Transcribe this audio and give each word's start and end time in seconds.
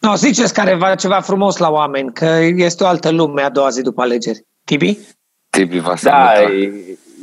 No, 0.00 0.14
ziceți 0.14 0.52
careva 0.54 0.94
ceva 0.94 1.20
frumos 1.20 1.56
la 1.56 1.70
oameni, 1.70 2.12
că 2.12 2.38
este 2.56 2.84
o 2.84 2.86
altă 2.86 3.10
lume 3.10 3.42
a 3.42 3.50
doua 3.50 3.68
zi 3.68 3.82
după 3.82 4.02
alegeri. 4.02 4.44
Tibi? 4.64 4.98
Tibi 5.50 5.78
va 5.78 5.94
Da, 6.02 6.32
e, 6.42 6.72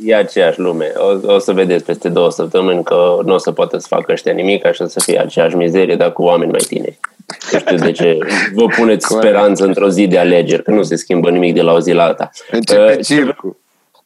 e 0.06 0.16
aceeași 0.16 0.60
lume. 0.60 0.92
O, 0.98 1.34
o 1.34 1.40
să 1.40 1.54
vedeți 1.54 1.84
peste 1.84 2.10
două 2.10 2.32
săptămâni 2.32 2.84
că 2.84 3.20
nu 3.26 3.34
o 3.34 3.38
să 3.38 3.52
poată 3.52 3.78
să 3.78 3.88
facă 3.90 4.12
ăștia 4.12 4.34
nimic, 4.34 4.66
așa 4.66 4.88
să 4.88 5.00
fie 5.00 5.20
aceeași 5.20 5.56
mizerie, 5.56 5.96
dar 5.96 6.14
cu 6.14 6.22
oameni 6.24 6.52
mai 6.52 6.64
tineri. 6.68 7.00
Nu 7.52 7.60
știu 7.60 7.76
de 7.78 7.92
ce 7.92 8.18
vă 8.54 8.66
puneți 8.66 9.08
Corect. 9.08 9.28
speranță 9.28 9.66
într-o 9.66 9.90
zi 9.90 10.08
de 10.08 10.18
alegeri, 10.20 10.64
că 10.64 10.72
nu 10.72 10.84
se 10.84 10.96
schimbă 10.96 11.30
nimic 11.30 11.54
de 11.54 11.62
la 11.62 11.72
o 11.72 11.80
zi 11.80 11.92
la 11.92 12.04
alta. 12.04 12.30
Începe 12.52 12.96
Uh, 12.98 13.06
circul. 13.06 13.60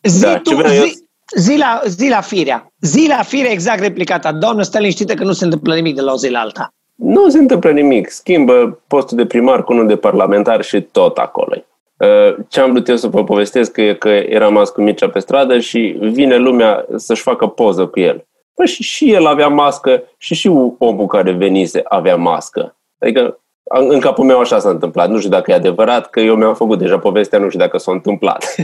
Zi, 0.04 0.22
Da, 0.22 0.38
tu, 0.38 0.50
ce 0.50 0.56
vreau 0.56 0.74
eu- 0.74 0.84
zi, 0.84 1.04
zi, 1.36 1.58
la, 1.58 1.82
zi 1.88 2.10
la 2.10 2.22
firea. 2.22 2.74
Zi 2.82 3.06
la 3.08 3.24
firea 3.24 3.52
exact 3.52 3.80
replicata. 3.80 4.32
Doamnă, 4.32 4.64
stă 4.64 4.80
liniștită 4.80 5.14
că 5.14 5.24
nu 5.24 5.32
se 5.32 5.44
întâmplă 5.44 5.76
nimic 5.76 5.96
de 5.96 6.02
la 6.02 6.12
o 6.12 6.16
zi 6.18 6.30
la 6.30 6.40
alta. 6.40 6.74
Nu 7.04 7.30
se 7.30 7.38
întâmplă 7.38 7.72
nimic. 7.72 8.10
Schimbă 8.10 8.82
postul 8.88 9.18
de 9.18 9.26
primar 9.26 9.64
cu 9.64 9.74
unul 9.74 9.88
de 9.88 9.96
parlamentar 9.96 10.62
și 10.62 10.82
tot 10.82 11.18
acolo. 11.18 11.56
Uh, 11.98 12.36
Ce 12.48 12.60
am 12.60 12.72
vrut 12.72 12.88
eu 12.88 12.96
să 12.96 13.08
vă 13.08 13.24
povestesc 13.24 13.78
e 13.78 13.94
că 13.94 14.10
eram 14.10 14.58
azi 14.58 14.74
cu 14.74 14.82
Mircea 14.82 15.10
pe 15.10 15.20
stradă 15.20 15.60
și 15.60 15.98
vine 16.00 16.38
lumea 16.38 16.86
să-și 16.96 17.22
facă 17.22 17.48
poză 17.48 17.86
cu 17.86 18.00
el. 18.00 18.26
Păi 18.54 18.68
și, 18.68 18.84
și 18.84 19.14
el 19.14 19.26
avea 19.26 19.48
mască 19.48 20.04
și 20.18 20.36
și 20.36 20.48
omul 20.78 21.06
care 21.06 21.32
venise 21.32 21.82
avea 21.84 22.16
mască. 22.16 22.76
Adică 23.00 23.40
în 23.64 23.92
în 23.92 24.00
capul 24.00 24.26
meu 24.26 24.40
așa 24.40 24.60
s-a 24.60 24.70
întâmplat. 24.70 25.10
Nu 25.10 25.18
știu 25.18 25.30
dacă 25.30 25.52
e 25.52 25.54
adevărat, 25.54 26.10
că 26.10 26.20
eu 26.20 26.36
mi-am 26.36 26.56
făcut 26.56 26.80
deja 26.80 27.00
povestea, 27.00 27.40
nu 27.40 27.48
știu 27.48 27.60
dacă 27.60 27.78
s-a 27.78 27.92
întâmplat. 27.92 28.56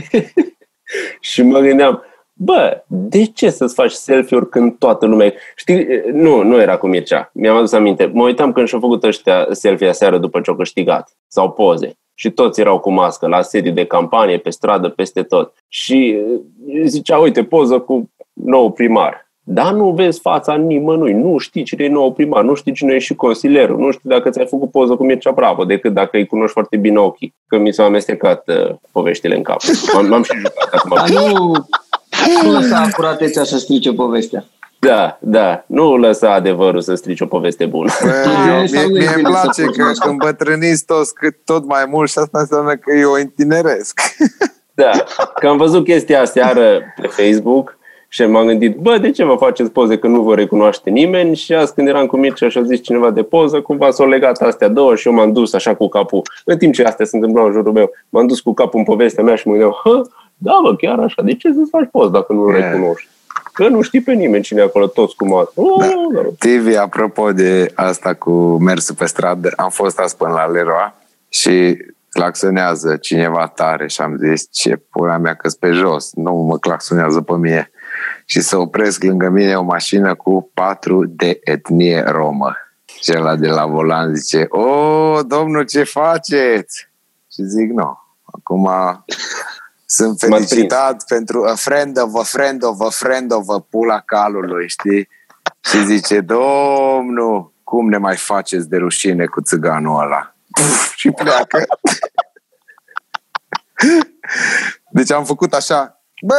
și 1.20 1.42
mă 1.42 1.58
gândeam, 1.58 2.02
bă, 2.38 2.82
de 2.86 3.24
ce 3.24 3.50
să-ți 3.50 3.74
faci 3.74 3.90
selfie-uri 3.90 4.48
când 4.48 4.78
toată 4.78 5.06
lumea... 5.06 5.32
Știi, 5.56 5.86
nu, 6.12 6.42
nu 6.42 6.60
era 6.60 6.76
cu 6.76 6.86
Mircea. 6.86 7.30
Mi-am 7.34 7.56
adus 7.56 7.72
aminte. 7.72 8.10
Mă 8.12 8.22
uitam 8.22 8.52
când 8.52 8.66
și-au 8.66 8.80
făcut 8.80 9.04
ăștia 9.04 9.46
selfie 9.50 9.88
aseară 9.88 10.18
după 10.18 10.40
ce 10.40 10.50
au 10.50 10.56
câștigat. 10.56 11.16
Sau 11.26 11.50
poze. 11.50 11.92
Și 12.14 12.30
toți 12.30 12.60
erau 12.60 12.78
cu 12.78 12.90
mască, 12.90 13.26
la 13.26 13.42
sedii 13.42 13.72
de 13.72 13.84
campanie, 13.84 14.38
pe 14.38 14.50
stradă, 14.50 14.88
peste 14.88 15.22
tot. 15.22 15.54
Și 15.68 16.08
eh, 16.08 16.82
zicea, 16.84 17.18
uite, 17.18 17.44
poză 17.44 17.78
cu 17.78 18.10
nou 18.32 18.70
primar. 18.70 19.28
Dar 19.50 19.72
nu 19.72 19.90
vezi 19.90 20.20
fața 20.20 20.54
nimănui, 20.54 21.12
nu 21.12 21.38
știi 21.38 21.62
cine 21.62 21.84
e 21.84 21.88
nou 21.88 22.12
primar, 22.12 22.44
nu 22.44 22.54
știi 22.54 22.72
cine 22.72 22.94
e 22.94 22.98
și 22.98 23.14
consilierul, 23.14 23.78
nu 23.78 23.90
știu 23.90 24.10
dacă 24.10 24.30
ți-ai 24.30 24.46
făcut 24.46 24.70
poză 24.70 24.96
cu 24.96 25.04
Mircea 25.04 25.30
Bravo, 25.30 25.64
decât 25.64 25.92
dacă 25.92 26.16
îi 26.16 26.26
cunoști 26.26 26.52
foarte 26.52 26.76
bine 26.76 26.98
ochii, 26.98 27.34
că 27.46 27.58
mi 27.58 27.72
s-au 27.72 27.86
amestecat 27.86 28.48
uh, 28.48 28.74
poveștile 28.92 29.36
în 29.36 29.42
cap. 29.42 29.60
M-am, 29.94 30.06
m-am 30.06 30.22
și 30.22 30.32
jucat 30.36 30.68
acum. 30.72 30.96
Dar 30.96 31.32
nu, 31.32 31.52
nu 32.42 32.50
lăsa 32.50 32.78
acuratețea 32.78 33.44
să 33.44 33.58
strice 33.58 33.92
povestea. 33.92 34.44
Da, 34.80 35.18
da, 35.20 35.64
nu 35.66 35.96
lăsa 35.96 36.34
adevărul 36.34 36.80
să 36.80 36.94
strici 36.94 37.20
o 37.20 37.26
poveste 37.26 37.66
bună. 37.66 37.90
Bă, 38.02 38.08
bine 38.08 38.58
mie, 38.58 38.66
sau 38.66 38.88
nu 38.88 38.96
e 38.96 38.98
mie 38.98 39.06
îmi 39.14 39.22
bine 39.22 39.36
să 39.36 39.40
place 39.42 39.62
porți 39.62 39.78
că 39.78 39.84
mască? 39.84 40.08
îmbătrâniți 40.08 40.84
toți 40.84 41.14
cât 41.14 41.36
tot 41.44 41.66
mai 41.66 41.84
mult 41.88 42.10
și 42.10 42.18
asta 42.18 42.38
înseamnă 42.38 42.74
că 42.76 42.92
eu 42.98 43.10
o 43.10 43.18
întineresc. 43.18 44.00
Da, 44.74 44.90
că 45.34 45.48
am 45.48 45.56
văzut 45.56 45.84
chestia 45.84 46.20
aseară 46.20 46.80
pe 47.00 47.06
Facebook 47.06 47.78
și 48.08 48.24
m-am 48.24 48.46
gândit, 48.46 48.76
bă, 48.76 48.98
de 48.98 49.10
ce 49.10 49.24
vă 49.24 49.34
faceți 49.38 49.70
poze 49.70 49.98
că 49.98 50.06
nu 50.06 50.22
vă 50.22 50.34
recunoaște 50.34 50.90
nimeni? 50.90 51.36
Și 51.36 51.54
azi 51.54 51.74
când 51.74 51.88
eram 51.88 52.06
cu 52.06 52.16
Mircea 52.16 52.48
și 52.48 52.58
a 52.58 52.62
zis 52.62 52.82
cineva 52.82 53.10
de 53.10 53.22
poză, 53.22 53.60
cumva 53.60 53.90
s-au 53.90 54.08
legat 54.08 54.40
astea 54.40 54.68
două 54.68 54.94
și 54.94 55.08
eu 55.08 55.14
m-am 55.14 55.32
dus 55.32 55.52
așa 55.52 55.74
cu 55.74 55.88
capul. 55.88 56.22
În 56.44 56.58
timp 56.58 56.74
ce 56.74 56.82
astea 56.82 57.04
se 57.04 57.16
întâmplau 57.16 57.46
în 57.46 57.52
jurul 57.52 57.72
meu, 57.72 57.90
m-am 58.08 58.26
dus 58.26 58.40
cu 58.40 58.54
capul 58.54 58.78
în 58.78 58.84
povestea 58.84 59.24
mea 59.24 59.34
și 59.34 59.46
mă 59.46 59.52
gândeam, 59.52 59.76
hă, 59.84 60.02
da, 60.38 60.52
bă, 60.62 60.76
chiar 60.76 60.98
așa, 60.98 61.22
de 61.22 61.34
ce 61.34 61.52
să-ți 61.52 61.70
faci 61.70 61.88
poz 61.90 62.10
dacă 62.10 62.32
nu-l 62.32 62.54
Yeah. 62.54 62.72
recunoști? 62.72 63.08
Că 63.52 63.68
nu 63.68 63.82
știi 63.82 64.00
pe 64.00 64.12
nimeni 64.12 64.42
cine 64.42 64.60
e 64.60 64.64
acolo, 64.64 64.86
toți 64.86 65.16
cu 65.16 65.26
mască. 65.26 65.52
Oh, 65.54 65.84
da. 66.14 66.20
TV, 66.38 66.76
apropo 66.78 67.32
de 67.32 67.72
asta 67.74 68.14
cu 68.14 68.32
mersul 68.58 68.94
pe 68.94 69.06
stradă, 69.06 69.52
am 69.56 69.70
fost 69.70 69.98
azi 69.98 70.16
până 70.16 70.32
la 70.32 70.46
Leroy 70.46 70.94
și 71.28 71.76
claxonează 72.10 72.96
cineva 72.96 73.46
tare 73.46 73.88
și 73.88 74.00
am 74.00 74.16
zis 74.16 74.48
ce 74.52 74.76
pula 74.90 75.16
mea 75.18 75.34
că 75.34 75.50
pe 75.60 75.70
jos, 75.70 76.12
nu 76.14 76.32
mă 76.32 76.58
claxonează 76.58 77.20
pe 77.20 77.32
mine. 77.32 77.70
Și 78.24 78.40
să 78.40 78.56
opresc 78.56 79.02
lângă 79.02 79.28
mine 79.28 79.54
o 79.54 79.62
mașină 79.62 80.14
cu 80.14 80.50
patru 80.54 81.04
de 81.06 81.40
etnie 81.42 82.04
romă. 82.06 82.56
Și 83.02 83.12
ăla 83.16 83.36
de 83.36 83.48
la 83.48 83.66
volan 83.66 84.14
zice, 84.14 84.46
o, 84.48 85.22
domnul, 85.22 85.64
ce 85.64 85.82
faceți? 85.82 86.88
Și 87.32 87.42
zic, 87.42 87.70
nu, 87.70 87.98
acum 88.24 88.70
sunt 89.90 90.28
M-ați 90.28 90.46
felicitat 90.46 91.04
pentru 91.04 91.44
a 91.44 91.54
friend 91.54 92.00
of 92.00 92.14
a 92.14 92.22
friend 92.22 92.62
of 92.62 92.80
a 92.80 92.90
friend 92.90 93.32
of 93.32 93.48
a 93.48 93.66
pula 93.70 94.00
calului, 94.00 94.68
știi? 94.68 95.08
Și 95.60 95.84
zice, 95.84 96.20
domnul, 96.20 97.52
cum 97.64 97.88
ne 97.88 97.96
mai 97.96 98.16
faceți 98.16 98.68
de 98.68 98.76
rușine 98.76 99.26
cu 99.26 99.42
țiganul 99.42 100.02
ăla? 100.02 100.34
Puf, 100.50 100.94
și 100.94 101.10
pleacă. 101.10 101.66
Deci 104.90 105.12
am 105.12 105.24
făcut 105.24 105.52
așa, 105.52 106.02
bă, 106.26 106.36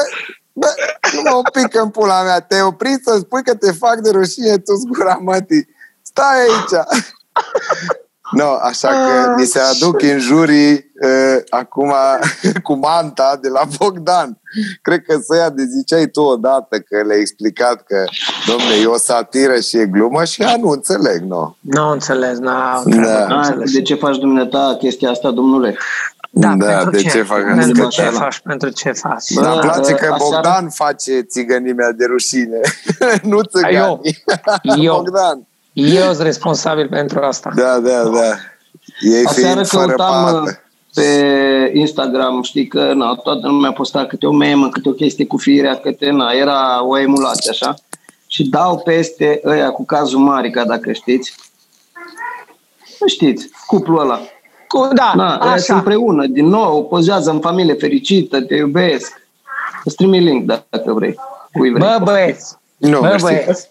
bă, 0.53 0.67
nu 1.13 1.21
mă 1.21 1.41
pică 1.51 1.81
în 1.81 1.89
pula 1.89 2.23
mea, 2.23 2.39
te-ai 2.39 2.61
oprit 2.61 3.03
să 3.03 3.17
spui 3.17 3.43
că 3.43 3.55
te 3.55 3.71
fac 3.71 3.95
de 3.99 4.09
rușine 4.09 4.57
tu 4.57 4.73
gura 4.87 5.17
mătii. 5.21 5.67
Stai 6.01 6.39
aici. 6.39 6.85
No, 8.31 8.45
așa 8.61 8.87
că 8.87 9.33
mi 9.37 9.45
se 9.45 9.59
aduc 9.59 10.01
în 10.01 10.19
jurii 10.19 10.71
uh, 10.73 11.41
acum 11.49 11.93
cu 12.63 12.73
manta 12.73 13.37
de 13.41 13.47
la 13.49 13.61
Bogdan. 13.79 14.37
Cred 14.81 15.01
că 15.07 15.17
să 15.27 15.35
ia 15.35 15.49
de 15.49 15.63
ziceai 15.77 16.05
tu 16.07 16.21
odată 16.21 16.79
că 16.79 17.03
le-ai 17.07 17.19
explicat 17.19 17.83
că, 17.83 18.03
domne, 18.47 18.73
e 18.81 18.85
o 18.85 18.97
satiră 18.97 19.59
și 19.59 19.77
e 19.77 19.85
glumă 19.85 20.23
și 20.23 20.41
ea 20.41 20.55
nu 20.57 20.69
înțeleg, 20.69 21.21
nu. 21.21 21.55
Nu 21.59 21.89
înțeles, 21.89 22.37
nu 22.37 22.45
Da. 22.45 22.81
nu 22.85 23.05
Ah, 23.05 23.35
înțeles. 23.37 23.71
de 23.71 23.81
ce 23.81 23.95
faci 23.95 24.17
dumneata 24.17 24.75
chestia 24.79 25.09
asta, 25.09 25.31
domnule? 25.31 25.77
Da, 26.31 26.53
Da, 26.57 26.65
pentru 26.65 26.89
de 26.89 26.97
ce? 27.01 27.09
ce 27.09 27.21
fac 27.23 27.43
Pentru 27.55 27.85
asta? 27.85 28.03
ce 28.03 28.09
faci? 28.09 28.39
Pentru 28.39 28.69
ce 28.69 28.91
faci? 28.91 29.33
Bă, 29.33 29.41
Dar 29.41 29.51
îmi 29.51 29.61
place 29.61 29.93
că 29.93 29.95
aseară- 30.13 30.17
Bogdan 30.23 30.69
face 30.69 31.19
țigănimea 31.21 31.91
de 31.91 32.05
rușine, 32.05 32.59
nu 33.23 33.35
Eu. 33.37 33.41
țiganii. 33.55 34.23
Eu. 34.85 34.95
Bogdan. 35.03 35.47
Eu 35.79 36.03
sunt 36.13 36.19
responsabil 36.25 36.87
pentru 36.87 37.19
asta. 37.19 37.51
Da, 37.55 37.79
da, 37.79 38.03
da. 38.03 38.35
Ei 38.99 39.25
Aseară 39.25 39.53
fiind 39.53 39.67
fără 39.67 39.85
căutam 39.85 40.23
uh, 40.25 40.31
pată. 40.31 40.61
pe 40.93 41.71
Instagram, 41.73 42.41
știi 42.41 42.67
că 42.67 42.93
na, 42.93 43.15
toată 43.15 43.47
lumea 43.47 43.71
posta 43.71 44.05
câte 44.05 44.25
o 44.25 44.31
memă, 44.31 44.69
câte 44.69 44.89
o 44.89 44.91
chestie 44.91 45.25
cu 45.25 45.37
firea, 45.37 45.75
câte, 45.75 46.09
na, 46.09 46.31
era 46.31 46.85
o 46.85 46.99
emulație, 46.99 47.49
așa. 47.51 47.73
Și 48.27 48.43
dau 48.49 48.77
peste 48.77 49.41
ăia 49.45 49.69
cu 49.71 49.85
cazul 49.85 50.19
Marica, 50.19 50.65
dacă 50.65 50.91
știți. 50.91 51.33
Nu 52.99 53.07
știți, 53.07 53.49
cuplul 53.67 53.99
ăla. 53.99 54.19
Cu, 54.67 54.87
da, 54.93 55.11
Na, 55.15 55.31
ăia 55.33 55.57
sunt 55.57 55.59
așa. 55.59 55.75
împreună, 55.75 56.25
din 56.25 56.45
nou, 56.45 56.85
pozează 56.87 57.29
în 57.31 57.39
familie 57.39 57.73
fericită, 57.73 58.41
te 58.41 58.55
iubesc. 58.55 59.21
Îți 59.83 59.95
trimit 59.95 60.21
link 60.21 60.45
dacă 60.69 60.93
vrei. 60.93 61.15
Cui 61.53 61.71
vrei. 61.71 61.87
Bă, 61.87 62.03
băieți, 62.03 62.55
Nu, 62.77 62.99
bă, 62.99 63.05
mersi. 63.07 63.23
băieți. 63.25 63.69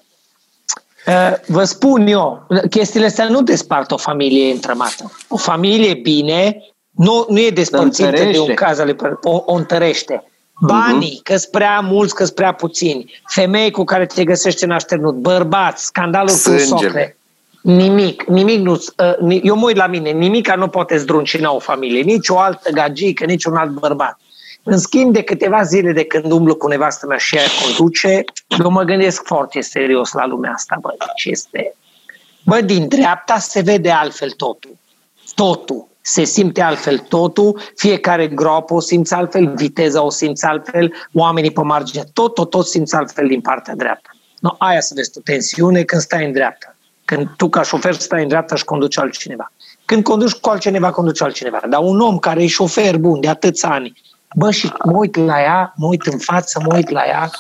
Uh, 1.09 1.33
Vă 1.47 1.65
spun 1.65 2.07
eu, 2.07 2.47
chestiile 2.71 3.07
astea 3.07 3.29
nu 3.29 3.43
despart 3.43 3.91
o 3.91 3.97
familie 3.97 4.53
întrămată. 4.53 5.13
O 5.29 5.37
familie 5.37 5.95
bine 5.95 6.63
nu, 6.91 7.27
nu 7.29 7.41
e 7.41 7.51
despărțită 7.51 8.11
de 8.11 8.17
întărește. 8.17 8.41
un 8.41 8.55
caz 8.55 8.79
ale 8.79 8.97
o, 9.23 9.43
o 9.47 9.55
întărește. 9.55 10.23
Banii, 10.61 11.21
că 11.23 11.37
sunt 11.37 11.51
prea 11.53 11.81
mulți, 11.81 12.15
că 12.15 12.25
sunt 12.25 12.37
prea 12.37 12.53
puțini. 12.53 13.21
Femei 13.27 13.71
cu 13.71 13.85
care 13.85 14.07
te 14.07 14.25
găsești 14.25 14.65
în 14.65 14.71
așternut, 14.71 15.15
bărbați, 15.15 15.85
scandalul 15.85 16.31
cu 16.31 16.37
Sângele. 16.37 16.65
socle. 16.65 17.17
Nimic, 17.63 18.23
nimic 18.23 18.61
nu. 18.61 18.73
Uh, 18.73 19.17
ni- 19.21 19.41
eu 19.45 19.57
mă 19.57 19.67
uit 19.67 19.77
la 19.77 19.87
mine, 19.87 20.11
nimic 20.11 20.55
nu 20.55 20.69
poate 20.69 20.97
zdruncina 20.97 21.53
o 21.53 21.59
familie, 21.59 22.01
nici 22.03 22.29
o 22.29 22.39
altă 22.39 22.71
gagică, 22.71 23.25
nici 23.25 23.45
un 23.45 23.55
alt 23.57 23.71
bărbat. 23.71 24.19
În 24.71 24.79
schimb, 24.79 25.12
de 25.12 25.23
câteva 25.23 25.62
zile 25.62 25.93
de 25.93 26.05
când 26.05 26.33
umblu 26.33 26.56
cu 26.56 26.69
nevastă 26.69 27.06
mea 27.06 27.17
și 27.17 27.37
ea 27.37 27.43
conduce, 27.65 28.25
eu 28.59 28.71
mă 28.71 28.83
gândesc 28.83 29.25
foarte 29.25 29.61
serios 29.61 30.12
la 30.12 30.27
lumea 30.27 30.53
asta, 30.53 30.77
bă, 30.81 30.95
ce 31.17 31.29
este... 31.29 31.75
Bă, 32.45 32.61
din 32.61 32.89
dreapta 32.89 33.39
se 33.39 33.61
vede 33.61 33.91
altfel 33.91 34.31
totul. 34.31 34.77
Totul. 35.34 35.87
Se 36.00 36.25
simte 36.25 36.61
altfel 36.61 36.99
totul, 36.99 37.61
fiecare 37.76 38.26
groapă 38.26 38.75
o 38.75 38.81
simți 38.81 39.15
altfel, 39.15 39.55
viteza 39.55 40.03
o 40.03 40.11
simți 40.11 40.44
altfel, 40.44 40.93
oamenii 41.12 41.50
pe 41.50 41.62
margine, 41.62 42.05
tot, 42.12 42.35
tot, 42.35 42.50
tot 42.50 42.67
simți 42.67 42.94
altfel 42.94 43.26
din 43.26 43.41
partea 43.41 43.75
dreaptă. 43.75 44.11
No, 44.41 44.55
aia 44.59 44.81
să 44.81 44.93
vezi 44.97 45.11
tu, 45.11 45.20
tensiune 45.20 45.82
când 45.82 46.03
stai 46.03 46.25
în 46.25 46.32
dreapta. 46.32 46.76
Când 47.05 47.29
tu 47.37 47.49
ca 47.49 47.62
șofer 47.62 47.94
stai 47.94 48.23
în 48.23 48.29
dreapta 48.29 48.55
și 48.55 48.65
conduci 48.65 48.99
altcineva. 48.99 49.53
Când 49.85 50.03
conduci 50.03 50.32
cu 50.32 50.49
altcineva, 50.49 50.91
conduci 50.91 51.23
altcineva. 51.23 51.61
Dar 51.69 51.81
un 51.82 52.00
om 52.00 52.19
care 52.19 52.43
e 52.43 52.47
șofer 52.47 52.97
bun 52.97 53.20
de 53.20 53.29
atâția 53.29 53.70
ani, 53.70 53.93
bă, 54.35 54.51
și 54.51 54.73
mă 54.85 54.97
uit 54.97 55.17
la 55.17 55.41
ea, 55.41 55.73
mă 55.77 55.87
uit 55.87 56.03
în 56.07 56.19
față, 56.19 56.61
mă 56.67 56.75
uit 56.77 56.91
la 56.91 57.03
ea, 57.07 57.31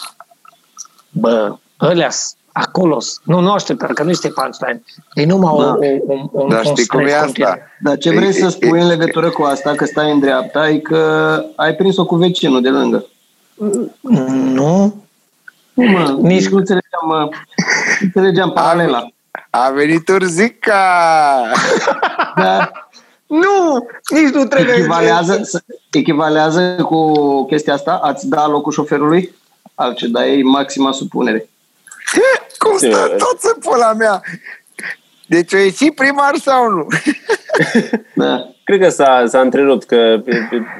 bă, 1.10 1.56
ălea 1.80 2.08
acolo, 2.52 2.98
nu, 3.24 3.40
nu 3.40 3.50
aștept, 3.52 3.92
că 3.92 4.02
nu 4.02 4.10
este 4.10 4.28
punchline. 4.28 4.82
E 5.14 5.24
numai 5.26 5.54
Da. 5.56 5.64
o, 5.64 6.12
o, 6.12 6.28
o, 6.32 6.42
un 6.42 6.48
Dar 6.48 6.64
știi 6.64 6.86
cum 6.86 7.00
e 7.00 7.02
stres 7.08 7.14
asta? 7.14 7.24
continuu. 7.26 7.54
Dar 7.80 7.96
ce 7.98 8.10
vrei 8.10 8.28
E- 8.28 8.32
să 8.32 8.44
e- 8.46 8.48
spui 8.48 8.78
e- 8.78 8.82
în 8.82 8.86
legătură 8.88 9.30
cu 9.30 9.42
asta, 9.42 9.72
că 9.74 9.84
stai 9.84 10.10
în 10.10 10.20
dreapta, 10.20 10.68
e 10.68 10.78
că 10.78 11.42
ai 11.56 11.74
prins-o 11.74 12.06
cu 12.06 12.14
vecinul 12.16 12.62
de 12.62 12.68
lângă. 12.68 13.04
Nu, 14.00 14.94
Nu, 15.74 15.84
mă, 15.84 15.98
Nici- 16.08 16.20
nici 16.22 16.48
nu 16.48 16.56
înțelegeam, 16.56 17.06
mă, 17.06 17.28
înțelegeam 18.00 18.50
paralela. 18.52 19.08
A 19.50 19.70
venit 19.70 20.08
Urzica! 20.08 20.74
Da, 22.36 22.70
Nu! 23.28 23.86
Nici 24.10 24.32
nu 24.32 24.44
trebuie. 24.44 24.74
echivalează, 24.74 25.40
să- 25.42 25.62
echivalează 25.90 26.74
cu 26.84 27.12
chestia 27.46 27.72
asta? 27.74 27.92
Ați 28.02 28.28
da 28.28 28.46
locul 28.46 28.72
șoferului? 28.72 29.34
Altce, 29.74 30.06
dar 30.06 30.22
e 30.24 30.42
maxima 30.42 30.92
supunere. 30.92 31.48
Cum 32.58 32.76
stă 32.76 32.86
Ce? 33.08 33.14
tot 33.16 33.38
în 33.54 33.60
pula 33.60 33.92
mea? 33.92 34.20
Deci 35.26 35.52
o 35.52 35.56
ieși 35.56 35.90
primar 35.90 36.34
sau 36.36 36.70
nu? 36.70 36.86
Da. 38.14 38.48
Cred 38.64 38.80
că 38.80 38.88
s-a, 38.88 39.24
s-a 39.26 39.40
întrerupt, 39.40 39.86
că 39.86 40.20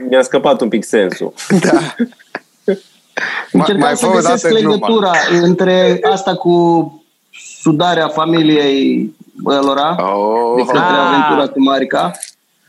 mi-a 0.09 0.23
scăpat 0.23 0.61
un 0.61 0.69
pic 0.69 0.85
sensul. 0.85 1.33
Da. 1.61 1.79
Ma- 2.71 2.77
Încercam 3.53 3.79
mai 3.81 3.97
să 3.97 4.05
fă 4.07 4.11
o 4.11 4.15
găsesc 4.15 4.43
dată 4.43 4.55
gluma. 4.55 4.73
legătura 4.75 5.11
între 5.43 5.99
asta 6.11 6.35
cu 6.35 6.93
sudarea 7.61 8.09
familiei 8.09 9.15
lor 9.45 9.77
Oh, 9.99 10.55
de 10.57 10.63
către 10.63 10.79
Ah. 10.81 11.07
aventura 11.07 11.49
cu 11.53 11.63
Marica 11.63 12.11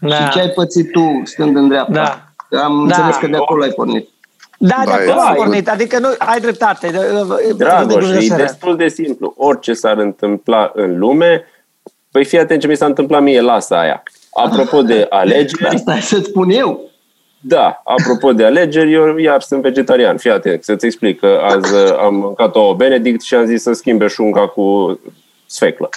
Da. 0.02 0.16
și 0.16 0.30
ce 0.30 0.40
ai 0.40 0.48
pățit 0.50 0.92
tu 0.92 1.22
stând 1.24 1.56
în 1.56 1.68
dreapta. 1.68 2.32
Da. 2.50 2.60
Am 2.64 2.88
Da. 2.88 2.96
înțeles 2.96 3.16
că 3.16 3.28
de 3.28 3.36
acolo 3.36 3.64
ai 3.64 3.70
pornit. 3.70 4.10
Da, 4.58 4.76
de 4.80 4.84
Da, 4.86 4.92
acolo 4.94 5.08
e- 5.10 5.30
a 5.30 5.34
pornit. 5.34 5.70
Adică 5.70 6.00
nu, 6.00 6.08
ai 6.18 6.40
dreptate. 6.40 6.92
Dragoș, 7.58 7.96
e 7.96 8.00
Dumnezeu. 8.00 8.38
destul 8.38 8.76
de 8.76 8.88
simplu. 8.88 9.34
Orice 9.38 9.74
s-ar 9.74 9.98
întâmpla 9.98 10.72
în 10.76 10.98
lume, 11.00 11.44
păi 12.12 12.26
fii 12.26 12.40
atent 12.40 12.62
ce 12.62 12.68
mi 12.68 12.76
s-a 12.76 12.86
întâmplat 12.86 13.22
mie, 13.22 13.42
lasă 13.42 13.76
aia. 13.76 14.04
Apropo 14.34 14.82
de 14.82 15.06
alegeri, 15.22 15.66
Asta 15.76 15.96
e 15.96 16.00
să-ți 16.00 16.30
spun 16.30 16.50
eu. 16.50 16.80
da, 17.40 17.82
apropo 17.84 18.34
de 18.34 18.46
alegeri, 18.46 18.94
eu 18.94 19.18
iar 19.18 19.42
sunt 19.42 19.62
vegetarian. 19.62 20.18
Fii 20.18 20.32
atent, 20.32 20.64
să-ți 20.64 20.86
explic 20.86 21.20
că 21.20 21.40
azi 21.44 21.74
uh, 21.74 21.98
am 22.00 22.16
mâncat 22.16 22.56
o 22.56 22.76
Benedict 22.76 23.22
și 23.22 23.36
am 23.36 23.46
zis 23.46 23.62
să 23.62 23.74
schimbe 23.74 24.08
șunca 24.08 24.48
cu 24.48 25.00
sfeclă. 25.46 25.90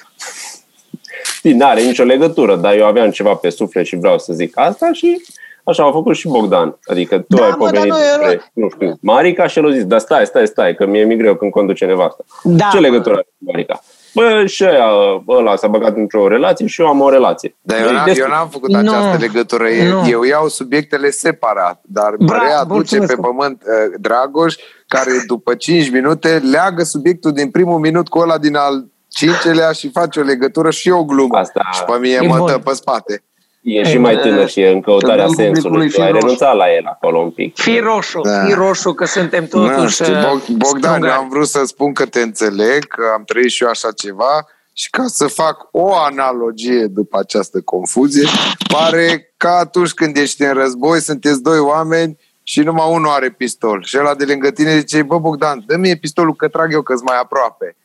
Știi, 1.42 1.52
n-are 1.54 1.80
nicio 1.82 2.04
legătură, 2.04 2.56
dar 2.56 2.74
eu 2.76 2.86
aveam 2.86 3.10
ceva 3.10 3.34
pe 3.34 3.50
suflet 3.50 3.84
și 3.84 3.96
vreau 3.96 4.18
să 4.18 4.32
zic 4.32 4.58
asta 4.58 4.88
și 4.92 5.22
așa 5.64 5.84
a 5.84 5.90
făcut 5.92 6.14
și 6.16 6.28
Bogdan. 6.28 6.78
Adică 6.84 7.18
tu 7.18 7.36
Da, 7.36 7.42
ai 7.44 7.54
mă, 7.58 7.64
dar 7.64 7.72
pomenit 7.72 7.90
nu 7.92 7.98
era- 7.98 8.28
despre, 8.28 8.50
nu 8.52 8.68
știu, 8.74 8.98
Marica 9.00 9.46
și 9.46 9.58
el 9.58 9.66
a 9.66 9.72
zis, 9.72 9.84
dar 9.84 9.98
stai, 9.98 10.26
stai, 10.26 10.46
stai, 10.46 10.74
că 10.74 10.86
mie 10.86 11.04
mi 11.04 11.16
greu 11.16 11.34
când 11.34 11.50
conduce 11.50 11.84
nevasta. 11.84 12.24
Da, 12.42 12.68
Ce 12.72 12.76
mă. 12.80 12.86
legătură 12.86 13.14
are 13.14 13.22
cu 13.38 13.44
Marica? 13.52 13.80
Bă, 14.14 14.44
și 14.46 14.64
aia, 14.64 14.86
ăla 15.28 15.56
s-a 15.56 15.66
băgat 15.66 15.96
într-o 15.96 16.28
relație 16.28 16.66
și 16.66 16.80
eu 16.80 16.86
am 16.86 17.00
o 17.00 17.10
relație. 17.10 17.56
Dar 17.62 17.78
eu, 17.80 17.88
E 17.88 17.92
n-am, 17.92 18.04
destul. 18.04 18.22
eu 18.24 18.30
n-am 18.30 18.48
făcut 18.48 18.68
Nu, 18.70 18.78
această 18.78 19.16
legătură. 19.20 19.68
Eu, 19.68 20.00
nu. 20.00 20.08
eu 20.08 20.22
iau 20.22 20.48
subiectele 20.48 21.10
separat, 21.10 21.80
dar 21.86 22.10
mă 22.18 22.24
Bravo, 22.24 22.44
readuce 22.44 22.72
mulțumesc. 22.74 23.14
pe 23.14 23.20
pământ 23.20 23.62
uh, 23.62 23.94
Dragoș, 24.00 24.54
care 24.86 25.10
după 25.26 25.54
5 25.54 25.90
minute 25.90 26.40
leagă 26.50 26.82
subiectul 26.82 27.32
din 27.32 27.50
primul 27.50 27.78
minut 27.78 28.08
cu 28.08 28.18
ăla 28.18 28.38
din 28.38 28.56
al 28.56 28.86
cincelea 29.12 29.72
și 29.72 29.90
face 29.90 30.20
o 30.20 30.22
legătură 30.22 30.70
și 30.70 30.90
o 30.90 31.04
glumă. 31.04 31.38
Asta- 31.38 31.68
Și 31.72 31.82
pe 31.84 31.98
mie 31.98 32.18
E 32.22 32.26
mă 32.26 32.36
bun. 32.36 32.46
dă 32.46 32.58
pe 32.58 32.72
spate. 32.72 33.22
E 33.62 33.82
și 33.84 33.98
mai 33.98 34.16
tânăr 34.18 34.48
și 34.48 34.60
e 34.60 34.68
în 34.68 34.80
căutarea 34.80 35.26
Să 35.26 35.34
dăm 35.34 35.44
sensului. 35.44 35.62
publicului 35.70 35.90
Tu 35.90 36.00
ai 36.00 36.06
fir 36.06 36.12
roșu. 36.14 36.24
renunțat 36.26 36.56
la 36.56 36.72
el 36.76 36.86
acolo 36.86 37.18
un 37.18 37.30
pic. 37.30 37.56
Fii 37.58 37.78
roșu, 37.78 38.20
Da. 38.20 38.44
fii 38.44 38.54
roșu, 38.54 38.92
că 38.92 39.04
suntem 39.04 39.48
Nu, 39.52 39.68
totuși 39.68 40.02
știi, 40.02 40.12
uh, 40.12 40.18
Bog- 40.20 40.46
Bogdan, 40.56 40.82
eu 40.82 40.88
strungari. 40.90 41.12
am 41.12 41.28
vrut 41.28 41.46
să 41.48 41.62
spun 41.64 41.92
că 41.92 42.06
te 42.06 42.20
înțeleg, 42.20 42.84
că 42.88 43.02
am 43.14 43.22
trăit 43.24 43.50
și 43.50 43.62
eu 43.62 43.68
așa 43.68 43.90
ceva 43.92 44.46
și 44.72 44.90
ca 44.90 45.04
să 45.06 45.26
fac 45.26 45.68
o 45.70 45.94
analogie 45.94 46.86
după 46.86 47.18
această 47.18 47.60
confuzie, 47.60 48.28
pare 48.72 49.32
ca 49.36 49.50
atunci 49.56 49.92
când 49.92 50.16
ești 50.16 50.42
în 50.42 50.52
război, 50.52 51.00
sunteți 51.00 51.42
doi 51.42 51.58
oameni 51.58 52.18
și 52.42 52.60
numai 52.60 52.86
unul 52.90 53.08
are 53.10 53.30
pistol. 53.30 53.82
Și 53.84 53.98
ăla 53.98 54.14
de 54.14 54.24
lângă 54.24 54.50
tine 54.50 54.78
zice, 54.78 55.02
bă 55.02 55.18
Bogdan, 55.18 55.62
dă 55.66 55.76
mie 55.76 55.96
pistolul 55.96 56.34
că 56.34 56.48
trag 56.48 56.72
eu 56.72 56.82
că 56.82 56.94
mai 57.04 57.18
aproape. 57.22 57.76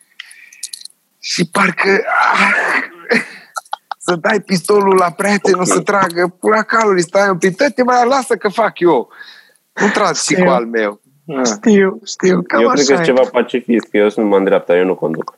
Și 1.29 1.49
parcă 1.51 1.89
ah, 2.33 3.19
să 3.97 4.15
dai 4.15 4.39
pistolul 4.39 4.95
la 4.95 5.11
prietenul 5.11 5.65
să 5.65 5.79
tragă 5.79 6.35
pula 6.39 6.61
calului, 6.63 7.01
stai 7.01 7.29
un 7.29 7.37
pic, 7.37 7.55
te 7.55 7.83
mai 7.83 8.07
lasă 8.07 8.35
că 8.35 8.49
fac 8.49 8.79
eu. 8.79 9.09
Nu 9.73 9.87
tragi 9.87 10.19
și 10.19 10.33
Știu. 10.33 10.43
cu 10.43 10.49
al 10.49 10.65
meu. 10.65 11.01
Ah. 11.27 11.45
Știu, 11.45 11.99
știu, 12.05 12.41
cam 12.47 12.61
eu 12.61 12.69
cred 12.69 12.85
că 12.85 12.91
așa 12.93 13.01
e 13.01 13.03
e. 13.03 13.07
ceva 13.07 13.29
pacifist, 13.31 13.87
că 13.87 13.97
eu 13.97 14.09
sunt 14.09 14.25
mă 14.25 14.37
îndreaptă, 14.37 14.73
eu 14.73 14.85
nu 14.85 14.95
conduc. 14.95 15.37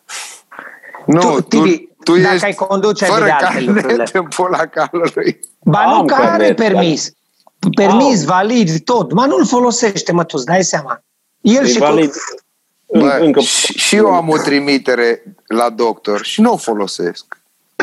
Nu, 1.06 1.20
Tu, 1.20 1.28
tu, 1.28 1.42
Tibi, 1.42 1.90
tu 2.04 2.18
dacă 2.18 2.34
ești 2.34 2.46
ai 2.46 2.54
conduce, 2.54 3.04
ai 3.04 3.10
fără 3.10 3.24
vedea 3.24 3.38
alte 3.38 3.60
lucrurile. 3.60 3.88
carnet 3.90 4.16
în 4.16 4.28
pula 4.28 4.66
calului. 4.66 5.40
Ba 5.64 5.86
nu, 5.86 5.94
Am 5.94 6.06
că 6.06 6.14
are 6.14 6.26
carnet, 6.26 6.56
permis. 6.56 7.12
Permis, 7.76 8.24
valid, 8.24 8.80
tot. 8.84 9.14
Mă 9.14 9.26
nu-l 9.26 9.46
folosește, 9.46 10.12
mă, 10.12 10.24
tu 10.24 10.34
îți 10.38 10.46
dai 10.46 10.64
seama. 10.64 11.04
El 11.42 11.64
E 11.64 11.68
și 11.68 11.78
valid. 11.78 12.12
tot. 12.12 12.44
Bă, 12.94 13.18
Încă 13.22 13.40
și, 13.40 13.74
și 13.78 13.96
eu 13.96 14.08
am 14.14 14.30
o 14.30 14.38
trimitere 14.38 15.24
la 15.48 15.70
doctor 15.70 16.24
și 16.24 16.42
nu 16.42 16.52
o 16.54 16.58
folosesc. 16.58 17.26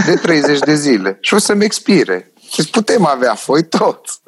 De 0.07 0.15
30 0.15 0.59
de 0.59 0.75
zile. 0.75 1.19
Și 1.21 1.35
o 1.35 1.39
să-mi 1.39 1.65
expire. 1.65 2.33
Deci 2.57 2.71
putem 2.71 3.07
avea 3.07 3.35
foi 3.35 3.63
toți. 3.63 4.21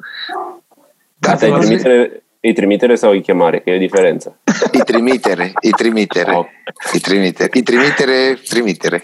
Dar 1.17 1.33
Asta 1.33 1.45
e 1.45 1.49
e 1.49 1.57
trimitere, 1.59 2.23
e 2.39 2.53
trimitere 2.53 2.95
sau 2.95 3.13
e 3.13 3.19
chemare? 3.19 3.59
Că 3.59 3.69
e 3.69 3.75
o 3.75 3.79
diferență. 3.79 4.37
E 4.71 4.79
trimitere, 4.79 5.51
e 5.61 5.69
trimitere. 5.69 6.31
Oh. 6.35 6.45
E 6.93 6.99
trimitere, 6.99 7.49
e 7.53 7.61
trimitere, 7.61 8.39
trimitere. 8.49 9.01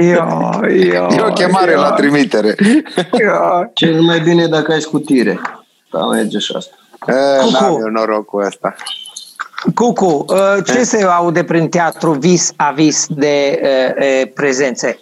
Io, 0.00 0.60
io, 0.68 1.08
E 1.16 1.20
o 1.20 1.32
chemare 1.32 1.70
io, 1.70 1.80
la 1.80 1.92
trimitere. 1.92 2.56
io. 3.20 3.70
Cel 3.74 4.00
mai 4.00 4.20
bine 4.20 4.46
dacă 4.46 4.72
ai 4.72 4.80
scutire. 4.80 5.40
Da, 5.90 6.06
merge 6.06 6.38
și 6.38 6.52
asta. 6.56 6.74
E, 7.06 7.38
Cucu. 7.38 7.50
N-am 7.52 7.80
eu 7.80 7.88
norocul 7.88 8.44
ăsta. 8.44 8.74
Cucu, 9.74 10.24
uh, 10.28 10.56
ce 10.64 10.82
se 10.84 11.02
aude 11.04 11.44
prin 11.44 11.68
teatru 11.68 12.12
vis-a-vis 12.12 13.06
de 13.08 13.60
uh, 13.62 14.04
uh, 14.22 14.30
prezențe? 14.34 14.98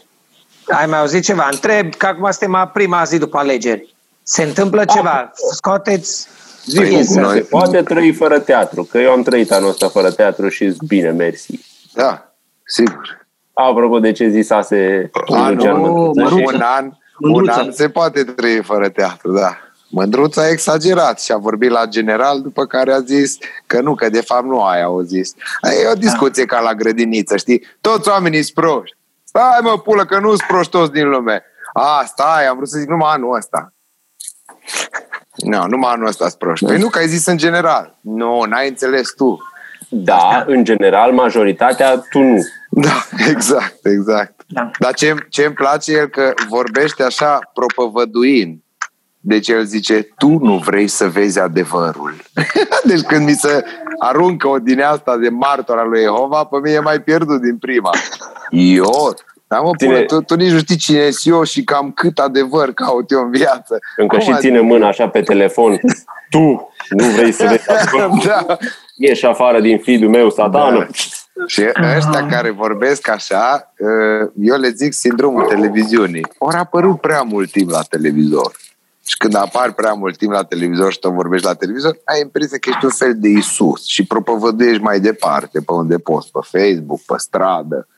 Ai 0.68 0.86
mai 0.86 0.98
auzit 0.98 1.22
ceva? 1.22 1.48
Întreb 1.52 1.94
că 1.94 2.06
acum 2.06 2.30
suntem 2.30 2.50
la 2.50 2.66
prima 2.66 3.04
zi 3.04 3.18
după 3.18 3.38
alegeri. 3.38 3.94
Se 4.22 4.42
întâmplă 4.42 4.84
ceva? 4.84 5.30
Scoateți 5.52 6.26
Zi, 6.66 6.76
Păi, 6.76 7.04
cum 7.06 7.20
noi- 7.20 7.34
se 7.36 7.40
poate 7.40 7.82
trăi 7.82 8.12
fără 8.12 8.38
teatru, 8.38 8.82
că 8.84 8.98
eu 8.98 9.10
am 9.10 9.22
trăit 9.22 9.52
anul 9.52 9.68
ăsta 9.68 9.88
fără 9.88 10.10
teatru 10.10 10.48
și 10.48 10.76
bine, 10.86 11.10
mersi. 11.10 11.60
Da, 11.94 12.32
sigur. 12.66 13.18
Apropo 13.52 13.98
de 13.98 14.12
ce 14.12 14.28
zisase 14.28 15.10
Anul, 15.26 15.54
Lucian 15.54 15.78
Mândruță 15.80 16.36
și- 16.36 16.44
un 16.54 16.60
an, 16.60 16.84
un 16.84 17.30
Mândruța. 17.30 17.60
an 17.60 17.72
se 17.72 17.88
poate 17.88 18.22
trăi 18.24 18.62
fără 18.62 18.88
teatru, 18.88 19.32
da. 19.32 19.56
Mândruța 19.90 20.42
a 20.42 20.48
exagerat 20.48 21.20
și 21.20 21.32
a 21.32 21.36
vorbit 21.36 21.70
la 21.70 21.86
general, 21.86 22.40
după 22.40 22.66
care 22.66 22.92
a 22.92 23.00
zis 23.00 23.36
că 23.66 23.80
nu, 23.80 23.94
că 23.94 24.08
de 24.08 24.20
fapt 24.20 24.44
nu 24.44 24.62
aia 24.62 24.84
au 24.84 25.00
zis. 25.00 25.34
E 25.82 25.88
o 25.90 25.94
discuție 25.94 26.44
ca 26.44 26.60
la 26.60 26.74
grădiniță, 26.74 27.36
știi? 27.36 27.66
Toți 27.80 28.08
oamenii 28.08 28.42
sunt 28.42 28.54
proști. 28.54 28.96
Stai 29.24 29.58
mă, 29.62 29.78
pulă, 29.78 30.04
că 30.04 30.18
nu 30.18 30.28
sunt 30.28 30.48
proști 30.48 30.70
toți 30.70 30.92
din 30.92 31.08
lume. 31.08 31.42
A, 31.72 32.04
stai, 32.06 32.46
am 32.46 32.56
vrut 32.56 32.68
să 32.68 32.78
zic 32.78 32.88
numai 32.88 33.12
anul 33.14 33.36
ăsta. 33.36 33.72
Nu, 35.36 35.66
numai 35.66 35.92
anul 35.92 36.06
ăsta 36.06 36.24
sunt 36.24 36.38
proști. 36.38 36.66
Păi 36.66 36.78
nu, 36.78 36.88
că 36.88 36.98
ai 36.98 37.08
zis 37.08 37.26
în 37.26 37.36
general. 37.36 37.98
Nu, 38.00 38.42
n-ai 38.42 38.68
înțeles 38.68 39.12
tu. 39.16 39.38
Da, 39.88 40.44
în 40.46 40.64
general, 40.64 41.12
majoritatea, 41.12 41.96
tu 41.96 42.18
nu. 42.18 42.42
Da, 42.70 43.04
exact, 43.32 43.86
exact. 43.86 44.42
Da. 44.46 44.70
Dar 44.78 44.94
ce, 44.94 45.14
ce 45.28 45.44
îmi 45.44 45.54
place 45.54 45.92
el 45.92 46.08
că 46.08 46.34
vorbește 46.48 47.02
așa 47.02 47.38
propovăduind. 47.54 48.58
Deci 49.20 49.48
el 49.48 49.64
zice, 49.64 50.08
tu 50.18 50.28
nu 50.28 50.56
vrei 50.56 50.86
să 50.86 51.08
vezi 51.08 51.40
adevărul. 51.40 52.14
deci 52.88 53.00
când 53.00 53.24
mi 53.24 53.32
se 53.32 53.64
aruncă 53.98 54.48
o 54.48 54.58
din 54.58 54.80
asta 54.80 55.16
de 55.16 55.28
martor 55.28 55.78
al 55.78 55.88
lui 55.88 56.00
Jehova, 56.02 56.44
pe 56.44 56.56
mine 56.62 56.74
e 56.74 56.80
mai 56.80 57.00
pierdut 57.00 57.40
din 57.40 57.56
prima. 57.58 57.90
Eu? 58.50 59.14
Da, 59.48 59.60
mă, 59.60 59.70
Ține- 59.78 59.92
pune, 59.92 60.04
tu, 60.04 60.20
tu 60.20 60.34
nici 60.34 60.52
nu 60.52 60.58
știi 60.58 60.76
cine 60.76 61.10
sunt 61.10 61.34
eu 61.34 61.42
și 61.42 61.64
cam 61.64 61.90
cât 61.92 62.18
adevăr 62.18 62.72
caut 62.72 63.10
eu 63.10 63.20
în 63.20 63.30
viață. 63.30 63.78
Încă 63.96 64.16
Cum 64.16 64.24
și 64.24 64.30
adică? 64.30 64.46
ține 64.46 64.60
mâna 64.60 64.86
așa 64.88 65.08
pe 65.08 65.20
telefon. 65.20 65.78
Tu 66.30 66.38
nu 66.90 67.04
vrei 67.16 67.32
să 67.32 67.46
vezi 67.48 67.70
adevărul? 67.70 68.20
da. 68.24 68.56
Ieși 68.96 69.26
afară 69.26 69.60
din 69.60 69.78
feed 69.78 70.04
meu, 70.04 70.30
satană. 70.30 70.86
Și 71.46 71.62
ăștia 71.96 72.26
care 72.26 72.50
vorbesc 72.50 73.08
așa, 73.08 73.72
uh, 73.78 74.30
eu 74.40 74.56
le 74.56 74.68
zic 74.68 74.92
sindromul 74.92 75.44
televiziunii. 75.44 76.26
Ori 76.38 76.56
apărut 76.56 77.00
prea 77.00 77.22
mult 77.22 77.50
timp 77.50 77.70
la 77.70 77.82
televizor. 77.82 78.52
Și 79.10 79.16
când 79.16 79.34
apar 79.34 79.72
prea 79.72 79.92
mult 79.92 80.16
timp 80.16 80.32
la 80.32 80.44
televizor 80.44 80.92
și 80.92 80.98
tu 80.98 81.10
vorbești 81.10 81.46
la 81.46 81.54
televizor, 81.54 81.98
ai 82.04 82.20
impresia 82.20 82.58
că 82.58 82.68
ești 82.68 82.84
un 82.84 82.90
fel 82.90 83.14
de 83.16 83.28
Isus 83.28 83.86
și 83.86 84.06
propovăduiești 84.06 84.82
mai 84.82 85.00
departe 85.00 85.60
pe 85.60 85.72
unde 85.72 85.98
poți, 85.98 86.30
pe 86.30 86.58
Facebook, 86.58 87.00
pe 87.00 87.14
stradă, 87.16 87.88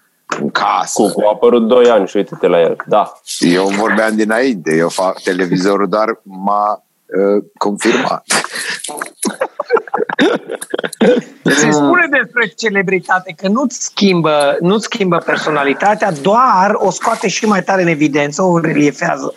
în 0.40 0.50
casă. 0.50 1.02
Cucu 1.02 1.20
a 1.20 1.30
apărut 1.32 1.68
2 1.68 1.90
ani 1.90 2.06
și 2.08 2.16
uite-te 2.16 2.46
la 2.46 2.60
el. 2.60 2.76
Da. 2.86 3.12
Eu 3.38 3.66
vorbeam 3.66 4.16
dinainte, 4.16 4.74
eu 4.76 4.88
fac 4.88 5.22
televizorul 5.22 5.88
doar 5.88 6.20
m-a 6.22 6.84
uh, 7.06 7.44
confirmat. 7.58 8.24
Se 11.44 11.70
spune 11.70 12.06
despre 12.10 12.46
celebritate 12.56 13.34
că 13.36 13.48
nu-ți 13.48 13.84
schimbă, 13.84 14.56
nu-ți 14.60 14.84
schimbă 14.84 15.16
personalitatea, 15.16 16.12
doar 16.12 16.72
o 16.74 16.90
scoate 16.90 17.28
și 17.28 17.46
mai 17.46 17.62
tare 17.62 17.82
în 17.82 17.88
evidență, 17.88 18.42
o 18.42 18.60
reliefează. 18.60 19.34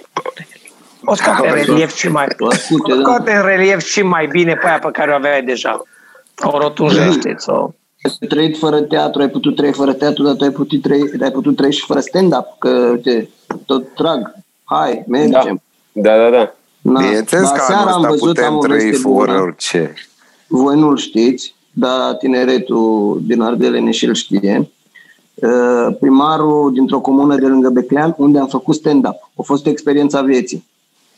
O 1.06 1.16
scoate 1.16 1.48
în 1.48 1.54
relief 1.54 1.96
și 1.96 2.08
mai, 2.08 2.28
O 2.40 2.48
asculte, 2.48 2.92
o 2.92 2.96
da. 2.96 3.02
scoate 3.02 3.32
în 3.32 3.46
relief 3.46 3.86
și 3.86 4.02
mai 4.02 4.28
bine 4.28 4.54
pe 4.54 4.68
aia 4.68 4.80
pe 4.80 4.90
care 4.92 5.12
o 5.12 5.16
aveai 5.16 5.44
deja. 5.44 5.82
O 6.44 6.58
rotunjește 6.58 7.36
o 7.48 8.26
trăit 8.30 8.58
fără 8.58 8.82
teatru, 8.82 9.22
ai 9.22 9.30
putut 9.30 9.56
trăi 9.56 9.74
fără 9.74 9.94
teatru, 9.94 10.24
dar 10.24 10.36
tu 10.36 10.44
ai 10.44 10.50
putut 10.50 10.82
trăi, 10.82 11.12
ai 11.22 11.32
putut 11.32 11.56
trăi 11.56 11.72
și 11.72 11.86
fără 11.86 12.00
stand-up, 12.00 12.46
că 12.60 12.70
uite, 12.70 13.30
tot 13.66 13.94
trag. 13.96 14.34
Hai, 14.64 15.04
mergem. 15.08 15.62
Da, 15.92 16.18
da, 16.18 16.30
da. 16.30 16.54
Na, 16.82 17.00
Bineînțeles 17.00 17.44
la 17.44 17.52
că 17.52 17.64
seara 17.68 17.82
anul 17.82 17.94
am 17.94 18.02
ăsta 18.04 18.10
văzut, 18.10 18.28
am 18.28 18.34
putem 18.34 18.56
o 18.56 18.60
trăi 18.60 18.90
veste 18.90 18.98
fără 18.98 19.32
bună. 19.32 19.42
orice. 19.42 19.94
Voi 20.48 20.80
nu-l 20.80 20.98
știți, 20.98 21.56
dar 21.72 22.14
tineretul 22.14 23.22
din 23.24 23.42
Ardelene 23.42 23.92
și-l 23.92 24.14
știe. 24.14 24.70
Uh, 25.34 25.96
Primarul 26.00 26.74
dintr-o 26.74 27.00
comună 27.00 27.36
de 27.36 27.46
lângă 27.48 27.70
Beclean, 27.70 28.14
unde 28.18 28.40
am 28.40 28.48
făcut 28.48 28.76
stand-up. 28.76 29.30
A 29.38 29.42
fost 29.44 29.66
experiența 29.66 30.22
vieții. 30.22 30.66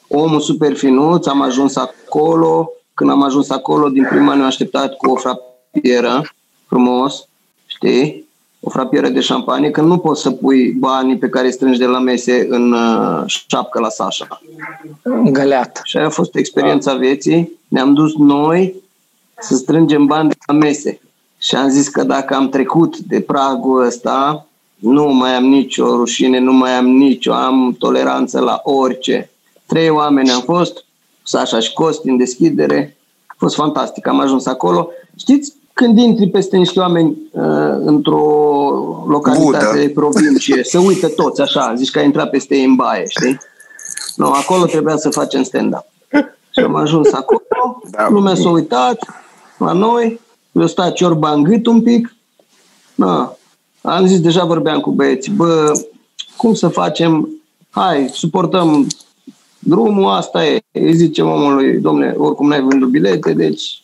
Omul 0.08 0.40
super 0.40 0.76
finuț, 0.76 1.26
am 1.26 1.42
ajuns 1.42 1.76
acolo. 1.76 2.72
Când 2.94 3.10
am 3.10 3.24
ajuns 3.24 3.50
acolo, 3.50 3.90
din 3.90 4.08
prima 4.10 4.34
ne-a 4.34 4.46
așteptat 4.46 4.98
cu 4.98 5.10
o 5.10 5.16
frapieră 5.16 6.22
frumos, 6.68 7.28
știi? 7.66 8.26
O 8.60 8.70
frapieră 8.70 9.10
de 9.10 9.20
șampanie, 9.20 9.72
că 9.72 9.82
nu 9.82 9.98
poți 9.98 10.22
să 10.22 10.32
pui 10.32 10.72
banii 10.72 11.18
pe 11.18 11.30
care 11.30 11.46
îi 11.46 11.54
strângi 11.54 11.80
de 11.80 11.86
la 11.86 12.00
mese 12.00 12.46
în 12.50 12.72
uh, 12.72 13.24
șapcă 13.26 13.80
la 13.80 13.90
Sasha. 13.90 14.42
Găleat. 15.32 15.80
Și 15.84 15.98
aia 15.98 16.06
a 16.06 16.10
fost 16.10 16.36
experiența 16.36 16.94
vieții. 16.94 17.60
Ne-am 17.68 17.94
dus 17.94 18.16
noi 18.16 18.76
să 19.40 19.56
strângem 19.56 20.06
bani 20.06 20.30
de 20.30 20.36
la 20.48 20.54
mese. 20.54 21.00
Și 21.38 21.56
am 21.56 21.70
zis 21.70 21.88
că 21.88 22.04
dacă 22.04 22.36
am 22.36 22.50
trecut 22.50 22.98
de 22.98 23.22
pragul 23.22 23.86
ăsta, 23.86 24.48
nu 24.76 25.06
mai 25.06 25.36
am 25.36 25.46
nicio 25.46 25.96
rușine, 25.96 26.40
nu 26.40 26.54
mai 26.54 26.72
am 26.72 26.88
nicio, 26.88 27.34
am 27.34 27.76
toleranță 27.80 28.40
la 28.40 28.62
orice. 28.64 29.30
Trei 29.68 29.90
oameni 29.90 30.32
am 30.32 30.42
fost, 30.42 30.86
Sasha 31.24 31.60
și 31.60 31.74
Costi 31.74 32.10
în 32.10 32.18
deschidere. 32.18 32.98
A 33.28 33.36
fost 33.38 33.56
fantastic, 33.56 34.08
am 34.08 34.20
ajuns 34.20 34.46
acolo. 34.46 34.90
Știți, 35.16 35.54
când 35.74 35.98
intri 35.98 36.30
peste 36.30 36.58
niște 36.58 36.80
oameni 36.80 37.18
uh, 37.32 37.44
într-o 37.80 38.22
localitate 39.08 39.66
Budă. 39.66 39.78
de 39.80 39.90
provincie, 39.90 40.64
să 40.64 40.80
uită 40.80 41.08
toți 41.08 41.42
așa, 41.42 41.74
zici 41.76 41.92
că 41.92 42.00
ai 42.00 42.06
intrat 42.06 42.30
peste 42.30 42.56
ei 42.56 42.64
în 42.66 42.76
baie, 42.76 43.04
știi? 43.08 43.38
Nu, 44.16 44.32
acolo 44.32 44.66
trebuia 44.66 44.98
să 44.98 45.10
facem 45.10 45.44
stand-up. 45.44 45.86
Și 46.50 46.60
am 46.64 46.76
ajuns 46.76 47.14
acolo, 47.14 47.42
Da. 47.50 47.98
da. 47.98 48.10
lumea 48.10 48.36
s-a 48.36 48.50
uitat 48.50 48.98
la 49.58 49.72
noi, 49.72 50.20
eu 50.52 50.68
stat 50.68 50.94
ciorba 50.94 51.32
în 51.32 51.44
gât 51.44 51.66
un 51.66 51.82
pic. 51.82 52.16
Na, 52.96 53.38
am 53.82 54.06
zis, 54.06 54.20
deja 54.22 54.44
vorbeam 54.46 54.80
cu 54.80 54.92
băieții, 54.92 55.32
bă, 55.32 55.72
cum 56.38 56.54
să 56.54 56.68
facem, 56.68 57.30
hai, 57.70 58.10
suportăm 58.14 58.88
drumul, 59.68 60.10
asta 60.12 60.46
e. 60.46 60.60
Îi 60.72 60.94
zicem 60.96 61.28
omului, 61.28 61.78
domne, 61.78 62.14
oricum 62.18 62.48
n-ai 62.48 62.62
vândut 62.62 62.90
bilete, 62.90 63.34
deci 63.34 63.82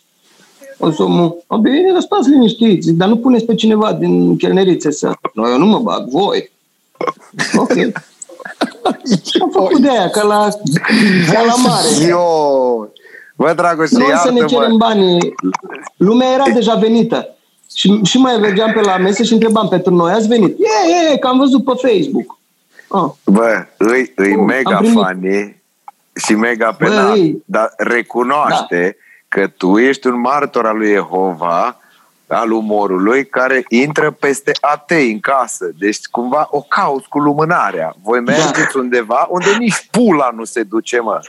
o 0.78 0.92
să 0.92 1.04
omul, 1.04 1.44
a 1.48 1.56
bine, 1.58 1.92
dar 1.92 2.02
stați 2.02 2.30
liniștiți, 2.30 2.88
zic, 2.88 2.98
dar 2.98 3.08
nu 3.08 3.18
puneți 3.18 3.46
pe 3.46 3.56
cineva 3.56 3.94
din 3.94 4.38
chelnerițe 4.38 4.92
să... 4.92 5.12
Nu, 5.34 5.48
eu 5.48 5.58
nu 5.58 5.66
mă 5.66 5.80
bag, 5.80 6.10
voi. 6.10 6.52
Ok. 7.56 7.72
Am 9.42 9.50
făcut 9.52 9.80
de 9.80 9.90
aia, 9.90 10.10
ca 10.10 10.24
la, 10.24 10.48
ca 11.32 11.42
la 11.46 11.56
mare. 11.56 11.88
Eu, 12.08 12.92
bă, 13.36 13.54
Dragoș, 13.56 13.90
Noi 13.90 14.12
să 14.24 14.32
ne 14.32 14.46
cerem 14.46 14.52
iartă-mă. 14.52 14.78
banii. 14.78 15.36
Lumea 15.98 16.34
era 16.34 16.44
deja 16.54 16.75
venită. 16.75 17.36
Și, 17.75 18.00
și 18.04 18.18
mai 18.18 18.38
mergeam 18.38 18.72
pe 18.74 18.82
la 18.82 18.98
mese 18.98 19.24
și 19.24 19.34
întrebam 19.34 19.68
pe 19.68 19.82
noi, 19.90 20.12
ați 20.12 20.28
venit? 20.28 20.58
E, 20.60 21.12
e, 21.13 21.18
că 21.18 21.28
am 21.28 21.38
văzut 21.38 21.63
pe 21.63 21.72
Facebook. 21.75 22.38
Ah. 22.88 23.10
Bă, 23.25 23.66
îi, 23.78 24.12
îi 24.16 24.34
Bun, 24.36 24.46
mega 24.46 24.75
am 24.75 24.84
primit. 24.84 25.04
funny 25.06 25.62
și 26.15 26.36
mega 26.36 26.75
Bă, 26.79 26.86
penal, 26.86 27.12
îi- 27.17 27.43
dar 27.46 27.74
recunoaște 27.77 28.98
că 29.27 29.48
tu 29.48 29.77
ești 29.77 30.08
un 30.08 30.20
martor 30.20 30.65
al 30.65 30.77
lui 30.77 30.91
Jehova, 30.91 31.77
al 32.27 32.51
umorului, 32.51 33.25
care 33.27 33.65
intră 33.70 34.12
peste 34.12 34.51
atei 34.62 35.12
în 35.12 35.20
casă. 35.20 35.70
Deci 35.79 35.98
cumva 36.12 36.48
o 36.51 36.62
cauți 36.62 37.08
cu 37.08 37.20
lumânarea. 37.20 37.93
Voi 38.03 38.20
mergeți 38.20 38.77
undeva 38.77 39.27
unde 39.29 39.55
nici 39.60 39.88
pula 39.91 40.29
nu 40.36 40.43
se 40.43 40.63
duce, 40.63 41.00
mă. 41.00 41.20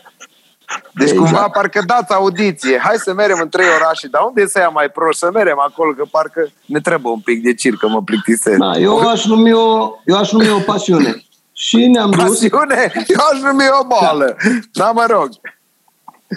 Deci 0.92 1.10
Exact. 1.10 1.28
cumva 1.30 1.48
parcă 1.48 1.82
dați 1.86 2.12
audiție. 2.12 2.78
Hai 2.78 2.96
să 2.96 3.12
merem 3.14 3.38
în 3.40 3.48
trei 3.48 3.66
orașe, 3.80 4.08
dar 4.08 4.22
unde 4.22 4.46
să 4.46 4.58
ia 4.58 4.68
mai 4.68 4.88
prost? 4.88 5.18
Să 5.18 5.30
merem 5.32 5.58
acolo, 5.58 5.92
că 5.92 6.04
parcă 6.10 6.48
ne 6.66 6.80
trebuie 6.80 7.12
un 7.12 7.20
pic 7.20 7.42
de 7.42 7.54
circ, 7.54 7.78
că 7.78 7.88
mă 7.88 8.02
plictisesc. 8.02 8.58
Da, 8.58 8.76
eu 8.76 9.08
aș 9.08 9.24
numi 9.24 9.52
o, 9.52 9.90
eu 10.04 10.16
aș 10.16 10.32
numi 10.32 10.50
o 10.50 10.58
pasiune. 10.58 11.24
Și 11.56 11.86
ne-am 11.86 12.10
dus. 12.10 12.22
Pasiune? 12.22 12.92
Eu 12.94 13.16
aș 13.32 13.40
numi 13.40 13.64
o 13.80 13.86
boală. 13.86 14.36
Da, 14.72 14.90
mă 14.90 15.04
rog. 15.08 15.28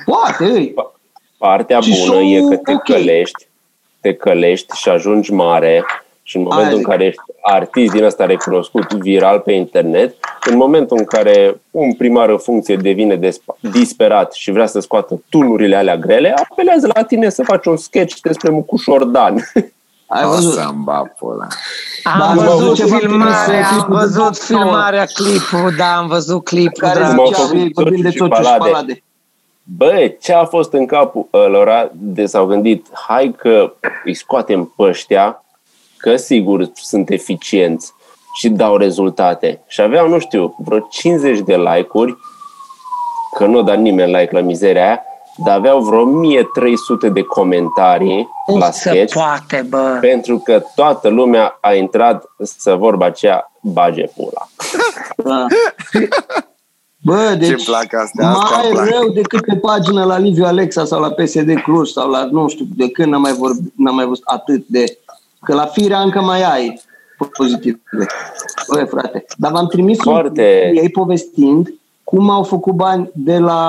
Poate, 0.06 0.44
îi. 0.46 0.74
Partea 1.38 1.80
Și 1.80 1.90
bună 2.08 2.20
e 2.22 2.34
că 2.40 2.40
show-ul, 2.40 2.58
te 2.58 2.72
ok. 2.74 2.84
călești, 2.84 3.48
te 4.02 4.14
călești 4.14 4.76
și 4.78 4.90
ajungi 4.90 5.34
mare 5.34 5.86
și 6.24 6.38
în 6.38 6.42
Aia 6.42 6.50
momentul 6.52 6.74
în 6.78 6.84
zic. 6.84 6.88
care 6.88 7.06
ești 7.06 7.22
artist 7.42 7.92
din 7.94 8.04
ăsta 8.04 8.26
recunoscut 8.26 8.94
viral 8.94 9.40
pe 9.40 9.52
internet, 9.52 10.16
în 10.50 10.58
momentul 10.58 10.98
în 10.98 11.06
care 11.06 11.62
un 11.72 11.94
primar 11.94 12.30
în 12.30 12.38
funcție 12.38 12.76
devine 12.76 13.16
despa- 13.20 13.60
disperat 13.72 14.34
și 14.34 14.52
vrea 14.52 14.66
să 14.66 14.80
scoată 14.80 15.22
tunurile 15.30 15.76
alea 15.76 15.98
grele, 15.98 16.34
apelează 16.50 16.90
la 16.94 17.04
tine 17.04 17.30
să 17.30 17.44
faci 17.44 17.66
un 17.66 17.78
sketch 17.78 18.20
despre 18.22 18.50
Mucușor 18.50 19.04
Dan. 19.04 19.36
Ai 20.08 20.26
O 20.26 20.30
văzut. 20.30 20.54
să-mi 20.54 20.84
bag 20.84 21.14
pula. 21.14 21.48
Am 22.04 22.20
Da, 22.20 22.30
am 22.30 22.38
văzut 22.38 22.60
văzut 22.60 22.76
ceva 22.76 22.98
filmarea, 22.98 23.44
trimis, 23.44 23.66
am 23.66 23.74
clipul 23.78 23.98
de 23.98 24.04
văzut 24.04 24.24
doctor. 24.24 24.46
filmarea, 24.46 25.06
clipul, 25.06 25.74
da, 25.78 25.98
am 25.98 26.08
văzut 26.08 26.44
clipul. 26.44 26.88
Care 26.88 27.00
da. 27.00 27.14
M-au 27.14 27.26
zicea, 27.26 27.42
făcut 27.42 27.58
ei, 27.58 27.72
vorbim 27.74 28.02
de 28.02 28.10
Ciociu 28.10 28.26
și 28.26 28.30
tot 28.30 28.38
și 28.38 28.44
Palade. 28.44 28.70
palade. 28.70 29.04
Bă, 29.64 30.16
ce 30.22 30.34
a 30.34 30.46
fost 30.46 30.74
în 30.74 30.86
capul 30.86 31.28
ălora 31.34 31.90
de 31.94 32.26
s-au 32.26 32.46
gândit, 32.46 32.88
hai 33.08 33.36
că 33.38 33.74
îi 34.06 34.14
scoatem 34.14 34.74
pe 34.78 34.84
ăștia, 34.84 35.44
că 35.98 36.16
sigur 36.16 36.70
sunt 36.74 37.10
eficienți 37.10 37.94
și 38.40 38.50
dau 38.50 38.78
rezultate. 38.78 39.62
Și 39.68 39.82
aveau, 39.82 40.08
nu 40.08 40.20
știu, 40.20 40.56
vreo 40.58 40.80
50 40.80 41.40
de 41.40 41.56
like-uri, 41.56 42.18
că 43.38 43.46
nu 43.46 43.60
a 43.60 43.64
dat 43.64 43.78
nimeni 43.78 44.12
like 44.12 44.30
la 44.36 44.40
mizeria 44.42 44.86
aia, 44.86 45.02
dar 45.46 45.56
aveau 45.58 45.80
vreo 45.82 46.02
1300 46.02 47.10
de 47.10 47.22
comentarii 47.22 48.30
Nu 48.48 48.58
la 48.58 48.72
se 48.72 48.90
sketch, 48.90 49.14
poate, 49.14 49.66
bă. 49.70 49.98
pentru 50.02 50.38
că 50.38 50.64
toată 50.76 51.08
lumea 51.10 51.58
a 51.62 51.74
intrat 51.74 52.24
să 52.44 52.74
vorba 52.74 53.06
aceea 53.06 53.52
bage 53.62 54.06
pula. 54.16 54.48
Da. 55.16 55.46
Bă, 57.04 57.36
deci 57.40 57.48
Ce-mi 57.48 57.64
plac 57.66 57.94
astea, 57.94 58.30
astea 58.30 58.58
mai 58.58 58.66
îmi 58.66 58.74
plac. 58.76 58.90
rău 58.90 59.10
decât 59.10 59.46
pe 59.46 59.56
pagina 59.56 60.04
la 60.04 60.18
Liviu 60.18 60.46
Alexa 60.46 60.86
sau 60.86 61.02
la 61.02 61.10
PSD 61.10 61.62
Cluj 61.64 61.90
sau 61.90 62.10
la, 62.10 62.28
nu 62.32 62.48
știu, 62.48 62.66
de 62.76 62.90
când 62.90 63.12
n-am 63.12 63.22
mai, 63.22 63.34
vorbit, 63.34 63.74
n-am 63.76 63.96
mai 63.96 64.06
văzut 64.06 64.24
atât 64.26 64.66
de... 64.68 64.98
Că 65.44 65.54
la 65.54 65.66
firea 65.66 66.00
încă 66.00 66.22
mai 66.22 66.44
ai 66.44 66.82
pozitive. 67.38 67.80
Bă, 68.74 68.86
frate, 68.86 69.26
dar 69.38 69.52
v-am 69.52 69.68
trimis 69.68 69.98
un 69.98 70.12
Foarte. 70.14 70.72
ei 70.76 70.90
povestind 70.90 71.74
cum 72.10 72.30
au 72.30 72.44
făcut 72.44 72.74
bani 72.74 73.10
de 73.14 73.38
la 73.38 73.62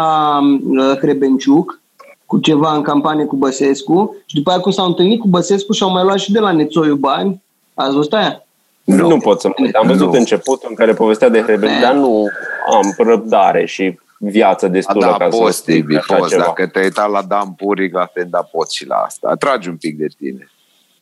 uh, 0.68 0.96
Hrebenciuc 0.98 1.80
cu 2.26 2.38
ceva 2.38 2.74
în 2.74 2.82
campanie 2.82 3.24
cu 3.24 3.36
Băsescu 3.36 4.16
și 4.26 4.34
după 4.34 4.50
aia 4.50 4.60
cum 4.60 4.72
s-au 4.72 4.86
întâlnit 4.86 5.20
cu 5.20 5.28
Băsescu 5.28 5.72
și 5.72 5.82
au 5.82 5.90
mai 5.90 6.02
luat 6.02 6.18
și 6.18 6.32
de 6.32 6.38
la 6.38 6.52
Nețoiu 6.52 6.94
bani. 6.94 7.42
Ați 7.74 7.94
văzut 7.94 8.12
aia? 8.12 8.42
Nu, 8.84 9.08
nu 9.08 9.18
pot 9.18 9.40
să 9.40 9.48
mă 9.48 9.54
uit. 9.58 9.74
Am 9.74 9.86
văzut 9.86 10.12
Nu. 10.12 10.18
începutul 10.18 10.66
în 10.68 10.74
care 10.74 10.92
povestea 10.92 11.28
de 11.28 11.40
Hrebel, 11.42 11.68
Ne. 11.68 11.80
dar 11.80 11.94
nu 11.94 12.26
am 12.72 12.94
răbdare 12.96 13.66
și 13.66 13.98
viață 14.18 14.66
A, 14.66 14.68
destulă 14.68 15.04
da, 15.04 15.12
ca 15.16 15.30
să 15.30 15.36
poți, 15.36 15.56
spun 15.56 15.74
Tibi, 15.74 15.96
așa 15.96 16.16
poți. 16.16 16.30
ceva. 16.30 16.42
Dacă 16.44 16.66
te-ai 16.66 16.84
uitat 16.84 17.10
la 17.10 17.22
Dan 17.22 17.52
Puric, 17.52 17.94
la 17.94 18.08
stand 18.10 18.48
poți 18.52 18.76
și 18.76 18.86
la 18.86 18.96
asta. 18.96 19.28
Atragi 19.28 19.68
un 19.68 19.76
pic 19.76 19.98
de 19.98 20.06
tine. 20.18 20.50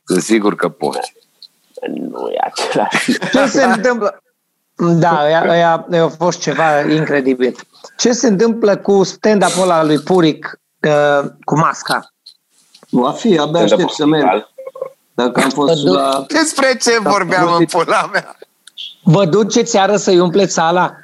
Sunt 0.04 0.22
sigur 0.22 0.54
că 0.54 0.68
poți. 0.68 1.12
Nu 1.88 2.28
e 2.28 2.36
același 2.40 3.10
lucru. 3.12 3.28
Ce 3.38 3.46
se 3.46 3.64
întâmplă? 3.64 4.20
Da, 4.76 5.20
ăia, 5.24 5.44
ăia, 5.48 5.86
ăia 5.90 6.02
a 6.04 6.08
fost 6.08 6.40
ceva 6.40 6.80
incredibil. 6.80 7.56
Ce 7.96 8.12
se 8.12 8.26
întâmplă 8.26 8.76
cu 8.76 9.02
stand-up-ul 9.02 9.62
ăla 9.62 9.84
lui 9.84 9.98
Puric 9.98 10.60
uh, 10.88 11.28
cu 11.44 11.58
masca? 11.58 12.12
Va 12.90 13.10
fi, 13.12 13.38
abia 13.38 13.60
aștept 13.60 13.90
să 13.90 14.06
merg. 14.06 14.48
Dacă 15.14 15.40
am 15.44 15.50
fost 15.50 15.84
Bă, 15.84 15.90
la... 15.90 16.24
Despre 16.28 16.66
ce 16.80 16.98
Da, 17.02 17.10
vorbeam 17.10 17.46
în 17.46 17.58
uite. 17.58 17.76
pula 17.76 18.08
mea? 18.12 18.36
Vă 19.02 19.24
duceți 19.24 19.70
seară 19.70 19.96
să-i 19.96 20.18
umpleți 20.18 20.52
sala? 20.52 20.94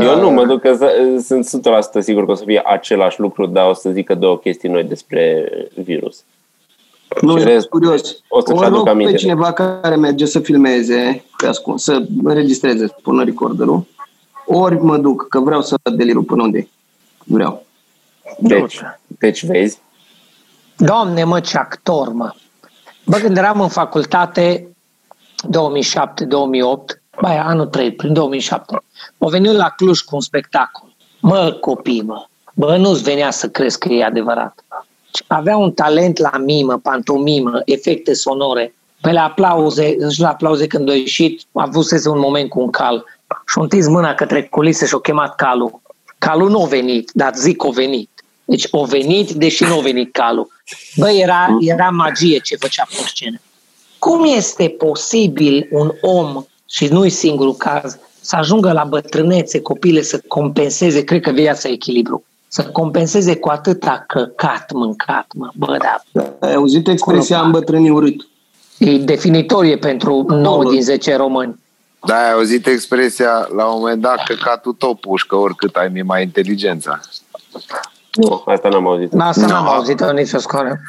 Eu 0.00 0.20
nu 0.20 0.30
mă 0.30 0.44
duc, 0.46 0.60
că 0.60 0.76
z- 0.76 1.24
sunt 1.24 1.66
100% 2.00 2.00
sigur 2.00 2.24
că 2.24 2.30
o 2.30 2.34
să 2.34 2.42
fie 2.46 2.62
același 2.64 3.20
lucru, 3.20 3.46
dar 3.46 3.68
o 3.68 3.72
să 3.74 3.90
zică 3.90 4.14
două 4.14 4.38
chestii 4.38 4.68
noi 4.68 4.84
despre 4.84 5.48
virus. 5.74 6.24
Nu, 7.20 7.36
Și 7.36 7.42
e 7.42 7.46
rest, 7.46 7.68
curios. 7.68 8.00
o 8.28 8.40
să-și 8.40 8.58
O 8.58 8.62
aduc 8.62 8.76
rog 8.76 8.88
aminte 8.88 9.10
pe 9.10 9.16
de- 9.16 9.22
cineva 9.22 9.52
care 9.52 9.96
merge 9.96 10.24
să 10.24 10.40
filmeze, 10.40 11.24
pe 11.36 11.46
ascun, 11.46 11.78
să 11.78 12.02
înregistreze, 12.24 12.86
să 12.86 12.94
pună 13.02 13.24
recorderul, 13.24 13.86
ori 14.46 14.82
mă 14.82 14.96
duc, 14.98 15.28
că 15.28 15.40
vreau 15.40 15.62
să 15.62 15.76
văd 15.82 15.94
delirul 15.96 16.22
până 16.22 16.42
unde 16.42 16.58
e. 16.58 16.68
Vreau. 17.24 17.64
Deci, 18.38 18.80
deci 19.06 19.44
vezi, 19.46 19.78
Doamne, 20.76 21.24
mă, 21.24 21.40
ce 21.40 21.56
actor, 21.58 22.12
mă! 22.12 22.32
Bă, 23.04 23.16
când 23.16 23.36
eram 23.36 23.60
în 23.60 23.68
facultate, 23.68 24.68
2007-2008, 25.46 27.02
bai, 27.20 27.38
anul 27.38 27.66
3, 27.66 27.92
prin 27.92 28.12
2007, 28.12 28.76
au 29.18 29.28
venit 29.28 29.52
la 29.52 29.68
Cluj 29.76 30.00
cu 30.00 30.14
un 30.14 30.20
spectacol. 30.20 30.94
Mă, 31.20 31.56
copii, 31.60 32.02
mă! 32.02 32.24
Bă, 32.54 32.76
nu-ți 32.76 33.02
venea 33.02 33.30
să 33.30 33.48
crezi 33.48 33.78
că 33.78 33.88
e 33.92 34.04
adevărat. 34.04 34.61
Avea 35.26 35.56
un 35.56 35.72
talent 35.72 36.18
la 36.18 36.32
mimă, 36.44 36.78
pantomimă, 36.78 37.62
efecte 37.64 38.12
sonore. 38.12 38.74
pe 39.00 39.12
la 39.12 39.24
aplauze, 39.24 39.96
și 40.10 40.20
la 40.20 40.28
aplauze 40.28 40.66
când 40.66 40.88
a 40.88 40.94
ieșit, 40.94 41.42
a 41.52 41.62
avusese 41.62 42.08
un 42.08 42.18
moment 42.18 42.48
cu 42.48 42.60
un 42.60 42.70
cal 42.70 43.04
și 43.46 43.58
a 43.58 43.62
întins 43.62 43.86
mâna 43.88 44.14
către 44.14 44.42
culise 44.42 44.86
și 44.86 44.94
a 44.94 44.98
chemat 44.98 45.34
calul. 45.34 45.80
Calul 46.18 46.50
nu 46.50 46.62
a 46.62 46.66
venit, 46.66 47.10
dar 47.14 47.34
zic 47.34 47.64
a 47.64 47.68
venit. 47.68 48.10
Deci 48.44 48.68
a 48.70 48.82
venit, 48.82 49.30
deși 49.30 49.64
nu 49.64 49.78
a 49.78 49.80
venit 49.80 50.12
calul. 50.12 50.48
Bă, 50.96 51.10
era, 51.10 51.56
era 51.60 51.88
magie 51.88 52.38
ce 52.38 52.56
făcea 52.56 52.86
pe 52.88 53.02
scenă. 53.06 53.40
Cum 53.98 54.24
este 54.24 54.68
posibil 54.68 55.68
un 55.70 55.92
om, 56.00 56.44
și 56.72 56.86
nu-i 56.86 57.10
singurul 57.10 57.54
caz, 57.54 57.98
să 58.20 58.36
ajungă 58.36 58.72
la 58.72 58.84
bătrânețe, 58.84 59.60
copile, 59.60 60.02
să 60.02 60.20
compenseze, 60.28 61.04
cred 61.04 61.20
că 61.20 61.30
viața 61.30 61.68
e 61.68 61.72
echilibru, 61.72 62.24
să 62.54 62.64
compenseze 62.64 63.36
cu 63.36 63.48
atâta 63.48 64.04
căcat 64.06 64.72
mâncat, 64.72 65.26
mă, 65.34 65.50
bă, 65.54 65.76
da. 65.78 66.22
Ai 66.40 66.54
auzit 66.54 66.88
expresia 66.88 67.36
Acolo, 67.36 67.52
îmbătrâni 67.52 67.90
urât? 67.90 68.26
E 68.78 68.96
definitorie 68.98 69.76
pentru 69.78 70.24
9 70.28 70.64
din 70.70 70.82
10 70.82 71.16
români. 71.16 71.60
Da, 72.06 72.14
ai 72.14 72.32
auzit 72.32 72.66
expresia 72.66 73.48
la 73.56 73.64
un 73.66 73.78
moment 73.78 74.00
dat 74.00 74.22
căcatul 74.24 74.72
tot 74.72 75.00
pușcă 75.00 75.36
oricât 75.36 75.76
ai 75.76 75.88
mi 75.88 76.02
mai 76.02 76.22
inteligența. 76.22 77.00
Nu, 78.14 78.42
asta 78.46 78.68
n-am 78.68 78.86
auzit. 78.86 79.10
Da, 79.10 79.24
asta 79.26 79.46
n-am 79.46 79.64
No. 79.64 79.70
auzit-o 79.70 80.12
nicio 80.12 80.38
scoară. 80.38 80.80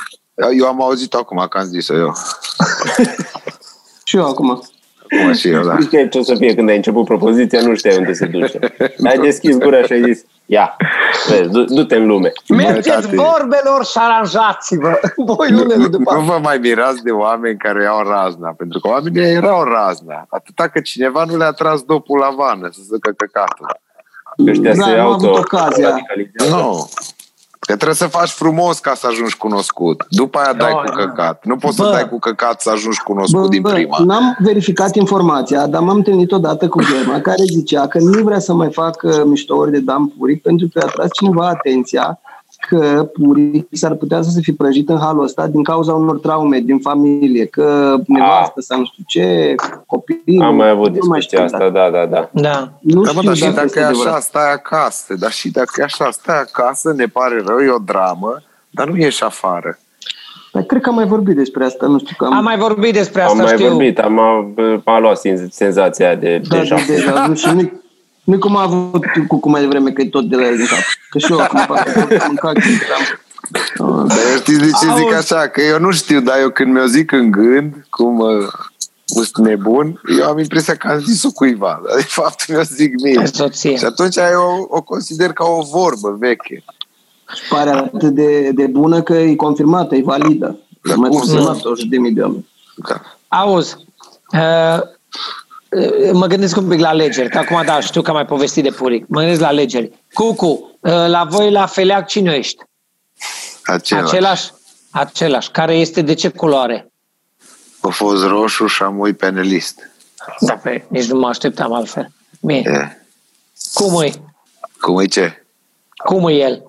Eu 0.57 0.67
am 0.67 0.81
auzit 0.81 1.13
acum 1.13 1.45
că 1.49 1.57
am 1.57 1.65
zis-o 1.65 1.95
eu. 1.95 2.13
Și 4.03 4.17
eu 4.17 4.25
acum. 4.25 4.63
Acum 5.19 5.33
și 5.33 5.49
eu, 5.49 5.63
da. 5.63 5.77
Știi 5.79 6.09
ce 6.09 6.17
o 6.17 6.21
să 6.23 6.35
fie 6.35 6.55
când 6.55 6.69
ai 6.69 6.75
început 6.75 7.05
propoziția, 7.05 7.61
nu 7.61 7.75
știai 7.75 7.97
unde 7.97 8.13
se 8.13 8.25
duce. 8.25 8.59
Ai 9.09 9.17
deschis 9.17 9.57
gura 9.57 9.81
și 9.81 9.91
ai 9.93 10.01
zis, 10.03 10.23
ia, 10.45 10.75
vezi, 11.29 11.49
du- 11.49 11.63
du-te 11.63 11.95
în 11.95 12.05
lume. 12.07 12.31
Mergeți 12.47 12.89
tati. 12.89 13.15
vorbelor 13.15 13.85
și 13.85 13.97
aranjați-vă. 13.97 14.99
Voi 15.25 15.49
Nu, 15.49 15.61
unele 15.61 15.87
după 15.87 16.13
nu 16.13 16.19
vă 16.21 16.39
mai 16.41 16.57
mirați 16.57 17.03
de 17.03 17.11
oameni 17.11 17.57
care 17.57 17.83
iau 17.83 18.07
razna, 18.09 18.49
pentru 18.57 18.79
că 18.79 18.87
oamenii 18.87 19.21
erau 19.21 19.63
razna. 19.63 20.25
Atâta 20.29 20.67
că 20.67 20.79
cineva 20.79 21.23
nu 21.23 21.37
le-a 21.37 21.51
tras 21.51 21.81
dopul 21.81 22.19
la 22.19 22.29
vană 22.37 22.69
să 22.71 22.79
zică 22.93 23.11
căcatul. 23.17 23.77
Ăștia 24.47 24.73
Da, 24.75 24.83
se 24.83 24.89
am 24.91 25.05
auto 25.05 25.25
avut 25.27 25.37
ocazia. 25.37 25.89
radicalizează. 25.89 26.55
Nu. 26.55 26.89
Că 27.67 27.73
trebuie 27.75 27.95
să 27.95 28.07
faci 28.07 28.29
frumos 28.29 28.79
ca 28.79 28.93
să 28.93 29.07
ajungi 29.09 29.37
cunoscut. 29.37 30.05
După 30.09 30.37
aia 30.39 30.53
dai 30.53 30.71
Da, 30.71 30.77
cu 30.77 30.85
da. 30.85 31.03
căcat. 31.05 31.45
Nu 31.45 31.55
poți 31.55 31.75
să 31.75 31.83
Bă. 31.83 31.89
dai 31.89 32.09
cu 32.09 32.19
căcat 32.19 32.61
să 32.61 32.69
ajungi 32.69 33.01
cunoscut 33.01 33.49
din 33.49 33.61
prima. 33.61 33.97
N-am 33.99 34.37
verificat 34.39 34.95
informația, 34.95 35.67
dar 35.67 35.81
m-am 35.81 35.95
întâlnit 35.95 36.31
odată 36.31 36.67
cu 36.67 36.81
Gema, 36.83 37.19
care 37.19 37.43
zicea 37.51 37.87
că 37.87 37.99
nu 37.99 38.23
vrea 38.23 38.39
să 38.39 38.53
mai 38.53 38.71
facă 38.71 39.23
miștouri 39.25 39.71
de 39.71 39.79
Dan 39.79 40.07
Puric 40.07 40.41
pentru 40.41 40.67
că 40.73 40.79
a 40.85 40.89
tras 40.89 41.09
cineva 41.13 41.47
atenția 41.47 42.19
că 42.69 43.09
Puric 43.13 43.67
s-ar 43.71 43.93
putea 43.93 44.21
să 44.21 44.29
se 44.29 44.39
fi 44.41 44.53
prăjit 44.53 44.89
în 44.89 44.97
halul 44.97 45.23
ăsta 45.23 45.47
din 45.47 45.63
cauza 45.63 45.93
unor 45.93 46.19
traume 46.19 46.59
din 46.59 46.79
familie, 46.79 47.45
că 47.45 47.97
nevastă 48.07 48.61
sau 48.61 48.79
nu 48.79 48.85
știu 48.85 49.03
ce, 49.07 49.55
copii... 49.85 50.39
Am 50.41 50.55
mai 50.55 50.69
avut 50.69 50.91
nu 51.01 51.07
mai 51.07 51.21
știu, 51.21 51.37
discuția 51.41 51.65
asta, 51.67 51.79
da, 51.79 51.89
da, 51.89 52.05
da. 52.05 52.29
Da. 52.41 52.71
Nu 52.81 53.01
Da, 53.01 53.11
mă, 53.11 53.17
știu 53.21 53.27
dar 53.27 53.35
și 53.35 53.41
dacă 53.41 53.53
dacă 53.53 53.65
este 53.65 53.79
e 53.79 53.83
adevărat. 53.83 54.11
așa, 54.13 54.19
stai 54.21 54.51
acasă. 54.53 55.13
Dar 55.19 55.31
și 55.31 55.51
dacă 55.51 55.71
e 55.77 55.83
așa, 55.83 56.11
stai 56.11 56.39
acasă, 56.39 56.93
ne 56.95 57.05
pare 57.05 57.43
rău, 57.45 57.59
e 57.59 57.69
o 57.69 57.77
dramă, 57.85 58.41
dar 58.69 58.87
nu 58.87 58.97
ieși 58.97 59.23
afară. 59.23 59.77
Dar 60.53 60.63
cred 60.63 60.81
că 60.81 60.89
am 60.89 60.95
mai 60.95 61.05
vorbit 61.05 61.35
despre 61.35 61.65
asta, 61.65 61.87
nu 61.87 61.99
știu 61.99 62.15
că 62.17 62.25
am... 62.25 62.33
Am 62.33 62.43
mai 62.43 62.57
vorbit 62.57 62.93
despre 62.93 63.21
Am 63.21 63.27
asta, 63.29 63.43
mai 63.43 63.53
știu. 63.53 63.67
vorbit, 63.67 63.99
am, 63.99 64.19
am 64.85 65.01
luat 65.01 65.19
sen- 65.27 65.49
senzația 65.49 66.05
aia 66.07 66.15
de 66.15 66.41
Da, 66.49 66.57
deja. 66.57 66.75
de 66.75 66.81
deja 66.87 67.25
vu 67.27 67.33
și 67.33 67.47
nu 67.55 67.71
nu 68.23 68.37
cum 68.37 68.55
a 68.55 68.61
avut 68.61 69.05
cu, 69.27 69.39
cu 69.39 69.49
mai 69.49 69.61
devreme 69.61 69.91
că 69.91 70.01
e 70.01 70.09
tot 70.09 70.29
de 70.29 70.35
la 70.35 70.45
el 70.47 70.57
din 70.57 70.65
cap. 70.65 70.79
Că 71.09 71.17
și 71.17 71.31
eu 71.31 71.39
acum 71.39 71.65
parcă 71.75 71.99
am 71.99 72.07
mâncat 72.27 72.53
când 72.53 72.79
eram... 72.87 74.07
Dar 74.07 74.17
eu 74.31 74.37
știți 74.37 74.59
de 74.59 74.65
ce 74.65 74.93
zic 74.95 75.13
Auzi. 75.13 75.15
așa? 75.33 75.47
Că 75.47 75.61
eu 75.61 75.79
nu 75.79 75.91
știu, 75.91 76.21
dar 76.21 76.39
eu 76.39 76.49
când 76.49 76.73
mi-o 76.73 76.85
zic 76.85 77.11
în 77.11 77.31
gând, 77.31 77.85
cum 77.89 78.19
uh, 78.19 78.47
sunt 79.05 79.37
nebun, 79.37 80.01
eu 80.19 80.25
am 80.27 80.39
impresia 80.39 80.75
că 80.75 80.87
am 80.87 80.99
zis-o 80.99 81.31
cuiva. 81.31 81.81
Dar 81.87 81.95
de 81.95 82.01
fapt 82.07 82.47
mi-o 82.49 82.61
zic 82.61 83.01
mie. 83.01 83.25
Soție. 83.33 83.75
Și 83.77 83.85
atunci 83.85 84.15
eu 84.15 84.67
o 84.69 84.81
consider 84.81 85.33
ca 85.33 85.45
o 85.45 85.61
vorbă 85.61 86.15
veche. 86.19 86.63
Și 87.35 87.41
pare 87.49 87.69
atât 87.69 88.13
de, 88.13 88.51
de 88.51 88.65
bună 88.67 89.01
că 89.01 89.13
e 89.13 89.35
confirmată, 89.35 89.95
e 89.95 90.01
validă. 90.01 90.59
Da, 90.81 90.95
mai 90.95 91.09
cum 91.09 91.17
confirmat 91.19 91.55
să- 91.57 91.69
100 91.69 91.87
de 91.89 91.97
mii 91.97 92.11
de 92.11 92.21
oameni. 92.21 92.49
Da. 92.75 93.01
Auzi, 93.27 93.75
uh, 94.33 94.39
uh, 94.39 94.81
mă 96.11 96.27
gândesc 96.27 96.57
un 96.57 96.67
pic 96.67 96.79
la 96.79 96.87
alegeri, 96.87 97.29
că 97.29 97.37
acum 97.37 97.61
da, 97.65 97.79
știu 97.79 98.01
că 98.01 98.09
am 98.09 98.15
mai 98.15 98.25
povestit 98.25 98.63
de 98.63 98.69
Puric. 98.69 99.05
Mă 99.07 99.19
gândesc 99.19 99.41
la 99.41 99.47
alegeri. 99.47 99.91
Cucu, 100.13 100.77
uh, 100.79 100.91
la 101.07 101.23
voi 101.29 101.51
la 101.51 101.65
Feleac 101.65 102.07
cine 102.07 102.33
ești? 102.33 102.63
Același. 103.63 104.05
Același? 104.05 104.51
Același. 104.91 105.51
Care 105.51 105.75
este 105.75 106.01
de 106.01 106.13
ce 106.13 106.29
culoare? 106.29 106.91
A 107.81 107.89
fost 107.89 108.23
roșu 108.23 108.67
și 108.67 108.83
am 108.83 108.99
uit 108.99 109.17
penelist. 109.17 109.91
Da, 110.39 110.53
pe, 110.53 110.85
nici 110.89 111.05
nu 111.05 111.19
mă 111.19 111.27
așteptam 111.27 111.73
altfel. 111.73 112.11
Bine. 112.41 112.59
E. 112.59 113.05
Cum 113.73 114.01
e? 114.01 114.11
Cum 114.79 114.99
e 114.99 115.05
ce? 115.05 115.45
Cum 116.05 116.27
e 116.27 116.33
el? 116.33 116.63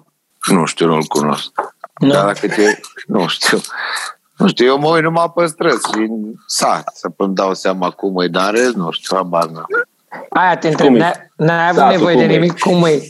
Nu 0.47 0.65
știu, 0.65 0.87
nu-l 0.87 1.05
cunosc. 1.05 1.51
Nu? 1.99 2.09
Dar 2.09 2.25
dacă 2.25 2.49
te... 2.49 2.81
Nu 3.07 3.27
știu. 3.29 3.61
Nu 4.37 4.49
știu, 4.49 4.67
eu 4.67 4.79
mă 4.79 4.89
uit 4.89 5.03
numai 5.03 5.33
pe 5.35 5.47
străzi 5.47 5.89
și 5.93 5.99
în 5.99 6.33
sat 6.47 6.91
să 6.95 7.09
îmi 7.17 7.35
dau 7.35 7.55
seama 7.55 7.91
cum 7.91 8.21
e, 8.21 8.27
dar 8.27 8.49
în 8.55 8.61
rest 8.61 8.75
nu 8.75 8.91
știu, 8.91 9.17
habar 9.17 9.45
n-am. 9.47 9.67
Aia 10.29 10.57
te 10.57 10.69
întreb, 10.69 10.87
Cum 10.87 10.97
e? 10.97 10.99
n-ai, 10.99 11.13
n-ai 11.37 11.69
avut 11.69 11.77
Da, 11.81 11.85
tu 11.87 11.91
nevoie 11.93 12.15
cum 12.15 12.27
de 12.27 12.33
e? 12.33 12.37
nimic? 12.37 12.59
Cum 12.59 12.85
e? 12.85 13.01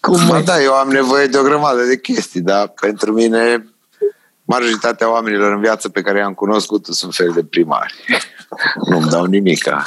Cum 0.00 0.26
Ba 0.28 0.38
e? 0.38 0.42
da, 0.42 0.60
eu 0.62 0.72
am 0.74 0.88
nevoie 0.88 1.26
de 1.26 1.38
o 1.38 1.42
grămadă 1.42 1.82
de 1.82 1.98
chestii, 2.00 2.40
dar 2.40 2.68
pentru 2.80 3.12
mine 3.12 3.66
majoritatea 4.44 5.10
oamenilor 5.12 5.52
în 5.52 5.60
viață 5.60 5.88
pe 5.88 6.00
care 6.00 6.18
i-am 6.18 6.34
cunoscut 6.34 6.86
sunt 6.86 7.14
fel 7.14 7.30
de 7.34 7.44
primari. 7.44 7.94
Nu-mi 8.88 9.08
dau 9.10 9.24
nimica. 9.24 9.82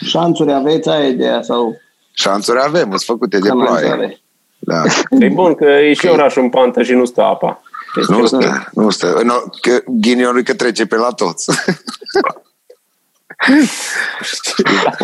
Șanțuri 0.00 0.52
aveți, 0.52 0.88
aia 0.88 1.04
e 1.06 1.08
ideea 1.08 1.42
sau 1.42 1.76
Șanțuri 2.12 2.58
avem, 2.62 2.88
sunt 2.88 3.00
făcute 3.00 3.38
de 3.38 3.48
canalizare. 3.48 3.94
ploaie. 3.96 4.20
Da. 4.58 4.82
E 5.20 5.28
bun 5.28 5.54
că 5.54 5.64
e 5.64 5.92
și 5.92 6.06
orașul 6.06 6.42
în 6.42 6.48
pantă 6.50 6.82
și 6.82 6.92
nu 6.92 7.04
stă 7.04 7.22
apa. 7.22 7.62
Deci, 7.94 8.04
Nu 8.04 8.26
stă, 8.26 8.68
nu 8.72 8.90
stă. 8.90 9.20
No, 9.24 9.34
că 9.60 9.82
ghinionul 9.86 10.42
că 10.42 10.54
trece 10.54 10.86
pe 10.86 10.96
la 10.96 11.10
toți. 11.10 11.50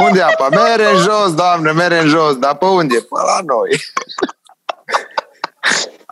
unde 0.07 0.18
e 0.18 0.23
apa? 0.23 0.49
Mere 0.49 0.90
în 0.94 0.99
jos, 0.99 1.35
doamne, 1.35 1.70
mere 1.70 2.01
în 2.01 2.09
jos. 2.09 2.37
Dar 2.37 2.57
pe 2.57 2.64
unde? 2.64 2.94
Pe 2.94 3.07
la 3.11 3.40
noi. 3.47 3.81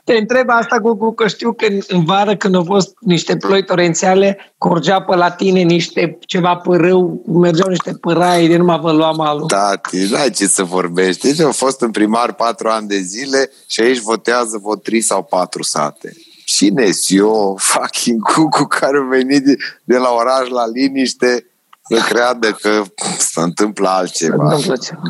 Te 0.05 0.13
întreb 0.13 0.51
asta 0.51 0.81
cu, 0.81 0.97
cu 0.97 1.13
că 1.13 1.29
știu 1.29 1.53
că 1.53 1.67
în, 1.67 1.81
în 1.89 2.05
vară 2.05 2.37
când 2.37 2.55
au 2.55 2.65
fost 2.65 2.95
niște 3.01 3.37
ploi 3.37 3.65
torențiale, 3.65 4.55
curgea 4.59 5.03
pe 5.03 5.17
la 5.17 5.31
tine 5.31 5.61
niște 5.61 6.19
ceva 6.27 6.57
părâu, 6.57 7.23
mergeau 7.27 7.69
niște 7.69 7.93
părai 7.93 8.49
de 8.49 8.57
numai 8.57 8.79
vă 8.79 8.93
lua 8.93 9.11
malul. 9.11 9.47
Tati, 9.47 10.11
n-ai 10.11 10.31
ce 10.31 10.47
să 10.47 10.63
vorbești. 10.63 11.27
Deci 11.27 11.41
au 11.41 11.53
fost 11.53 11.81
în 11.81 11.91
primar 11.91 12.33
patru 12.33 12.69
ani 12.69 12.89
de 12.89 12.99
zile 12.99 13.51
și 13.67 13.81
aici 13.81 14.01
votează 14.01 14.59
vot 14.63 14.83
trei 14.83 15.01
sau 15.01 15.23
patru 15.23 15.63
sate. 15.63 16.13
Cine 16.45 16.91
eu, 17.09 17.57
fucking 17.61 18.23
cucu 18.33 18.65
care 18.65 18.99
a 18.99 19.09
venit 19.09 19.45
de, 19.45 19.57
de 19.85 19.97
la 19.97 20.11
oraș 20.11 20.49
la 20.49 20.67
liniște 20.67 21.47
să 21.89 22.05
creadă 22.09 22.53
că 22.53 22.83
se 23.19 23.41
întâmplă 23.41 23.89
altceva. 23.89 24.45
Întâmplă 24.45 24.77
ceva. 24.77 25.03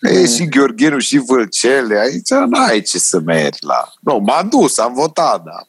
E 0.00 0.26
și 0.26 0.48
Gheorghenu 0.48 0.98
și 0.98 1.18
Vâlcele, 1.18 1.98
aici 1.98 2.30
n-ai 2.48 2.80
ce 2.80 2.98
să 2.98 3.20
mergi 3.20 3.58
la... 3.60 3.92
Nu, 4.00 4.18
m-am 4.18 4.48
dus, 4.48 4.78
am 4.78 4.94
votat, 4.94 5.42
da. 5.42 5.66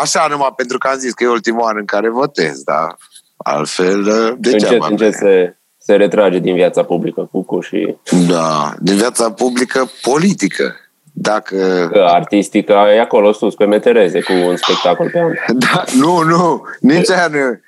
Așa 0.00 0.26
numai 0.30 0.52
pentru 0.56 0.78
că 0.78 0.88
am 0.88 0.98
zis 0.98 1.12
că 1.12 1.24
e 1.24 1.28
ultimul 1.28 1.62
an 1.62 1.76
în 1.76 1.84
care 1.84 2.08
votez, 2.08 2.62
dar 2.62 2.96
altfel 3.36 3.98
încet, 3.98 4.40
degeaba. 4.40 4.86
încet 4.86 5.14
se, 5.14 5.56
se 5.78 5.94
retrage 5.96 6.38
din 6.38 6.54
viața 6.54 6.84
publică 6.84 7.28
Cucu 7.32 7.60
și 7.60 7.96
Da, 8.28 8.74
din 8.80 8.96
viața 8.96 9.32
publică 9.32 9.90
politică. 10.02 10.74
Dacă... 11.22 11.88
că 11.92 11.98
artistică 11.98 12.72
e 12.72 13.00
acolo 13.00 13.32
sus 13.32 13.54
pe 13.54 13.64
metereze 13.64 14.20
cu 14.20 14.32
un 14.32 14.56
spectacol 14.56 15.10
pe 15.10 15.18
an. 15.18 15.32
Da, 15.58 15.84
nu, 15.98 16.22
nu, 16.22 16.62
nici 16.80 17.10
aia 17.10 17.26
nu. 17.26 17.60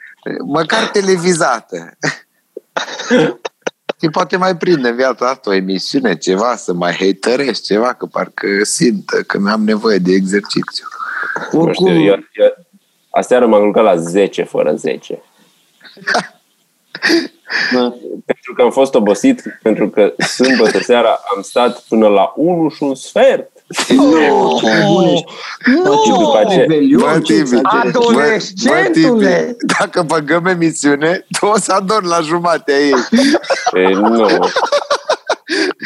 Măcar 0.47 0.87
televizată. 0.87 1.77
Și 4.01 4.09
poate 4.09 4.37
mai 4.37 4.57
prinde 4.57 4.89
în 4.89 4.97
viața 4.97 5.29
asta 5.29 5.51
o 5.51 5.55
emisiune, 5.55 6.17
ceva, 6.17 6.57
să 6.57 6.73
mai 6.73 6.93
haterești 6.93 7.65
ceva, 7.65 7.93
că 7.93 8.07
parcă 8.07 8.47
simt 8.63 9.11
că 9.27 9.39
mi-am 9.39 9.65
nevoie 9.65 9.99
de 9.99 10.13
exercițiu. 10.13 10.87
Nu 11.53 11.61
Oricum, 11.61 11.87
știu, 11.87 12.03
eu, 12.03 12.17
eu, 12.33 12.57
aseară 13.11 13.47
m-am 13.47 13.61
culcat 13.61 13.85
la 13.85 13.97
10 13.97 14.43
fără 14.43 14.75
10. 14.75 15.23
da. 17.73 17.95
Pentru 18.27 18.53
că 18.57 18.63
am 18.63 18.71
fost 18.71 18.95
obosit, 18.95 19.43
pentru 19.63 19.89
că 19.89 20.13
sâmbătă 20.27 20.79
seara 20.79 21.19
am 21.37 21.43
stat 21.43 21.81
până 21.89 22.09
la 22.09 22.33
1 22.37 22.69
și 22.69 22.83
un 22.83 22.95
sfert. 22.95 23.51
Nu, 23.89 24.59
ce 24.61 24.85
bun 24.87 25.05
ești. 25.05 25.25
Dar 25.85 25.95
ce 26.05 26.11
după 26.11 26.39
aceea- 26.45 26.59
revelion, 26.67 27.01
Bă, 27.01 27.21
ce 27.21 27.33
Tibi, 27.33 27.39
exagerezi. 27.41 27.87
Adolescentule! 27.97 29.45
bă, 29.47 29.53
Tibi, 29.53 29.75
dacă 29.79 30.03
băgăm 30.03 30.47
emisiune, 30.47 31.27
tu 31.41 31.47
o 31.47 31.59
să 31.59 31.73
adormi 31.73 32.09
la 32.09 32.21
jumatea 32.21 32.75
ei. 32.79 32.93
E, 33.73 33.89
nu. 33.95 34.27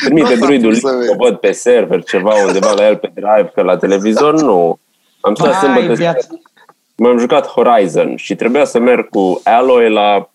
Trimite 0.05 0.29
Nu 0.35 0.35
s-a 0.35 0.45
druidul, 0.45 0.71
pus 0.71 0.81
să 0.81 0.97
vezi. 0.99 1.11
o 1.11 1.15
văd 1.19 1.37
pe 1.37 1.53
server, 1.53 2.03
ceva 2.03 2.35
undeva 2.47 2.73
la 2.73 2.87
el 2.87 2.97
pe 2.97 3.11
drive, 3.15 3.51
că 3.55 3.63
la 3.63 3.77
televizor 3.77 4.41
nu. 4.41 4.79
Am 5.21 5.35
stat 5.35 5.51
Vai, 5.51 5.59
sâmbătă 5.61 5.95
seara 5.95 6.13
viața. 6.13 6.29
m-am 6.97 7.19
jucat 7.19 7.47
Horizon 7.47 8.17
și 8.17 8.35
trebuia 8.35 8.65
să 8.65 8.79
merg 8.79 9.09
cu 9.09 9.41
Alloy 9.45 9.91
la 9.91 10.31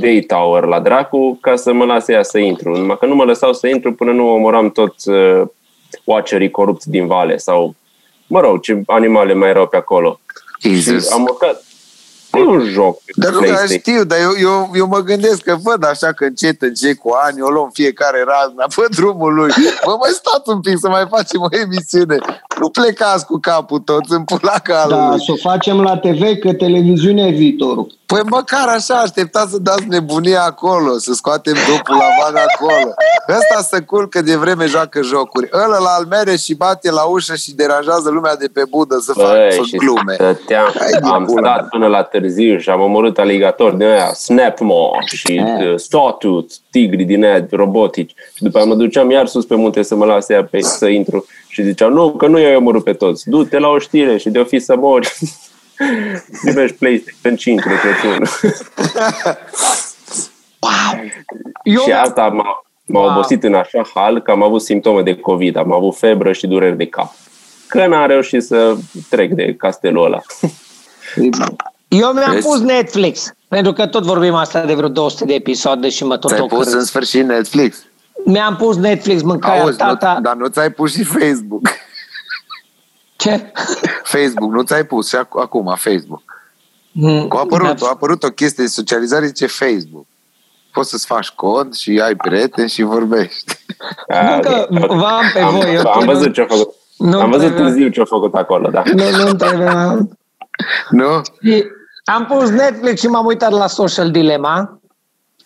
Day 0.00 0.20
Tower, 0.20 0.64
la 0.64 0.80
dracu, 0.80 1.38
ca 1.40 1.56
să 1.56 1.72
mă 1.72 1.84
lase 1.84 2.12
ea 2.12 2.22
să 2.22 2.38
intru. 2.38 2.76
Numai 2.76 2.96
că 2.98 3.06
nu 3.06 3.14
mă 3.14 3.24
lăsau 3.24 3.52
să 3.52 3.66
intru 3.66 3.94
până 3.94 4.12
nu 4.12 4.28
omoram 4.28 4.70
toți 4.70 5.08
uh, 5.08 5.42
watcherii 6.04 6.50
corupți 6.50 6.90
din 6.90 7.06
vale 7.06 7.36
sau, 7.36 7.74
mă 8.26 8.40
rog, 8.40 8.60
ce 8.60 8.82
animale 8.86 9.34
mai 9.34 9.48
erau 9.48 9.66
pe 9.66 9.76
acolo. 9.76 10.20
Jesus. 10.60 11.06
Și 11.06 11.12
am 11.12 11.22
urcat. 11.22 11.64
E 12.32 12.40
un 12.40 12.64
joc. 12.64 13.02
pe 13.04 13.12
Dar 13.16 13.30
nu, 13.30 13.38
dar 13.38 13.48
PlayStation. 13.48 13.78
știu, 13.78 14.04
dar 14.04 14.18
eu, 14.18 14.32
eu, 14.40 14.70
eu 14.74 14.86
mă 14.86 14.98
gândesc 14.98 15.42
că 15.42 15.56
văd 15.62 15.84
așa 15.84 16.12
că 16.12 16.24
încet, 16.24 16.62
încet 16.62 16.98
cu 16.98 17.10
ani, 17.10 17.40
o 17.40 17.48
luăm 17.48 17.70
fiecare 17.72 18.24
razna 18.26 18.64
pe 18.76 18.86
drumul 18.90 19.34
lui. 19.34 19.52
Mă, 19.86 19.96
mai 20.00 20.10
stați 20.10 20.48
un 20.50 20.60
pic 20.60 20.78
să 20.78 20.88
mai 20.88 21.06
facem 21.10 21.40
o 21.40 21.48
emisiune. 21.50 22.18
Nu 22.60 22.68
plecați 22.68 23.26
cu 23.26 23.38
capul 23.40 23.78
toți 23.78 24.12
în 24.12 24.24
pulaca 24.24 24.86
Da, 24.88 25.08
lui. 25.10 25.20
să 25.24 25.32
o 25.32 25.36
facem 25.48 25.80
la 25.80 25.96
TV, 25.96 26.38
că 26.40 26.52
televiziunea 26.52 27.26
e 27.26 27.30
viitorul. 27.30 27.86
Păi 28.06 28.20
măcar 28.30 28.68
așa, 28.68 28.94
așteptați 28.94 29.50
să 29.50 29.58
dați 29.58 29.84
nebunia 29.88 30.42
acolo, 30.42 30.98
să 30.98 31.12
scoatem 31.12 31.54
dopul 31.68 31.94
la 31.94 32.04
van 32.22 32.42
acolo. 32.48 32.94
Ăsta 33.28 33.76
se 33.76 33.80
culcă 33.82 34.20
de 34.22 34.36
vreme, 34.36 34.66
joacă 34.66 35.02
jocuri. 35.02 35.48
Ăla 35.52 35.78
la 35.78 35.88
almere 35.98 36.36
și 36.36 36.54
bate 36.54 36.90
la 36.90 37.02
ușă 37.02 37.34
și 37.34 37.54
deranjează 37.54 38.10
lumea 38.10 38.36
de 38.36 38.48
pe 38.52 38.62
budă 38.70 38.96
să 39.00 39.12
facă 39.12 39.28
Băi, 39.32 39.52
să 39.52 39.62
și 39.66 39.76
glume. 39.76 40.14
stăteam, 40.14 40.72
Hai 40.78 40.90
de 40.90 41.08
am 41.08 41.24
pula 41.24 41.40
stat 41.48 41.60
mea. 41.60 41.68
până 41.70 41.86
la 41.86 42.02
târziu 42.02 42.58
și 42.58 42.70
am 42.70 42.80
omorât 42.80 43.18
aligatori 43.18 43.76
din 43.78 43.86
aia, 43.86 44.12
Snapmaw 44.12 44.90
și 45.04 45.32
Eh. 45.32 45.68
uh, 45.72 45.78
Sawtooth, 45.78 46.52
tigri 46.70 47.04
din 47.04 47.24
aia 47.24 47.46
robotici. 47.50 48.14
Și 48.34 48.42
după 48.42 48.56
aia 48.58 48.66
mă 48.66 48.74
duceam 48.74 49.10
iar 49.10 49.26
sus 49.26 49.44
pe 49.44 49.54
munte 49.54 49.82
să 49.82 49.94
mă 49.94 50.04
lase 50.04 50.32
ea 50.32 50.44
pe, 50.44 50.60
să 50.60 50.86
intru. 50.86 51.24
Și 51.56 51.62
ziceau, 51.62 51.90
nu, 51.90 52.10
că 52.12 52.26
nu 52.26 52.38
i-ai 52.38 52.56
omorât 52.56 52.84
pe 52.84 52.92
toți. 52.92 53.28
Du-te 53.28 53.58
la 53.58 53.68
o 53.68 53.78
știre 53.78 54.16
și 54.16 54.28
de-o 54.28 54.44
fi 54.44 54.58
să 54.58 54.76
mori. 54.76 55.12
Primești 56.44 56.76
PlayStation 56.76 57.36
5 57.36 57.62
de 57.62 57.70
Crăciun. 57.80 58.26
Eu 61.62 61.80
și 61.80 61.92
asta 61.92 62.22
m-a, 62.28 62.64
m-a 62.86 63.00
Wow. 63.00 63.10
obosit 63.10 63.42
în 63.44 63.54
așa 63.54 63.90
hal 63.94 64.20
că 64.22 64.30
am 64.30 64.42
avut 64.42 64.62
simptome 64.62 65.02
de 65.02 65.14
COVID. 65.16 65.56
Am 65.56 65.72
avut 65.72 65.96
febră 65.96 66.32
și 66.32 66.46
dureri 66.46 66.76
de 66.76 66.86
cap. 66.86 67.12
Că 67.68 67.86
n-am 67.86 68.06
reușit 68.06 68.42
să 68.42 68.76
trec 69.08 69.32
de 69.32 69.54
castelul 69.54 70.04
ăla. 70.04 70.20
Eu 71.88 72.12
mi-am 72.12 72.32
Vezi? 72.32 72.46
pus 72.46 72.60
Netflix, 72.60 73.34
pentru 73.48 73.72
că 73.72 73.86
tot 73.86 74.02
vorbim 74.02 74.34
asta 74.34 74.64
de 74.64 74.74
vreo 74.74 74.88
200 74.88 75.24
de 75.24 75.34
episoade 75.34 75.88
și 75.88 76.04
mă 76.04 76.16
tot 76.16 76.30
Ți-ai 76.30 76.46
pus 76.46 76.50
în 76.58 76.66
ocărăsc. 76.66 76.86
sfârșit 76.88 77.24
Netflix. 77.24 77.84
Mi-am 78.26 78.56
pus 78.56 78.76
Netflix, 78.76 79.22
mâncarea 79.22 79.62
Auzi, 79.62 79.76
tata. 79.76 80.12
nu, 80.14 80.20
dar 80.20 80.34
nu 80.34 80.46
ți-ai 80.46 80.70
pus 80.70 80.92
și 80.92 81.02
Facebook. 81.04 81.68
Ce? 83.16 83.52
Facebook, 84.02 84.52
nu 84.52 84.62
ți-ai 84.62 84.84
pus 84.84 85.08
și 85.08 85.16
ac- 85.16 85.40
acum 85.42 85.74
Facebook. 85.76 86.22
Mm, 86.92 87.28
Că 87.28 87.36
a 87.36 87.40
apărut, 87.40 87.78
da. 87.80 87.86
a 87.86 87.90
apărut 87.92 88.22
o 88.22 88.28
chestie 88.28 88.64
de 88.64 88.70
socializare, 88.70 89.26
zice 89.26 89.46
Facebook. 89.46 90.06
Poți 90.72 90.90
să-ți 90.90 91.06
faci 91.06 91.28
cont 91.30 91.74
și 91.74 92.00
ai 92.04 92.14
prieteni 92.16 92.68
și 92.68 92.82
vorbești. 92.82 93.56
Ah, 94.08 94.34
Încă 94.34 94.66
ok. 94.70 94.86
v-am 94.98 95.22
pe 95.32 95.40
am, 95.40 95.54
voi, 95.54 95.74
eu 95.74 95.78
Am 95.80 95.84
trebuie- 95.96 96.14
văzut 96.14 96.32
ce 96.34 96.40
a 96.40 96.46
făcut. 96.46 96.74
Nu 96.98 97.20
am 97.20 97.30
văzut 97.30 97.46
trebuie- 97.46 97.64
târziu 97.72 97.88
ce 97.88 98.00
a 98.00 98.04
făcut 98.04 98.34
acolo, 98.34 98.70
da. 98.70 98.82
Nu, 98.94 99.24
nu 99.24 99.32
trebuie 99.34 99.70
mai 99.70 99.86
mult. 99.86 100.10
Nu? 100.90 101.20
Și 101.42 101.64
Am 102.04 102.26
pus 102.26 102.48
Netflix 102.50 103.00
și 103.00 103.06
m-am 103.06 103.26
uitat 103.26 103.50
la 103.50 103.66
Social 103.66 104.10
Dilemma 104.10 104.80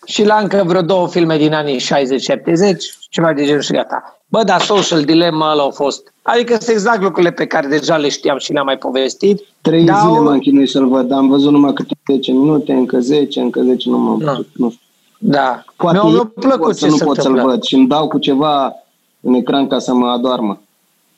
și 0.05 0.23
la 0.25 0.35
încă 0.35 0.63
vreo 0.65 0.81
două 0.81 1.07
filme 1.07 1.37
din 1.37 1.53
anii 1.53 1.79
60-70, 1.79 1.83
ceva 3.09 3.33
de 3.33 3.45
genul 3.45 3.61
și 3.61 3.71
gata. 3.71 4.15
Bă, 4.27 4.43
dar 4.43 4.61
Social 4.61 5.03
Dilemma 5.03 5.51
ăla 5.51 5.63
a 5.63 5.69
fost. 5.69 6.13
Adică 6.21 6.53
sunt 6.55 6.67
exact 6.69 7.01
lucrurile 7.01 7.31
pe 7.31 7.45
care 7.45 7.67
deja 7.67 7.97
le 7.97 8.09
știam 8.09 8.37
și 8.37 8.51
le-am 8.53 8.65
mai 8.65 8.77
povestit. 8.77 9.41
Trei 9.61 9.83
Dar 9.83 9.99
zile 9.99 10.17
au- 10.17 10.23
m-am 10.23 10.39
chinuit 10.39 10.69
să-l 10.69 10.87
văd. 10.87 11.11
Am 11.11 11.27
văzut 11.27 11.51
numai 11.51 11.73
câte 11.73 11.93
10 12.11 12.31
minute, 12.31 12.71
încă 12.73 12.99
10, 12.99 13.39
încă 13.39 13.61
10, 13.61 13.89
nu 13.89 13.97
m-am 13.97 14.17
Da. 14.19 14.31
putut. 14.31 14.47
Nu 14.53 14.69
știu. 14.71 14.81
Da. 15.17 15.63
Poate 15.75 15.97
Mi-a, 15.97 16.07
mi-a 16.09 16.15
eu 16.17 16.25
plăcut 16.25 16.75
să 16.77 16.85
ce 16.85 16.91
nu 16.91 16.97
se 16.97 17.03
pot 17.03 17.15
să-l 17.15 17.25
întâmplă. 17.25 17.51
văd 17.53 17.63
și 17.63 17.75
îmi 17.75 17.87
dau 17.87 18.07
cu 18.07 18.17
ceva 18.17 18.73
în 19.21 19.33
ecran 19.33 19.67
ca 19.67 19.79
să 19.79 19.93
mă 19.93 20.07
adoarmă. 20.07 20.61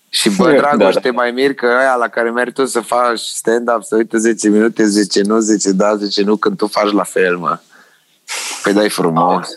Și 0.10 0.30
bă, 0.38 0.44
Da, 0.52 0.58
Dragoș, 0.58 0.94
da. 0.94 1.00
te 1.00 1.10
mai 1.12 1.32
mir 1.32 1.54
că 1.54 1.66
aia 1.66 1.96
la 2.00 2.08
care 2.08 2.30
mergi 2.32 2.54
tu 2.54 2.66
să 2.66 2.80
faci 2.80 3.20
stand-up, 3.20 3.84
să 3.84 3.96
uite 3.96 4.18
10 4.18 4.50
minute, 4.50 4.86
10 4.86 5.22
nu, 5.22 5.40
10 5.40 5.72
da, 5.72 5.96
10 5.96 6.24
nu, 6.24 6.36
când 6.36 6.58
tu 6.58 6.68
faci 6.68 6.92
la 6.92 7.04
fel, 7.04 7.38
mă. 7.38 7.58
Păi 8.64 8.74
dai 8.74 8.90
frumos. 8.90 9.48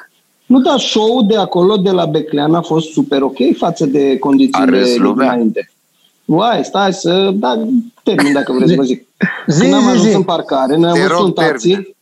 Nu, 0.47 0.61
dar 0.61 0.79
show-ul 0.79 1.27
de 1.27 1.37
acolo, 1.37 1.77
de 1.77 1.91
la 1.91 2.05
Beclean, 2.07 2.55
a 2.55 2.61
fost 2.61 2.91
super 2.91 3.23
ok 3.23 3.37
față 3.57 3.87
de 3.87 4.13
A 4.15 4.19
condițiile 4.19 4.79
râs 4.79 4.93
de 4.93 4.99
lumea? 4.99 5.31
dinainte. 5.31 5.71
Uai, 6.25 6.65
stai 6.65 6.93
să... 6.93 7.31
Da, 7.35 7.65
termin 8.03 8.33
dacă 8.33 8.53
vreți 8.53 8.71
să 8.71 8.77
vă 8.77 8.83
zic. 8.83 9.07
Zi, 9.47 9.61
Când 9.61 9.73
am 9.75 9.81
zi, 9.83 9.89
ajuns 9.89 10.09
zi. 10.09 10.15
în 10.15 10.23
parcare, 10.23 10.77
noi 10.77 10.89
am 10.89 10.95
Te 10.95 11.01
văzut 11.01 11.17
rog, 11.17 11.25
un 11.27 11.33
taxi, 11.33 11.69
termin. 11.69 11.95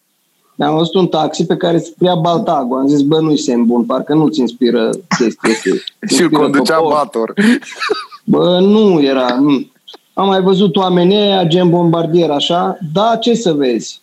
am 0.59 0.77
văzut 0.77 0.95
un 0.95 1.07
taxi 1.07 1.47
pe 1.47 1.57
care 1.57 1.79
scria 1.79 2.15
Baltago. 2.15 2.77
Am 2.77 2.87
zis, 2.89 3.01
bă, 3.01 3.21
nu-i 3.21 3.39
semn 3.39 3.65
bun, 3.67 3.85
parcă 3.85 4.15
nu-ți 4.15 4.41
inspiră 4.41 4.91
chestii 5.19 5.53
astea. 5.53 5.73
Și 5.73 5.73
îl 5.73 6.09
Inspiră 6.21 6.41
conducea 6.41 6.77
popor. 6.77 6.93
Bator. 6.93 7.33
Bă, 8.25 8.59
nu 8.61 9.03
era. 9.03 9.35
mm. 9.35 9.73
Am 10.13 10.27
mai 10.27 10.41
văzut 10.43 10.77
oamenii 10.77 11.17
ăia, 11.17 11.45
gen 11.45 11.71
bombardier, 11.71 12.31
așa. 12.31 12.79
Da, 12.93 13.17
ce 13.21 13.35
să 13.35 13.53
vezi? 13.53 14.01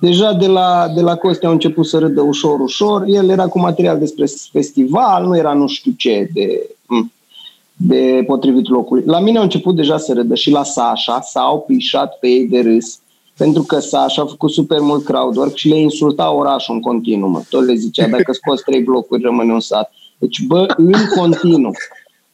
Deja 0.00 0.32
de 0.32 0.46
la, 0.46 0.88
de 0.94 1.00
la 1.00 1.16
Coste 1.16 1.46
au 1.46 1.52
început 1.52 1.86
să 1.86 1.98
râdă 1.98 2.20
ușor, 2.20 2.60
ușor. 2.60 3.04
El 3.06 3.28
era 3.28 3.46
cu 3.46 3.58
material 3.58 3.98
despre 3.98 4.24
festival, 4.52 5.26
nu 5.26 5.36
era 5.36 5.52
nu 5.52 5.66
știu 5.66 5.92
ce 5.96 6.30
de, 6.32 6.70
mm, 6.86 7.12
de 7.76 8.24
potrivit 8.26 8.68
locului. 8.68 9.02
La 9.06 9.20
mine 9.20 9.36
au 9.36 9.42
început 9.42 9.76
deja 9.76 9.98
să 9.98 10.12
râdă 10.12 10.34
și 10.34 10.50
la 10.50 10.64
Sasha 10.64 11.20
s-au 11.20 11.60
pișat 11.66 12.18
pe 12.18 12.28
ei 12.28 12.46
de 12.46 12.60
râs 12.60 13.00
pentru 13.36 13.62
că 13.62 13.78
Sasha 13.78 14.22
a 14.22 14.26
făcut 14.26 14.50
super 14.50 14.80
mult 14.80 15.04
crowdwork 15.04 15.54
și 15.54 15.68
le 15.68 15.78
insulta 15.78 16.32
orașul 16.32 16.74
în 16.74 16.80
continuu. 16.80 17.28
Mă. 17.28 17.42
Tot 17.48 17.64
le 17.64 17.74
zicea, 17.74 18.08
dacă 18.08 18.32
scoți 18.32 18.62
trei 18.62 18.80
blocuri, 18.80 19.22
rămâne 19.22 19.52
un 19.52 19.60
sat. 19.60 19.92
Deci, 20.18 20.42
bă, 20.46 20.74
în 20.76 20.92
continuu. 21.16 21.72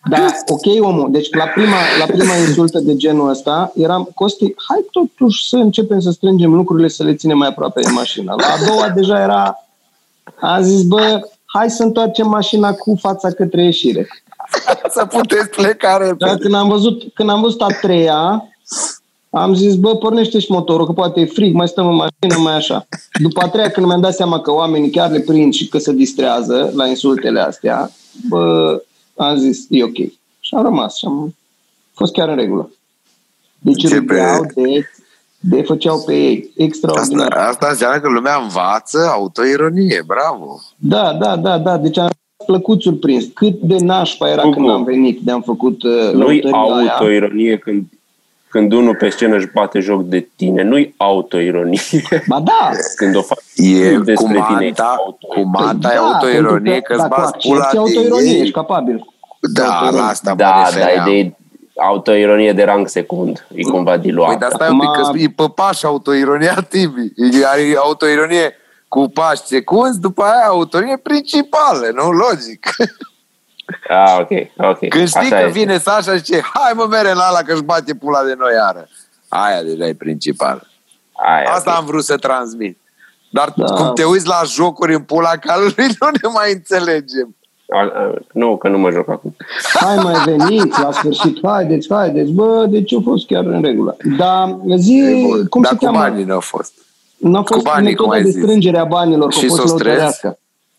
Da, 0.09 0.27
ok, 0.47 0.85
omul. 0.85 1.11
Deci 1.11 1.29
la 1.31 1.45
prima, 1.45 1.77
la 1.99 2.05
prima 2.05 2.37
insultă 2.47 2.79
de 2.79 2.97
genul 2.97 3.29
ăsta 3.29 3.73
eram, 3.75 4.09
Costi, 4.14 4.55
hai 4.69 4.85
totuși 4.90 5.49
să 5.49 5.57
începem 5.57 6.01
să 6.01 6.11
strângem 6.11 6.55
lucrurile, 6.55 6.88
să 6.88 7.03
le 7.03 7.14
ținem 7.14 7.38
mai 7.38 7.49
aproape 7.49 7.81
de 7.81 7.90
mașină. 7.90 8.35
La 8.38 8.47
a 8.47 8.66
doua 8.66 8.88
deja 8.88 9.21
era, 9.21 9.66
a 10.40 10.61
zis, 10.61 10.83
bă, 10.83 11.21
hai 11.45 11.71
să 11.71 11.83
întoarcem 11.83 12.29
mașina 12.29 12.73
cu 12.73 12.97
fața 13.01 13.31
către 13.31 13.62
ieșire. 13.64 14.07
Să 14.95 15.05
puteți 15.05 15.49
pleca 15.49 15.99
Dar 15.99 16.01
repede. 16.01 16.38
când 16.40 16.55
am 16.55 16.69
văzut, 16.69 17.03
când 17.14 17.31
am 17.31 17.40
văzut 17.40 17.62
a 17.62 17.66
treia, 17.81 18.45
am 19.31 19.55
zis, 19.55 19.75
bă, 19.75 19.97
pornește 19.97 20.38
și 20.38 20.51
motorul, 20.51 20.87
că 20.87 20.92
poate 20.92 21.21
e 21.21 21.25
frig, 21.25 21.55
mai 21.55 21.69
stăm 21.69 21.87
în 21.87 21.95
mașină, 21.95 22.42
mai 22.42 22.55
așa. 22.55 22.87
După 23.23 23.40
a 23.45 23.49
treia, 23.49 23.71
când 23.71 23.87
mi-am 23.87 24.01
dat 24.01 24.14
seama 24.14 24.40
că 24.40 24.53
oamenii 24.53 24.90
chiar 24.90 25.11
le 25.11 25.21
prind 25.21 25.53
și 25.53 25.69
că 25.69 25.79
se 25.79 25.92
distrează 25.92 26.73
la 26.75 26.87
insultele 26.87 27.40
astea, 27.40 27.90
bă, 28.29 28.81
am 29.17 29.37
zis, 29.37 29.67
e 29.71 29.85
ok. 29.85 29.97
Și 30.41 30.55
am 30.57 30.63
rămas 30.63 30.97
și 30.97 31.05
am 31.07 31.35
fost 31.95 32.13
chiar 32.13 32.29
în 32.29 32.37
regulă. 32.37 32.71
Deci 33.59 33.81
Ce 33.81 33.95
râdeau 33.95 34.43
pe- 34.55 34.63
de, 34.63 34.87
de 35.41 35.63
făceau 35.63 36.03
pe 36.07 36.15
ei. 36.15 36.39
Asta, 36.49 36.63
Extraordinar. 36.63 37.33
asta 37.33 37.67
înseamnă 37.71 38.01
că 38.01 38.09
lumea 38.09 38.37
învață 38.43 38.99
autoironie, 39.13 40.03
bravo. 40.07 40.61
Da, 40.77 41.13
da, 41.21 41.37
da, 41.37 41.59
da. 41.59 41.77
Deci 41.79 41.99
am 41.99 42.09
plăcut 42.47 42.83
surprins. 42.83 43.25
Cât 43.35 43.61
de 43.61 43.77
nașpa 43.79 44.31
era 44.31 44.43
Cucu. 44.43 44.55
când 44.55 44.69
am 44.71 44.85
venit 44.85 45.21
de 45.21 45.31
am 45.33 45.43
făcut 45.43 45.83
uh, 45.83 45.93
Nu-i 46.13 46.41
lăutările 46.41 46.51
aia. 46.81 46.93
autoironie 46.93 47.59
când, 47.59 47.85
când 48.49 48.73
unul 48.73 48.95
pe 48.97 49.09
scenă 49.09 49.37
își 49.37 49.49
bate 49.55 49.79
joc 49.81 50.03
de 50.03 50.29
tine. 50.37 50.63
Nu-i 50.63 50.95
autoironie. 50.97 51.81
Ba 52.29 52.41
da, 52.41 52.71
când 52.97 53.17
o 53.17 53.23
faci 53.23 53.39
E 53.55 53.99
despre 53.99 54.15
cu 54.15 54.47
tine, 54.47 54.65
manta, 54.65 54.97
auto- 54.99 55.35
cu 55.35 55.41
manta 55.41 55.93
e 55.93 55.97
da, 55.97 56.01
autoironie 56.03 56.71
pentru 56.73 56.83
că 56.87 56.93
îți 57.01 57.09
dacă 57.09 57.21
bați 57.21 57.49
pula 57.49 57.63
accepti 57.63 57.93
de 57.93 57.99
autoironie, 57.99 58.31
ei. 58.33 58.41
ești 58.41 58.53
capabil. 58.53 59.05
Da, 59.53 59.65
autoironie. 59.65 60.01
la 60.01 60.07
asta 60.09 60.31
mă 60.31 60.37
Da, 60.37 60.63
refeream. 60.65 60.97
dar 60.97 61.09
e 61.15 61.23
de 61.23 61.35
autoironie 61.81 62.53
de 62.53 62.63
rang 62.63 62.89
secund. 62.89 63.47
E 63.55 63.63
cumva 63.63 63.91
Păi, 63.91 64.01
diluată. 64.01 64.37
dar 64.41 64.51
stai 64.55 64.69
un 64.71 64.79
pic, 64.79 64.89
Acum- 64.89 65.13
că 65.13 65.19
e 65.19 65.29
pe 65.37 65.45
pași 65.55 65.85
autoironia 65.87 66.55
Tibi. 66.69 67.01
E- 67.41 67.47
Are 67.47 67.75
autoironie 67.79 68.55
cu 68.89 69.09
pași 69.09 69.41
secunzi, 69.45 70.01
după 70.01 70.23
aia 70.23 70.47
autoironie 70.49 70.97
principală, 70.97 71.91
nu? 71.95 72.11
Logic. 72.11 72.67
Ah, 73.89 74.17
ok, 74.21 74.31
ok. 74.71 74.89
Când 74.89 75.09
știi 75.09 75.21
Așa 75.21 75.29
că 75.37 75.47
este. 75.47 75.59
vine 75.59 75.79
Sasha 75.79 76.13
și 76.13 76.19
zice, 76.19 76.41
hai 76.41 76.73
mă 76.75 76.87
mere 76.91 77.13
la 77.13 77.23
ala 77.23 77.43
că-și 77.43 77.63
bate 77.63 77.95
pula 77.95 78.23
de 78.25 78.35
noi 78.39 78.53
iară. 78.55 78.89
Aia 79.29 79.63
deja 79.63 79.87
e 79.87 79.95
principal. 79.95 80.67
Aia, 81.13 81.51
Asta 81.51 81.71
ok. 81.71 81.77
am 81.79 81.85
vrut 81.85 82.05
să 82.05 82.17
transmit. 82.17 82.79
Dar 83.31 83.53
Da. 83.57 83.65
cum 83.65 83.93
te 83.95 84.05
uiți 84.05 84.27
la 84.27 84.41
jocuri 84.47 84.95
în 84.95 85.03
pula 85.03 85.31
calului, 85.31 85.75
nu 86.01 86.07
ne 86.23 86.29
mai 86.33 86.53
înțelegem. 86.53 87.37
A- 87.69 87.79
a- 87.81 88.15
Nu, 88.33 88.57
că 88.57 88.69
nu 88.69 88.79
mă 88.79 88.91
joc 88.91 89.09
acum. 89.09 89.37
Hai 89.75 89.97
mai 89.97 90.15
veniți 90.25 90.81
la 90.81 90.93
sfârșit, 90.93 91.39
haideți, 91.43 91.89
haideți, 91.95 92.31
bă, 92.31 92.67
deci 92.69 92.95
a 92.95 92.99
fost 93.05 93.27
chiar 93.27 93.45
în 93.45 93.63
regulă. 93.63 93.97
Dar 94.17 94.57
zi, 94.77 94.97
E 94.99 95.23
bun. 95.27 95.47
cum 95.47 95.63
Dar 95.63 95.71
se 95.73 95.77
cu 95.79 95.85
cheamă? 95.85 95.99
banii 95.99 96.25
n-au 96.25 96.41
fost. 96.41 96.73
N-a 97.17 97.39
fost 97.43 97.53
cu 97.53 97.71
banii, 97.71 97.95
cum 97.95 98.09
metoda 98.09 98.17
ai 98.17 98.23
de 98.23 98.31
zis. 98.31 98.43
strângere 98.43 98.79
a 98.79 98.85
banilor, 98.85 99.29
că 99.29 99.39
Și 99.39 99.45
a 99.45 99.49
fost 99.49 99.61
s-o 99.61 99.67
strâns? 99.67 99.83
lăutărească. 99.85 100.39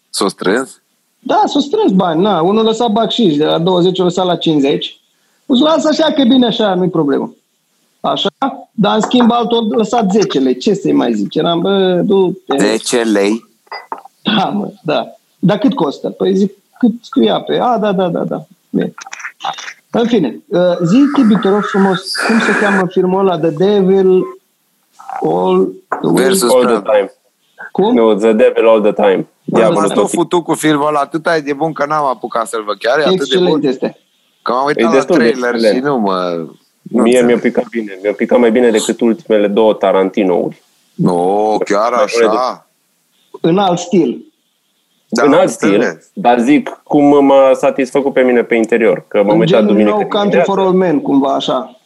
S-o 0.09 0.27
strâns? 0.27 0.81
Da, 1.19 1.43
s-au 1.45 1.61
strâns 1.61 1.91
bani, 1.91 2.21
na, 2.21 2.41
unul 2.41 2.63
lăsa 2.63 2.87
bacșiș, 2.87 3.35
de 3.35 3.45
la 3.45 3.57
20 3.57 3.99
o 3.99 4.03
lăsa 4.03 4.23
la 4.23 4.35
50. 4.35 4.99
O 5.45 5.55
să 5.55 5.63
lasă 5.63 5.87
așa 5.87 6.11
că 6.11 6.21
e 6.21 6.25
bine 6.25 6.45
așa, 6.45 6.75
nu-i 6.75 6.89
problemă. 6.89 7.33
Așa? 7.99 8.29
Dar 8.71 8.95
în 8.95 9.01
schimb 9.01 9.31
altul 9.31 9.69
a 9.73 9.75
lăsat 9.77 10.11
10 10.11 10.39
lei. 10.39 10.57
Ce 10.57 10.73
să-i 10.73 10.91
mai 10.91 11.13
zic? 11.13 11.33
Eram, 11.33 11.59
bă, 11.59 12.01
du-te. 12.05 12.57
10 12.57 13.01
lei? 13.01 13.45
Da, 14.23 14.45
mă, 14.45 14.71
da. 14.83 15.07
Dar 15.39 15.57
cât 15.57 15.73
costă? 15.73 16.09
Păi 16.09 16.35
zic, 16.35 16.53
cât 16.79 16.91
scria 17.01 17.41
pe... 17.41 17.59
A, 17.59 17.77
da, 17.77 17.91
da, 17.91 18.07
da, 18.09 18.23
da. 18.23 18.45
Bine. 18.69 18.93
În 19.91 20.07
fine, 20.07 20.39
uh, 20.47 20.77
zi, 20.85 20.97
Tibi, 21.15 21.35
te 21.35 21.49
rog 21.49 21.63
frumos, 21.63 22.15
cum 22.27 22.39
se 22.39 22.59
cheamă 22.59 22.87
filmul 22.89 23.19
ăla, 23.19 23.39
The 23.39 23.49
Devil 23.49 24.23
All 25.21 25.73
the 26.01 26.07
Way? 26.07 26.23
Versus 26.23 26.51
All 26.53 26.65
the 26.65 26.81
Prada. 26.81 26.91
time. 26.91 27.11
Cum? 27.71 27.95
No, 27.95 28.13
the 28.13 28.33
devil 28.33 28.67
all 28.67 28.81
the 28.81 28.91
time. 28.91 29.27
Bă, 29.49 29.57
Diavolul 29.57 29.81
m-ați 29.81 29.93
tot 29.93 30.03
tot 30.03 30.11
futut 30.11 30.43
cu 30.43 30.53
filmul 30.53 30.87
ăla, 30.87 30.99
atât 30.99 31.25
e 31.37 31.39
de 31.39 31.53
bun 31.53 31.73
că 31.73 31.85
n-am 31.85 32.05
apucat 32.05 32.47
să-l 32.47 32.63
văd. 32.63 32.77
Chiar 32.77 32.97
e 32.99 33.01
atât 33.01 33.17
de 33.17 33.23
Excelent 33.23 33.49
bun 33.49 33.65
este. 33.65 33.97
că 34.41 34.51
m-am 34.51 34.61
E 34.63 34.65
uitat 34.67 34.83
la 34.83 34.91
destul 34.95 35.17
de 35.17 35.23
trailer 35.29 35.49
și 35.59 35.65
excelent. 35.65 35.85
nu 35.85 35.97
mă... 35.97 36.45
Nu 36.81 37.01
Mie 37.01 37.11
mi-a 37.11 37.19
înțeleg. 37.19 37.41
picat 37.41 37.67
bine. 37.69 37.99
Mi-a 38.03 38.13
picat 38.13 38.39
mai 38.39 38.51
bine 38.51 38.69
decât 38.69 38.99
ultimele 39.01 39.47
două 39.47 39.73
Tarantino-uri. 39.73 40.61
Nu, 40.93 41.57
chiar 41.65 41.91
Mai 41.91 42.05
bune 42.19 42.25
așa. 42.27 42.67
În 43.41 43.57
alt 43.57 43.79
stil. 43.79 44.25
Da, 45.09 45.23
în 45.23 45.33
am 45.33 45.39
alt 45.39 45.49
stil, 45.49 45.73
înțeles. 45.73 46.09
dar 46.13 46.39
zic 46.39 46.81
cum 46.83 47.25
m-a 47.25 47.51
satisfăcut 47.53 48.13
pe 48.13 48.21
mine 48.21 48.43
pe 48.43 48.55
interior. 48.55 49.05
Că 49.07 49.17
m-am 49.17 49.29
În 49.33 49.39
uitat 49.39 49.47
genul 49.59 49.67
duminică 49.67 49.95
nou 49.97 50.07
Country 50.07 50.21
dimineață. 50.29 50.51
for 50.51 50.59
All 50.59 50.73
Men, 50.73 50.99
cumva 51.01 51.33
așa. 51.33 51.76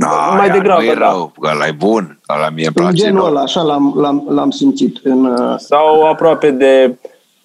Da, 0.00 0.06
Mai 0.36 0.46
iar 0.46 0.56
degrabă, 0.56 0.80
nu 0.82 0.86
e 0.90 0.94
da. 0.94 1.08
rău, 1.10 1.32
că 1.40 1.50
ăla 1.52 1.66
e 1.66 1.72
bun. 1.72 2.20
Ăla 2.28 2.48
mie 2.50 2.66
îmi 2.66 2.72
În 2.76 2.82
place. 2.82 2.96
genul 2.96 3.16
enorm. 3.18 3.30
ăla, 3.34 3.40
așa 3.42 3.62
l-am, 3.62 3.94
l-am, 3.96 4.26
l-am 4.28 4.50
simțit. 4.50 4.96
În, 5.02 5.24
uh, 5.24 5.58
Sau 5.58 6.06
aproape 6.08 6.50
de... 6.50 6.96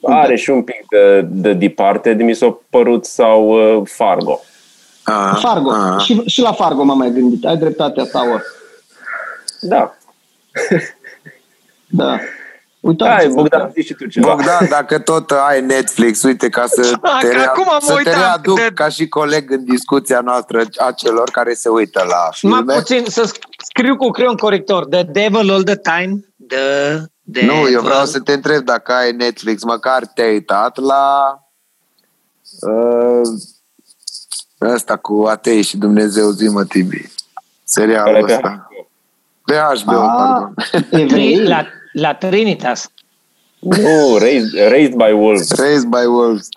Are 0.06 0.36
și 0.36 0.50
un 0.50 0.62
pic 0.64 0.86
de, 0.90 1.22
de 1.22 1.54
Departed, 1.54 2.22
mi 2.22 2.34
s-a 2.34 2.58
părut, 2.70 3.06
sau 3.06 3.48
uh, 3.78 3.82
Fargo. 3.90 4.40
Ah, 5.04 5.38
Fargo. 5.40 5.72
ah. 5.72 6.02
Și, 6.02 6.22
și 6.26 6.42
la 6.42 6.52
Fargo 6.52 6.84
m-am 6.84 6.98
mai 6.98 7.12
gândit. 7.12 7.46
Ai 7.46 7.58
dreptatea 7.58 8.04
ta, 8.12 8.22
ori. 8.34 8.44
Da. 9.62 9.94
Da. 11.88 12.18
Uitați. 12.84 13.12
Hai, 13.12 13.28
Bogdan, 13.28 13.70
zici 13.74 13.86
și 13.86 13.94
tu 13.94 14.06
ceva. 14.08 14.28
Bogdan, 14.34 14.68
dacă 14.70 15.00
tot 15.00 15.32
ai 15.32 15.62
Netflix, 15.62 16.24
uite, 16.24 16.50
ca 16.50 16.66
să 16.68 16.92
Ah, 17.02 17.18
te, 17.22 17.28
că 17.28 17.34
rea- 17.34 17.50
acum 17.50 17.70
am 17.70 17.80
să 17.80 17.88
te 17.92 17.98
uitat 17.98 18.14
readuc 18.16 18.56
de- 18.56 18.72
ca 18.74 18.90
și 18.90 19.08
coleg 19.08 19.52
în 19.52 19.64
discuția 19.64 20.20
noastră 20.20 20.64
a 20.78 20.92
celor 20.92 21.30
care 21.30 21.54
se 21.54 21.70
uită 21.70 22.00
la 22.00 22.16
Mai 22.42 22.60
filme. 22.60 22.74
puțin 22.74 23.04
să 23.08 23.32
scriu 23.58 23.96
cu 23.96 24.10
creion 24.10 24.36
corector. 24.36 24.86
The 24.86 25.04
devil 25.04 25.52
all 25.52 25.64
the 25.64 25.76
time. 25.76 26.26
The 26.48 26.58
devil. 27.22 27.50
Nu, 27.50 27.70
eu 27.70 27.82
vreau 27.82 28.06
să 28.06 28.20
te 28.20 28.34
întreb 28.34 28.64
dacă 28.64 28.92
ai 28.92 29.12
Netflix, 29.12 29.64
măcar 29.64 30.06
te-ai 30.06 30.32
uitat 30.32 30.78
la 30.78 31.36
uh, 32.62 33.22
ăsta 34.62 34.96
cu 34.98 35.26
atei 35.30 35.62
și 35.62 35.78
Dumnezeu 35.78 36.30
zi 36.30 36.48
mă 36.48 36.64
Tibi. 36.66 36.98
Care 36.98 37.10
Serialul 37.64 38.26
pe 38.26 38.34
ăsta. 38.34 38.68
Pe 39.46 39.54
HBO, 39.56 39.92
Ah, 40.00 40.14
pardon. 40.18 40.54
Evrei? 40.92 41.40
Tri- 41.40 41.48
la, 41.54 41.66
la 41.94 42.14
Trinitas. 42.14 42.92
Nu, 43.60 44.18
Raised, 44.20 44.70
Raised 44.70 44.96
by 44.96 45.12
Wolves. 45.12 45.52
Raised 45.60 45.88
by 45.88 46.06
Wolves. 46.06 46.48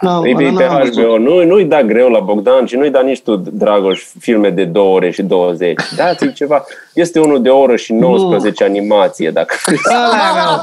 Nu, 0.00 0.26
E 0.26 0.34
ăla 0.34 0.56
pe 0.56 0.64
n-am 0.66 0.80
văzut. 0.80 1.02
HBO. 1.04 1.18
Nu, 1.18 1.44
nu-i 1.44 1.64
da 1.64 1.82
greu 1.82 2.08
la 2.08 2.20
Bogdan 2.20 2.66
și 2.66 2.76
nu-i 2.76 2.90
da 2.90 3.00
nici 3.00 3.22
tu, 3.22 3.36
Dragoș, 3.36 4.04
filme 4.18 4.50
de 4.50 4.64
2 4.64 4.82
ore 4.82 5.10
și 5.10 5.22
20. 5.22 5.80
Dați-i 5.96 6.32
ceva. 6.32 6.64
Este 6.94 7.20
unul 7.20 7.42
de 7.42 7.48
o 7.48 7.58
oră 7.58 7.76
și 7.76 7.92
19 7.92 8.64
animație, 8.64 9.30
dacă 9.30 9.54
Ăla 9.90 10.32
meu. 10.34 10.60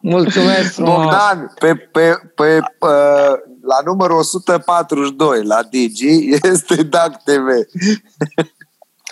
Mulțumesc 0.00 0.72
frumos. 0.72 0.94
Bogdan, 0.94 1.52
pe, 1.58 1.74
pe, 1.74 2.20
pe, 2.34 2.58
uh, 2.80 3.34
la 3.62 3.78
numărul 3.84 4.16
142 4.18 5.44
la 5.44 5.58
Digi 5.70 6.28
este 6.52 6.82
DAC 6.82 7.22
TV. 7.22 7.46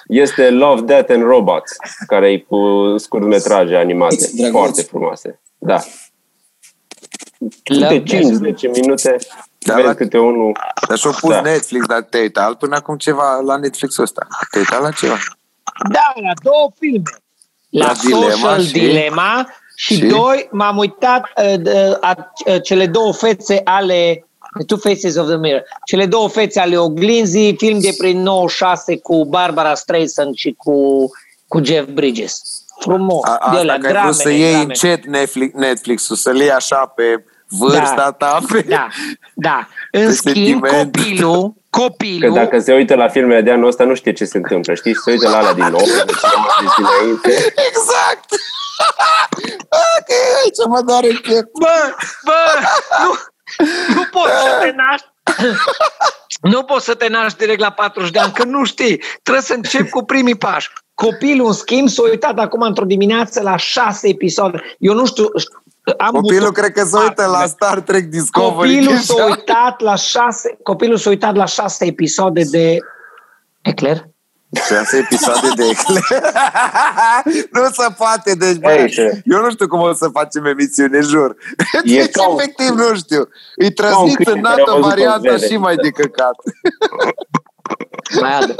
Este 0.08 0.50
Love, 0.50 0.80
Death 0.80 1.10
and 1.12 1.22
Robots, 1.22 1.72
care 2.06 2.30
e 2.32 2.38
cu 2.38 2.58
scurtmetraje 2.96 3.76
animate. 3.76 4.30
Drăguț. 4.34 4.52
Foarte 4.52 4.82
frumoase. 4.82 5.40
Da. 5.58 5.78
Love, 7.64 8.02
Câte 8.02 8.02
5-10 8.02 8.70
minute, 8.72 9.16
Da, 9.58 9.74
vezi 9.74 9.86
la- 9.86 9.94
câte 9.94 10.18
unul. 10.18 10.56
Dar 10.88 10.98
și-a 10.98 11.10
pus 11.10 11.30
Da. 11.30 11.40
Netflix, 11.40 11.86
dar 11.86 12.02
te-ai 12.02 12.22
uitat 12.22 12.54
până 12.54 12.76
acum 12.76 12.96
ceva 12.96 13.40
la 13.44 13.56
Netflix-ul 13.56 14.04
ăsta. 14.04 14.26
Te-ai 14.50 14.64
uitat 14.70 14.82
la 14.82 14.90
ceva? 14.90 15.16
Da, 15.92 16.12
la 16.14 16.32
două 16.42 16.70
filme. 16.78 17.02
La, 17.70 17.86
La 17.86 17.92
Dilema 18.04 18.30
Social 18.30 18.62
și- 18.62 18.72
Dilema 18.72 19.46
și, 19.76 19.94
și? 19.94 20.06
doi, 20.06 20.48
m-am 20.52 20.76
uitat 20.76 21.22
uh, 21.36 21.54
de, 21.60 21.96
a, 22.00 22.32
uh, 22.46 22.62
cele 22.62 22.86
două 22.86 23.12
fețe 23.12 23.60
ale 23.64 24.25
The 24.56 24.64
Two 24.66 24.76
Faces 24.78 25.16
of 25.16 25.26
the 25.26 25.36
Mirror. 25.36 25.62
Cele 25.86 26.06
două 26.06 26.28
fețe 26.28 26.60
ale 26.60 26.76
oglinzii, 26.78 27.54
film 27.56 27.78
de 27.80 27.94
prin 27.98 28.22
96 28.22 28.98
cu 28.98 29.24
Barbara 29.24 29.74
Streisand 29.74 30.34
și 30.34 30.54
cu, 30.58 30.74
cu 31.48 31.64
Jeff 31.64 31.88
Bridges. 31.88 32.40
Frumos. 32.80 33.24
A, 33.24 33.38
de 33.38 33.44
asta 33.44 33.58
alea, 33.58 33.78
că 33.78 33.86
ai 33.86 34.02
vrut 34.02 34.14
să 34.14 34.22
dramele, 34.22 34.42
iei 34.42 34.50
dramele. 34.52 34.68
încet 34.82 35.06
Netflix, 35.06 35.54
Netflix-ul, 35.54 36.16
să-l 36.16 36.36
iei 36.36 36.50
așa 36.50 36.92
pe 36.96 37.24
vârsta 37.48 37.94
Da. 37.96 38.10
ta. 38.12 38.38
Pe... 38.52 38.60
Da, 38.68 38.88
da. 39.34 39.68
În 39.92 40.06
Pe 40.06 40.12
schimb, 40.12 40.34
sentiment. 40.66 40.96
copilul, 40.96 41.54
Că 41.70 41.80
copilul, 41.82 42.32
dacă 42.34 42.58
se 42.58 42.72
uită 42.74 42.94
la 42.94 43.08
filmele 43.08 43.40
de 43.40 43.50
anul 43.50 43.66
ăsta, 43.66 43.84
nu 43.84 43.94
știe 43.94 44.12
ce 44.12 44.24
se 44.24 44.36
întâmplă, 44.36 44.74
știi? 44.74 44.92
Și 44.94 45.00
se 45.04 45.10
uită 45.10 45.28
la 45.28 45.36
alea 45.36 45.52
din 45.52 45.64
nou, 45.70 45.80
de 45.84 46.04
dinainte. 46.76 47.30
Exact! 47.68 48.28
ok, 49.96 50.10
aici 50.42 50.66
mă 50.68 50.80
doare 50.86 51.08
piept. 51.22 51.48
Bă, 51.58 51.94
bă, 52.24 52.32
nu, 53.04 53.10
nu 53.94 54.02
poți 54.10 54.32
să 54.42 54.58
te 54.60 54.74
naști. 54.82 55.06
Nu 56.40 56.62
poți 56.62 56.84
să 56.84 56.94
te 56.94 57.08
naști 57.08 57.38
direct 57.38 57.60
la 57.60 57.70
40 57.70 58.10
de 58.10 58.18
ani, 58.18 58.32
că 58.32 58.44
nu 58.44 58.64
știi. 58.64 59.02
Trebuie 59.22 59.44
să 59.44 59.52
începi 59.54 59.90
cu 59.90 60.04
primii 60.04 60.36
pași. 60.36 60.70
Copilul, 60.94 61.46
în 61.46 61.52
schimb, 61.52 61.88
s-a 61.88 62.02
uitat 62.02 62.38
acum 62.38 62.60
într-o 62.60 62.84
dimineață 62.84 63.40
la 63.42 63.56
șase 63.56 64.08
episoade. 64.08 64.76
Eu 64.78 64.94
nu 64.94 65.06
știu, 65.06 65.28
am 65.98 66.10
Copilul 66.10 66.48
buton- 66.50 66.54
cred 66.54 66.72
că 66.72 66.84
se 66.84 66.96
uită 66.98 67.26
la 67.26 67.46
Star 67.46 67.80
Trek 67.80 68.04
Discovery. 68.04 68.74
Copilul 68.74 68.96
s-a 69.06 69.14
deja. 69.14 69.26
uitat 69.26 69.80
la 69.80 69.94
șase, 69.94 70.56
copilul 70.62 70.96
s-a 70.96 71.08
uitat 71.08 71.34
la 71.36 71.44
șase 71.44 71.84
episoade 71.86 72.42
de 72.44 72.78
Eclair. 73.62 74.04
Șase 74.68 74.96
episoade 74.96 75.48
de 75.56 75.64
ecler. 75.68 76.02
nu 77.52 77.68
se 77.72 77.86
poate, 77.96 78.34
deci 78.34 78.56
bă, 78.56 78.70
Ei, 78.72 78.90
ce? 78.90 79.22
eu 79.24 79.40
nu 79.40 79.50
știu 79.50 79.68
cum 79.68 79.80
o 79.80 79.92
să 79.94 80.08
facem 80.12 80.44
emisiune, 80.44 81.00
jur. 81.00 81.36
E 81.84 81.96
Deci 81.96 82.10
ca 82.10 82.28
un- 82.28 82.38
efectiv 82.38 82.68
nu 82.68 82.94
știu. 82.96 83.28
Îi 83.56 83.72
ca 83.74 83.86
un 83.86 83.92
transmit 83.92 84.16
câine 84.16 84.32
în 84.32 84.42
care 84.42 84.54
a 84.54 84.58
altă 84.60 84.70
văzut 84.70 84.84
o 84.84 84.88
varianta 84.88 85.30
vede. 85.32 85.46
și 85.46 85.56
mai 85.56 85.76
de 85.76 85.90
căcat. 85.90 86.34
Mai 88.20 88.34
adă. 88.38 88.54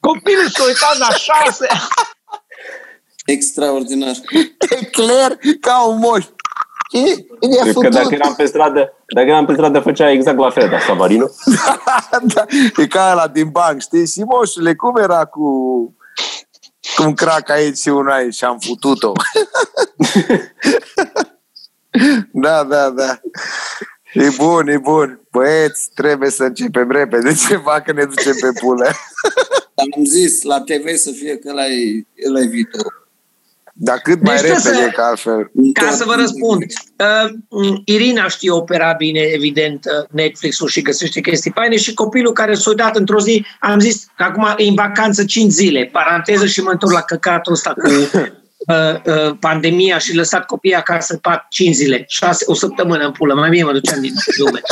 Copilul 0.00 0.48
s-a 0.48 0.64
uitat 0.64 0.98
la 0.98 1.08
șase. 1.10 1.66
Extraordinar. 3.26 4.14
Ecler 4.80 5.38
ca 5.60 5.86
un 5.86 5.98
moș. 5.98 6.24
Ce? 6.90 7.26
Cine 7.40 7.60
a 7.60 7.64
Că 7.64 7.72
făcut? 7.72 7.90
dacă 7.90 8.14
eram 8.14 8.34
pe 8.34 8.44
stradă, 8.44 8.92
dacă 9.06 9.26
eram 9.28 9.46
pe 9.46 9.52
stradă, 9.52 9.80
făcea 9.80 10.10
exact 10.10 10.38
la 10.38 10.50
fel, 10.50 10.68
dar 10.68 10.80
Savarino. 10.80 11.26
da, 12.34 12.44
e 12.76 12.86
ca 12.86 13.08
ăla 13.12 13.28
din 13.28 13.48
banc, 13.48 13.80
știi? 13.80 14.06
Și 14.06 14.22
moșule, 14.22 14.74
cum 14.74 14.96
era 14.96 15.24
cu 15.24 15.46
cu 16.96 17.02
un 17.02 17.14
crac 17.14 17.50
aici 17.50 17.78
și 17.78 17.88
un 17.88 18.08
aici 18.08 18.34
și 18.34 18.44
am 18.44 18.58
futut-o. 18.58 19.12
da, 22.32 22.64
da, 22.64 22.90
da. 22.90 23.20
E 24.12 24.28
bun, 24.36 24.68
e 24.68 24.78
bun. 24.78 25.20
Băieți, 25.30 25.90
trebuie 25.94 26.30
să 26.30 26.44
începem 26.44 26.90
repede 26.90 27.34
ceva 27.48 27.80
că 27.80 27.92
ne 27.92 28.04
ducem 28.04 28.34
pe 28.40 28.58
pulă. 28.60 28.90
Am 29.74 30.04
zis 30.04 30.42
la 30.42 30.60
TV 30.60 30.94
să 30.96 31.10
fie 31.10 31.38
că 31.38 31.48
ăla 31.50 31.66
e, 31.66 32.06
ăla 32.28 32.40
e 32.40 32.46
viitor. 32.46 33.05
Dar 33.78 33.98
cât 33.98 34.22
mai 34.22 34.34
Deci 34.36 34.44
trebuie 34.44 34.64
repede, 34.64 34.84
să- 34.84 34.90
că 34.94 35.02
altfel. 35.02 35.50
Ca 35.72 35.90
să 35.90 36.04
vă 36.06 36.14
răspund, 36.14 36.62
uh, 36.62 37.30
Irina 37.84 38.28
știe 38.28 38.50
opera 38.50 38.92
bine, 38.92 39.20
evident, 39.20 39.84
uh, 39.84 40.06
Netflix-ul 40.10 40.68
și 40.68 40.82
găsește 40.82 41.20
chestii 41.20 41.50
faine 41.54 41.76
și 41.76 41.94
copilul 41.94 42.32
care 42.32 42.54
s-a 42.54 42.70
uitat 42.70 42.96
într-o 42.96 43.20
zi, 43.20 43.44
am 43.60 43.78
zis 43.78 44.06
că 44.16 44.22
acum 44.22 44.54
e 44.56 44.68
în 44.68 44.74
vacanță 44.74 45.24
5 45.24 45.50
zile, 45.50 45.88
paranteză 45.92 46.46
și 46.46 46.60
mă 46.62 46.70
întorc 46.70 46.92
la 46.92 47.00
căcatul 47.00 47.52
ăsta 47.52 47.72
cu 47.72 47.88
uh, 47.92 48.94
uh, 49.04 49.36
pandemia 49.40 49.98
și 49.98 50.14
lăsat 50.14 50.46
copiii 50.46 50.74
acasă 50.74 51.16
4, 51.16 51.46
5 51.50 51.74
zile, 51.74 52.04
6, 52.08 52.44
o 52.46 52.54
săptămână 52.54 53.04
în 53.04 53.12
pulă, 53.12 53.34
mai 53.34 53.50
bine 53.50 53.64
mă 53.64 53.72
duceam 53.72 54.00
din 54.00 54.12
lume. 54.38 54.60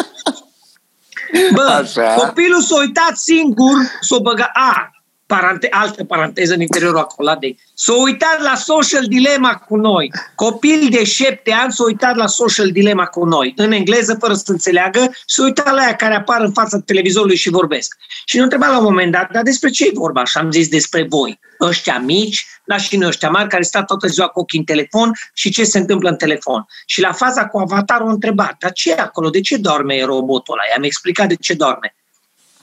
Bă, 1.54 1.62
Așa. 1.62 2.02
copilul 2.02 2.60
s-a 2.60 2.78
uitat 2.78 3.16
singur, 3.16 3.74
s-a 4.00 4.16
băgat, 4.22 4.50
a, 4.52 4.90
parante, 5.26 5.68
altă 5.70 6.04
paranteză 6.04 6.54
în 6.54 6.60
interiorul 6.60 6.98
acoladei, 6.98 7.60
s-a 7.74 7.92
uitat 8.02 8.40
la 8.42 8.54
Social 8.54 9.04
Dilemma 9.06 9.54
cu 9.54 9.76
noi. 9.76 10.10
Copil 10.34 10.88
de 10.90 11.04
șapte 11.04 11.52
ani 11.52 11.72
s-a 11.72 11.84
uitat 11.84 12.16
la 12.16 12.26
Social 12.26 12.70
Dilemma 12.70 13.04
cu 13.04 13.24
noi, 13.24 13.52
în 13.56 13.72
engleză, 13.72 14.16
fără 14.20 14.34
să 14.34 14.44
înțeleagă, 14.46 15.12
s-a 15.26 15.42
uitat 15.42 15.74
la 15.74 15.82
aia 15.82 15.94
care 15.94 16.14
apar 16.14 16.40
în 16.40 16.52
fața 16.52 16.78
televizorului 16.78 17.37
și 17.37 17.50
vorbesc. 17.50 17.96
Și 18.24 18.37
ne 18.37 18.42
întreba 18.42 18.66
la 18.66 18.78
un 18.78 18.84
moment 18.84 19.12
dat, 19.12 19.30
dar 19.30 19.42
despre 19.42 19.70
ce 19.70 19.84
e 19.84 19.90
vorba? 19.94 20.24
Și 20.24 20.38
am 20.38 20.50
zis 20.50 20.68
despre 20.68 21.06
voi, 21.08 21.40
ăștia 21.60 21.98
mici, 21.98 22.46
dar 22.64 22.80
și 22.80 22.96
noi 22.96 23.08
ăștia 23.08 23.30
mari, 23.30 23.48
care 23.48 23.62
stau 23.62 23.82
toată 23.84 24.06
ziua 24.06 24.26
cu 24.26 24.40
ochii 24.40 24.58
în 24.58 24.64
telefon 24.64 25.12
și 25.34 25.50
ce 25.50 25.64
se 25.64 25.78
întâmplă 25.78 26.08
în 26.08 26.16
telefon. 26.16 26.66
Și 26.87 27.00
la 27.00 27.12
faza 27.12 27.46
cu 27.46 27.58
avatarul 27.58 28.08
a 28.08 28.12
întrebat, 28.12 28.56
dar 28.58 28.72
ce 28.72 28.90
e 28.90 29.00
acolo? 29.00 29.30
De 29.30 29.40
ce 29.40 29.56
doarme 29.56 30.04
robotul 30.04 30.54
ăla? 30.54 30.62
I-am 30.72 30.82
explicat 30.82 31.28
de 31.28 31.34
ce 31.34 31.54
doarme. 31.54 31.94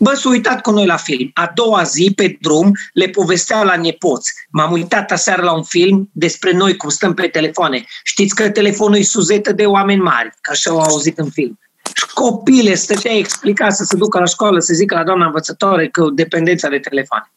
Bă, 0.03 0.13
s-a 0.13 0.29
uitat 0.29 0.61
cu 0.61 0.71
noi 0.71 0.85
la 0.85 0.97
film. 0.97 1.31
A 1.33 1.51
doua 1.55 1.83
zi, 1.83 2.11
pe 2.15 2.37
drum, 2.41 2.71
le 2.93 3.07
povesteau 3.07 3.63
la 3.63 3.75
nepoți. 3.75 4.31
M-am 4.51 4.71
uitat 4.71 5.11
aseară 5.11 5.41
la 5.41 5.53
un 5.53 5.63
film 5.63 6.09
despre 6.13 6.51
noi, 6.51 6.75
cum 6.75 6.89
stăm 6.89 7.13
pe 7.13 7.27
telefoane. 7.27 7.85
Știți 8.03 8.35
că 8.35 8.49
telefonul 8.49 8.97
e 8.97 9.03
suzetă 9.03 9.51
de 9.51 9.65
oameni 9.65 10.01
mari, 10.01 10.29
că 10.41 10.51
așa 10.51 10.71
au 10.71 10.79
auzit 10.79 11.17
în 11.17 11.29
film. 11.29 11.59
Și 11.95 12.05
copile 12.13 12.73
stătea 12.73 13.11
explica 13.11 13.69
să 13.69 13.83
se 13.83 13.95
ducă 13.95 14.19
la 14.19 14.25
școală, 14.25 14.59
să 14.59 14.73
zică 14.73 14.95
la 14.95 15.03
doamna 15.03 15.25
învățătoare 15.25 15.87
că 15.87 16.09
dependența 16.13 16.69
de 16.69 16.79
telefoane. 16.79 17.31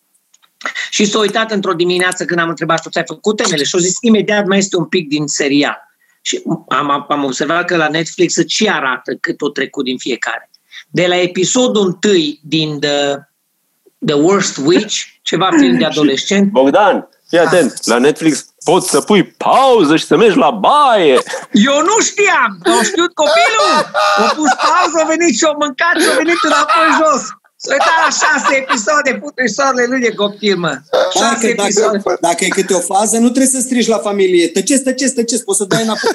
Și 0.91 1.05
s-a 1.05 1.19
uitat 1.19 1.51
într-o 1.51 1.73
dimineață 1.73 2.25
când 2.25 2.41
am 2.41 2.49
întrebat 2.49 2.91
ce 2.91 2.99
ai 2.99 3.05
făcut 3.07 3.37
temele 3.37 3.65
și 3.65 3.75
a 3.77 3.79
zis 3.79 3.97
imediat 4.01 4.47
mai 4.47 4.59
este 4.59 4.77
un 4.77 4.85
pic 4.85 5.09
din 5.09 5.27
serial. 5.27 5.79
Și 6.23 6.43
am, 6.69 7.07
am 7.09 7.25
observat 7.25 7.65
că 7.65 7.77
la 7.77 7.89
Netflix 7.89 8.47
ce 8.47 8.71
arată 8.71 9.15
cât 9.21 9.41
o 9.41 9.49
trecut 9.49 9.85
din 9.85 9.99
fiecare. 9.99 10.49
De 10.95 11.07
la 11.07 11.17
episodul 11.17 11.87
întâi 11.87 12.41
din 12.43 12.81
The, 12.81 12.99
The 14.07 14.15
Worst 14.15 14.57
Witch, 14.65 14.97
ceva 15.23 15.49
film 15.61 15.79
de 15.79 15.85
adolescent. 15.85 16.51
Bogdan, 16.51 17.09
fii 17.29 17.39
atent, 17.39 17.87
la 17.87 17.99
Netflix 17.99 18.33
poți 18.65 18.91
să 18.91 19.01
pui 19.01 19.25
pauză 19.25 19.97
și 19.97 20.05
să 20.05 20.17
mergi 20.17 20.39
la 20.39 20.51
baie. 20.51 21.17
Eu 21.53 21.79
nu 21.91 21.97
știam, 22.09 22.53
au 22.77 22.83
știut 22.83 23.13
copilul. 23.23 23.75
A 24.17 24.33
pus 24.37 24.51
pauză, 24.67 24.97
a 25.03 25.07
venit 25.07 25.35
și 25.39 25.45
a 25.45 25.55
mâncat 25.59 25.95
și 26.01 26.09
a 26.13 26.17
venit 26.23 26.41
înapoi 26.43 26.89
jos. 27.01 27.23
S-a 27.57 27.73
uitat 27.73 27.97
la 28.07 28.11
șase 28.21 28.53
episoade, 28.63 29.11
putu 29.23 29.47
soarele 29.57 29.87
lui 29.91 30.01
de 30.01 30.13
copil, 30.15 30.57
mă. 30.57 30.75
Șase 31.17 31.35
Dacă, 31.35 31.47
episoade. 31.47 31.97
dacă, 32.05 32.19
dacă 32.21 32.45
e 32.45 32.49
câte 32.49 32.75
o 32.75 32.81
fază, 32.93 33.17
nu 33.19 33.29
trebuie 33.35 33.55
să 33.57 33.61
strigi 33.61 33.89
la 33.89 33.99
familie. 33.99 34.49
Tăceți, 34.49 34.83
tăceți, 34.83 35.15
tăceți, 35.15 35.45
poți 35.45 35.59
să 35.59 35.65
dai 35.65 35.83
înapoi. 35.83 36.11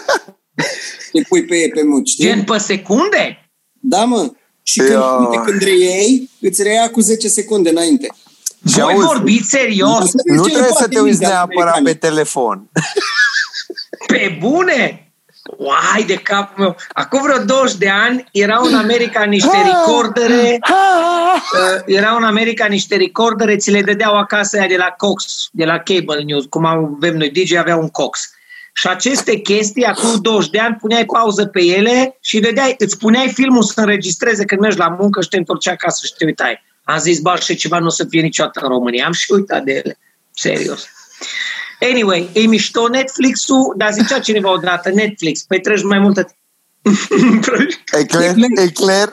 Te 1.12 1.22
pui 1.30 1.46
pe 1.46 1.56
ei 1.56 1.70
pe 1.70 1.84
mult, 1.84 2.08
știi? 2.08 2.26
Gen 2.26 2.44
pe 2.44 2.58
secunde? 2.58 3.24
Da, 3.82 4.04
mă. 4.04 4.32
Și 4.64 4.80
când, 4.80 4.90
Ia. 4.90 5.02
uite, 5.02 5.42
când 5.46 5.62
reiei, 5.62 6.30
îți 6.42 6.64
reia 6.64 6.90
cu 6.90 7.00
10 7.00 7.28
secunde 7.28 7.70
înainte. 7.70 8.08
Și 8.68 8.80
Voi 8.80 8.94
auzi, 8.94 9.06
vorbiți 9.06 9.50
serios? 9.50 10.12
nu 10.26 10.44
Ce 10.44 10.50
trebuie 10.50 10.72
să 10.72 10.78
poate 10.78 10.94
te 10.94 11.00
uiți 11.00 11.20
mintea 11.20 11.30
neapărat 11.30 11.74
pe 11.74 11.80
americană? 11.80 12.14
telefon. 12.14 12.68
Pe 14.08 14.38
bune? 14.40 15.12
Uai 15.58 16.04
de 16.08 16.16
capul 16.16 16.64
meu. 16.64 16.76
Acum 16.94 17.22
vreo 17.22 17.38
20 17.44 17.78
de 17.78 17.90
ani 17.90 18.26
erau 18.32 18.66
în 18.66 18.74
America 18.74 19.24
niște 19.24 19.58
recordere 19.66 20.60
uh, 20.70 21.82
erau 21.86 22.18
în 22.18 22.24
America 22.24 22.66
niște 22.66 22.96
recordere, 22.96 23.58
ți 23.58 23.72
le 23.72 23.82
dădeau 23.82 24.18
acasă 24.18 24.58
aia 24.58 24.68
de 24.68 24.76
la 24.78 24.94
Cox, 24.98 25.48
de 25.52 25.66
la 25.66 25.78
Cable 25.80 26.24
News, 26.24 26.46
cum 26.50 26.66
avem 26.66 27.18
noi, 27.18 27.30
DJ 27.30 27.54
avea 27.54 27.76
un 27.76 27.90
Cox. 27.90 28.30
Și 28.74 28.88
aceste 28.88 29.36
chestii, 29.36 29.84
acum 29.84 30.22
20 30.22 30.50
de 30.50 30.60
ani, 30.60 30.76
puneai 30.76 31.06
pauză 31.06 31.46
pe 31.46 31.62
ele 31.62 32.18
și 32.22 32.40
vedeai, 32.40 32.76
îți 32.78 32.98
puneai 32.98 33.32
filmul 33.34 33.64
să 33.64 33.80
înregistreze 33.80 34.46
când 34.46 34.62
mergi 34.62 34.78
la 34.78 34.96
muncă 35.00 35.22
și 35.22 35.30
te 35.30 35.38
întorceai 35.38 35.74
acasă 35.74 36.06
și 36.06 36.14
te 36.18 36.26
uitai. 36.26 36.62
Am 36.84 36.98
zis, 36.98 37.20
bă, 37.20 37.36
și 37.42 37.56
ceva 37.56 37.80
nu 37.80 37.86
o 37.86 37.90
să 37.90 38.06
fie 38.10 38.22
niciodată 38.22 38.60
în 38.64 38.70
România. 38.70 39.06
Am 39.06 39.12
și 39.12 39.32
uitat 39.32 39.64
de 39.64 39.72
ele. 39.72 39.98
Serios. 40.34 40.88
Anyway, 41.80 42.30
e 42.34 42.40
mișto 42.40 42.88
Netflix-ul, 42.88 43.74
dar 43.78 43.92
zicea 43.92 44.20
cineva 44.20 44.52
odată, 44.52 44.90
Netflix, 44.90 45.44
petreci 45.44 45.84
mai 45.84 46.00
multă 46.00 46.36
Ecler? 48.00 48.36
Ecler? 48.56 49.10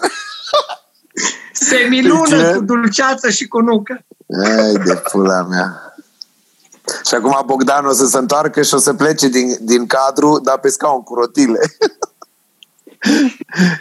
semilună 1.53 2.51
Ce? 2.51 2.53
cu 2.53 2.65
dulceață 2.65 3.31
și 3.31 3.47
cu 3.47 3.61
nucă. 3.61 4.05
Ai 4.45 4.73
de 4.73 5.03
pula 5.11 5.43
mea. 5.43 5.86
Și 7.07 7.15
acum 7.15 7.43
Bogdan 7.47 7.87
o 7.87 7.93
să 7.93 8.07
se 8.07 8.19
întoarcă 8.19 8.63
și 8.63 8.75
o 8.75 8.79
să 8.79 8.95
plece 8.95 9.29
din, 9.29 9.57
din 9.61 9.87
cadru, 9.87 10.41
dar 10.43 10.59
pe 10.59 10.69
scaun 10.69 11.03
cu 11.03 11.15
rotile. 11.15 11.61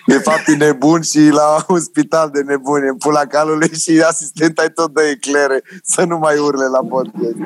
De 0.08 0.18
fapt 0.18 0.48
e 0.48 0.56
nebun 0.56 1.02
și 1.02 1.20
la 1.20 1.66
un 1.68 1.80
spital 1.80 2.30
de 2.34 2.42
nebuni 2.42 2.88
în 2.88 2.98
pula 2.98 3.26
calului 3.26 3.78
și 3.78 4.04
asistenta 4.08 4.62
ai 4.62 4.70
tot 4.70 4.94
de 4.94 5.10
eclere 5.10 5.64
să 5.84 6.04
nu 6.04 6.18
mai 6.18 6.38
urle 6.38 6.66
la 6.66 6.80
podcast. 6.80 7.36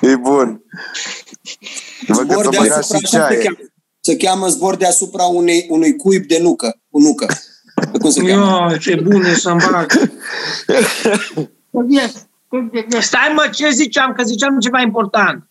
E 0.00 0.16
bun. 0.16 0.62
Văd 2.06 2.28
că 2.28 2.32
Zbor 2.32 2.44
s-o 2.44 2.50
băgat 2.50 2.66
deasupra, 2.66 2.98
și 2.98 3.04
așa 3.04 3.26
se 3.26 3.34
ceaie. 3.34 3.42
cheamă. 3.42 3.56
Se 4.00 4.16
cheamă 4.16 4.48
zbor 4.48 4.76
deasupra 4.76 5.24
unei, 5.24 5.66
unui 5.70 5.96
cuib 5.96 6.26
de 6.26 6.38
nucă. 6.38 6.80
Cu 6.90 7.00
nucă. 7.00 7.26
Cum 8.00 8.10
se 8.10 8.22
cheamă? 8.22 8.70
Ia, 8.70 8.76
ce 8.76 9.00
bun 9.02 9.24
e 9.24 9.34
să-mi 9.34 9.64
bag. 9.70 9.92
Stai 13.00 13.32
mă, 13.34 13.48
ce 13.52 13.70
ziceam? 13.70 14.12
Că 14.12 14.22
ziceam 14.22 14.58
ceva 14.60 14.80
important. 14.80 15.46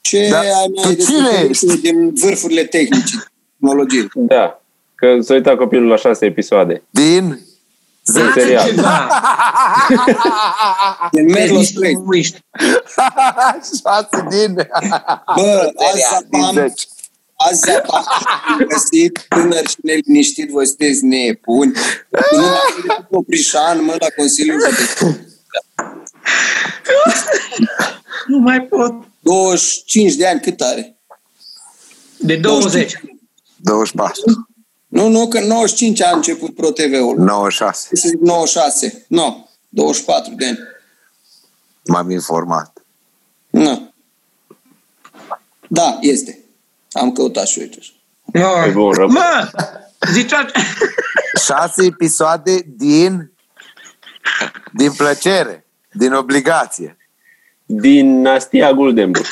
Ce 0.00 0.28
Da, 0.30 0.38
ai 0.38 0.46
tu 0.74 0.80
mai 0.86 0.96
cine 0.96 1.46
descoperit 1.46 1.82
din 1.82 2.14
vârfurile 2.14 2.64
tehnice, 2.64 3.14
tehnologie? 3.60 4.08
Da, 4.14 4.62
că 4.94 5.16
s-a 5.20 5.34
uitat 5.34 5.56
copilul 5.56 5.88
la 5.88 5.96
șase 5.96 6.24
episoade. 6.26 6.82
Din 6.90 7.28
Din 8.04 8.22
Zice 8.24 8.40
serial. 8.40 8.66
ceva. 8.66 9.08
Din 11.12 11.26
Vezi 11.26 11.38
Merlo 11.38 11.56
niște 11.58 11.74
Strait. 11.74 11.96
umoriști. 11.96 12.38
șase 13.82 14.26
din 14.28 14.54
Bă, 15.36 15.72
azi 15.76 16.04
din 16.30 16.40
zapam, 16.40 16.54
zece. 16.54 16.86
azi 17.48 17.60
zapam 17.60 18.04
găsit 18.68 19.26
tânăr 19.28 19.66
și 19.68 19.76
neliniștit, 19.82 20.50
voi 20.50 20.66
sunteți 20.66 21.04
nebuni. 21.04 21.72
Nu 22.32 22.40
mai 22.40 22.48
am 22.48 22.80
decât 22.86 23.06
Oprișan, 23.10 23.84
mă, 23.84 23.96
la 23.98 24.06
Consiliul 24.16 24.60
Județean. 24.60 25.28
Nu 28.26 28.38
mai 28.38 28.60
pot. 28.60 28.94
25 29.20 30.14
de 30.14 30.26
ani, 30.26 30.40
cât 30.40 30.60
are? 30.60 30.96
De 32.18 32.36
20. 32.36 33.00
24. 33.56 34.48
Nu, 34.86 35.08
nu, 35.08 35.28
că 35.28 35.38
în 35.38 35.46
95 35.46 36.02
a 36.02 36.10
început 36.10 36.54
Pro 36.54 36.70
TV-ul. 36.70 37.18
96. 37.18 37.88
Să 37.92 38.08
zic 38.08 38.20
96. 38.20 39.04
Nu, 39.08 39.48
24 39.68 40.34
de 40.34 40.46
ani. 40.46 40.58
M-am 41.84 42.10
informat. 42.10 42.84
Nu. 43.50 43.92
Da, 45.68 45.98
este. 46.00 46.38
Am 46.92 47.12
căutat 47.12 47.46
și 47.46 47.58
uite. 47.58 47.78
E 48.32 48.70
bun, 48.70 48.92
rău. 48.92 49.08
Mă, 49.08 49.50
zicea... 50.12 50.46
Șase 51.46 51.84
episoade 51.84 52.62
din 52.66 53.32
din 54.72 54.92
plăcere, 54.92 55.66
din 55.92 56.12
obligație. 56.12 56.96
Dinastia 57.66 58.72
Guldenburg. 58.72 59.26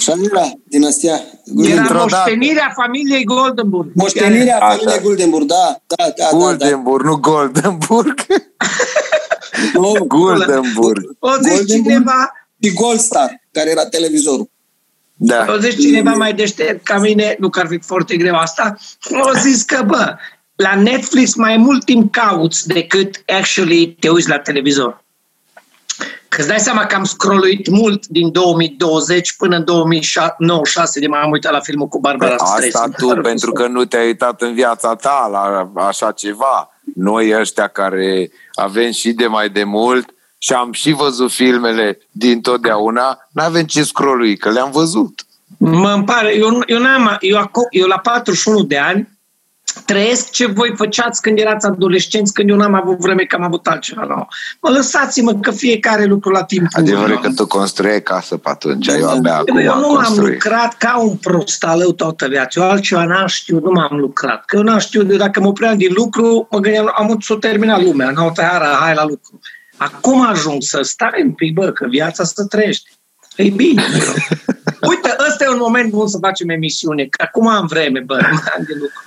Și 0.00 0.10
era 0.32 0.52
dinastia 0.64 1.12
Era 1.12 1.22
Dintr-o 1.44 1.98
dată. 1.98 2.16
moștenirea 2.16 2.72
familiei 2.74 3.24
Goldenburg. 3.24 3.90
Moștenirea 3.94 4.56
Așa. 4.58 4.66
familiei 4.76 5.00
Guldenburg, 5.02 5.44
da, 5.46 5.80
da, 5.86 5.94
da, 5.96 6.04
da, 6.16 6.28
da. 6.30 6.36
Goldenburg, 6.36 7.04
nu 7.04 7.16
Goldenburg. 7.16 8.14
Nu, 9.72 9.92
Goldenburg. 10.06 11.16
O 11.18 11.30
zici 11.32 11.42
Goldenburg? 11.42 11.68
cineva, 11.68 12.32
și 12.62 12.72
Goldstar, 12.72 13.40
care 13.52 13.70
era 13.70 13.86
televizorul. 13.86 14.50
Da. 15.14 15.44
o 15.48 15.58
zici 15.58 15.80
cineva 15.80 16.10
mai 16.12 16.34
deștept 16.34 16.84
ca 16.84 16.98
mine, 16.98 17.36
nu 17.38 17.48
că 17.48 17.60
ar 17.60 17.66
fi 17.66 17.78
foarte 17.78 18.16
greu 18.16 18.34
asta, 18.34 18.76
o 19.10 19.38
zis 19.38 19.62
că, 19.62 19.82
bă, 19.86 20.16
la 20.56 20.74
Netflix 20.74 21.34
mai 21.34 21.56
mult 21.56 21.84
timp 21.84 22.12
cauți 22.12 22.68
decât 22.68 23.22
actually 23.26 23.96
te 24.00 24.08
uiți 24.08 24.28
la 24.28 24.38
televizor. 24.38 25.04
Că 26.28 26.40
îți 26.40 26.48
dai 26.48 26.58
seama 26.58 26.86
că 26.86 26.94
am 26.94 27.04
scrolluit 27.04 27.68
mult 27.68 28.06
din 28.06 28.32
2020 28.32 29.36
până 29.36 29.56
în 29.56 29.64
2096 29.64 31.00
de 31.00 31.06
m-am 31.06 31.30
uitat 31.30 31.52
la 31.52 31.60
filmul 31.60 31.88
cu 31.88 31.98
Barbara 31.98 32.34
Asta 32.34 32.54
Streisand. 32.56 32.94
tu, 32.94 33.20
pentru 33.20 33.52
că 33.52 33.66
nu 33.66 33.84
te-ai 33.84 34.06
uitat 34.06 34.42
în 34.42 34.54
viața 34.54 34.94
ta 34.94 35.28
la 35.30 35.70
așa 35.86 36.12
ceva. 36.12 36.70
Noi 36.94 37.40
ăștia 37.40 37.66
care 37.66 38.30
avem 38.54 38.90
și 38.90 39.12
de 39.12 39.26
mai 39.26 39.48
de 39.48 39.64
mult 39.64 40.14
și 40.38 40.52
am 40.52 40.72
și 40.72 40.92
văzut 40.92 41.30
filmele 41.30 41.98
din 42.10 42.40
totdeauna, 42.40 43.28
n-avem 43.32 43.64
ce 43.64 43.82
scrollui, 43.82 44.36
că 44.36 44.50
le-am 44.50 44.70
văzut. 44.70 45.26
Mă 45.58 45.92
îmi 45.92 46.04
pare, 46.04 46.36
eu, 46.36 46.62
eu, 46.66 46.78
n-am, 46.78 47.16
eu, 47.20 47.38
acum, 47.38 47.66
eu 47.70 47.86
la 47.86 47.98
41 47.98 48.62
de 48.62 48.78
ani 48.78 49.15
trăiesc 49.84 50.30
ce 50.30 50.46
voi 50.46 50.72
făceați 50.76 51.20
când 51.20 51.38
erați 51.38 51.66
adolescenți, 51.66 52.32
când 52.32 52.48
eu 52.48 52.56
n-am 52.56 52.74
avut 52.74 52.98
vreme 52.98 53.22
că 53.22 53.36
am 53.36 53.42
avut 53.42 53.66
altceva 53.66 54.02
la 54.02 54.26
Mă 54.60 54.70
lăsați-mă 54.70 55.34
că 55.34 55.50
fiecare 55.50 56.04
lucru 56.04 56.30
la 56.30 56.44
timp. 56.44 56.66
Adevărul 56.72 57.20
că 57.20 57.30
tu 57.32 57.46
construiei 57.46 58.02
casă 58.02 58.36
pe 58.36 58.48
atunci, 58.48 58.86
eu 58.86 59.08
abia 59.08 59.34
acum 59.34 59.56
eu 59.56 59.72
am 59.72 59.80
nu 59.80 59.88
am 59.88 59.94
construit. 59.94 60.32
lucrat 60.32 60.74
ca 60.74 60.98
un 60.98 61.16
prost 61.16 61.64
alău 61.64 61.92
toată 61.92 62.28
viața. 62.28 62.62
Eu 62.62 62.70
altceva 62.70 63.04
n-am 63.04 63.26
știut, 63.26 63.64
nu 63.64 63.70
m-am 63.70 63.98
lucrat. 63.98 64.44
Că 64.44 64.56
eu 64.56 64.62
n-am 64.62 64.78
știut, 64.78 65.06
de 65.06 65.16
dacă 65.16 65.40
mă 65.40 65.46
opream 65.46 65.76
din 65.76 65.92
lucru, 65.94 66.48
mă 66.50 66.58
gândeam, 66.58 66.92
am 66.96 67.16
să 67.20 67.32
o 67.32 67.36
termina 67.36 67.80
lumea, 67.80 68.10
n-au 68.10 68.32
tăiara, 68.32 68.66
hai 68.80 68.94
la 68.94 69.04
lucru. 69.04 69.40
Acum 69.76 70.26
ajung 70.26 70.62
să 70.62 70.82
stai 70.82 71.22
un 71.24 71.32
pic, 71.32 71.54
bă, 71.54 71.72
că 71.72 71.86
viața 71.86 72.24
să 72.24 72.44
trăiește. 72.44 72.90
E 73.36 73.50
bine. 73.50 73.82
bă. 73.98 74.14
Uite, 74.88 75.16
ăsta 75.28 75.44
e 75.44 75.48
un 75.48 75.58
moment 75.58 75.90
bun 75.90 76.08
să 76.08 76.18
facem 76.20 76.48
emisiune, 76.48 77.04
că 77.04 77.22
acum 77.22 77.48
am 77.48 77.66
vreme, 77.66 78.00
bă, 78.00 78.14
nu 78.14 78.28
mai 78.28 78.52
am 78.56 78.64
de 78.66 78.72
lucru. 78.74 79.02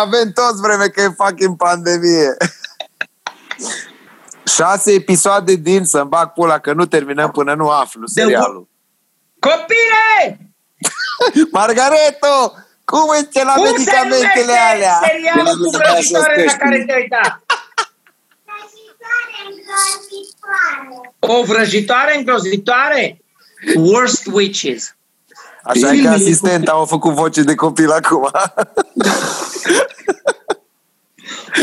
Avem 0.00 0.32
toți 0.32 0.60
vreme 0.60 0.86
că 0.86 1.00
e 1.00 1.08
fucking 1.16 1.56
pandemie. 1.56 2.36
Șase 4.44 4.92
episoade 4.92 5.54
din 5.54 5.84
să-mi 5.84 6.08
bag 6.08 6.32
pula 6.32 6.58
că 6.58 6.72
nu 6.72 6.86
terminăm 6.86 7.30
până 7.30 7.54
nu 7.54 7.68
aflu 7.68 8.06
serialul. 8.06 8.68
Copile! 9.38 10.38
Margareto! 11.52 12.52
Cum 12.84 13.12
ești 13.20 13.44
la 13.44 13.52
Cum 13.52 13.64
se 13.64 13.70
medicamentele 13.70 14.22
numește 14.34 14.58
alea? 14.72 15.00
serialul 15.02 15.64
cu 15.64 15.70
De 15.70 15.76
la 15.76 15.92
vrăjitoare 15.92 16.36
la 16.36 16.42
Mihai 16.42 16.58
care 16.58 16.84
te-ai 16.84 17.00
uitat? 17.00 17.42
O 21.18 21.42
vrăjitoare 21.42 22.16
îngrozitoare? 22.16 23.20
Worst 23.74 24.26
Witches. 24.26 24.96
Așa 25.62 25.78
e 25.78 25.80
că 25.80 25.88
Filmele 25.88 26.14
asistenta 26.14 26.72
au 26.72 26.84
făcut 26.84 27.12
voce 27.12 27.42
de 27.42 27.54
copil 27.54 27.90
acum. 27.90 28.30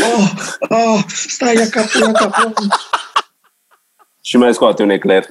Oh, 0.02 0.30
oh, 0.68 1.04
stai, 1.06 1.54
ia 1.54 1.68
capul, 1.68 2.00
ia 2.00 2.12
capul. 2.12 2.66
Și 4.20 4.36
mai 4.36 4.54
scoate 4.54 4.82
un 4.82 4.90
ecler. 4.90 5.26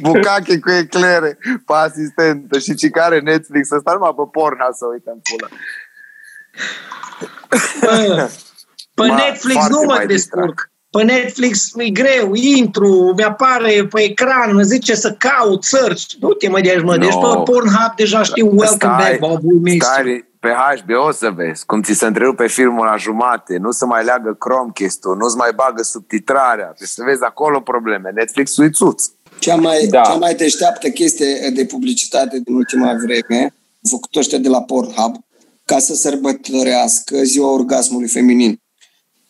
Bucache 0.00 0.58
cu 0.58 0.70
eclere 0.70 1.38
pe 1.66 1.72
asistentă 1.72 2.58
și 2.58 2.74
ce 2.74 2.88
care 2.88 3.20
Netflix 3.20 3.70
ăsta 3.70 3.92
numai 3.92 4.14
pe 4.16 4.22
porna 4.30 4.66
să 4.72 4.86
uită 4.92 5.10
în 5.10 5.20
pula. 5.22 5.48
Bă, 8.94 9.02
Pe 9.02 9.08
Ma, 9.08 9.16
Netflix 9.16 9.54
foarte 9.54 9.72
nu 9.72 9.80
mă 9.86 9.92
mai 9.94 10.06
descurc. 10.06 10.70
Pe 10.90 11.02
Netflix 11.02 11.72
e 11.76 11.88
greu, 11.90 12.34
intru, 12.34 13.12
mi-apare 13.16 13.86
pe 13.90 14.00
ecran, 14.02 14.50
îmi 14.52 14.64
zice 14.64 14.94
să 14.94 15.12
caut, 15.12 15.64
search. 15.64 16.02
Du-te 16.18 16.48
mă 16.48 16.60
de 16.60 16.70
aici, 16.70 16.82
mă. 16.82 16.96
Deci 16.96 17.12
No. 17.12 17.34
pe 17.44 17.50
Pornhub 17.52 17.94
deja 17.96 18.22
știu 18.22 18.46
Welcome 18.46 18.76
Stai, 18.76 18.96
Back, 18.96 19.18
Bob 19.18 19.40
We 19.42 19.58
Missed 19.62 19.80
You. 19.80 19.90
Stai, 19.92 20.24
pe 20.40 20.48
HBO 20.84 21.10
să 21.10 21.30
vezi 21.30 21.66
cum 21.66 21.82
ți 21.82 21.92
se 21.92 22.06
întrerupe 22.06 22.46
filmul 22.48 22.84
la 22.84 22.96
jumate, 22.96 23.56
nu 23.56 23.70
se 23.70 23.84
mai 23.84 24.04
leagă 24.04 24.36
Chromecast-ul, 24.38 25.16
nu 25.16 25.28
se 25.28 25.36
mai 25.36 25.50
bagă 25.54 25.82
subtitrarea, 25.82 26.74
deci 26.78 26.88
să 26.88 27.02
vezi 27.06 27.22
acolo 27.22 27.60
probleme. 27.60 28.10
Netflix-ul 28.14 28.64
e 28.64 28.70
țuț. 28.70 29.04
Cea 29.38 29.56
mai, 29.56 29.86
Da. 29.86 29.98
da. 30.00 30.02
cea 30.10 30.14
mai 30.16 30.34
deșteaptă 30.34 30.88
chestie 30.88 31.50
de 31.54 31.64
publicitate 31.64 32.40
din 32.44 32.54
ultima 32.54 32.92
vreme 33.04 33.42
au 33.42 33.90
făcut 33.90 34.14
ăștia 34.16 34.38
de 34.38 34.48
la 34.48 34.62
Pornhub 34.62 35.14
ca 35.64 35.78
să 35.78 35.94
sărbătorească 35.94 37.16
ziua 37.22 37.52
orgasmului 37.52 38.08
feminin. 38.08 38.60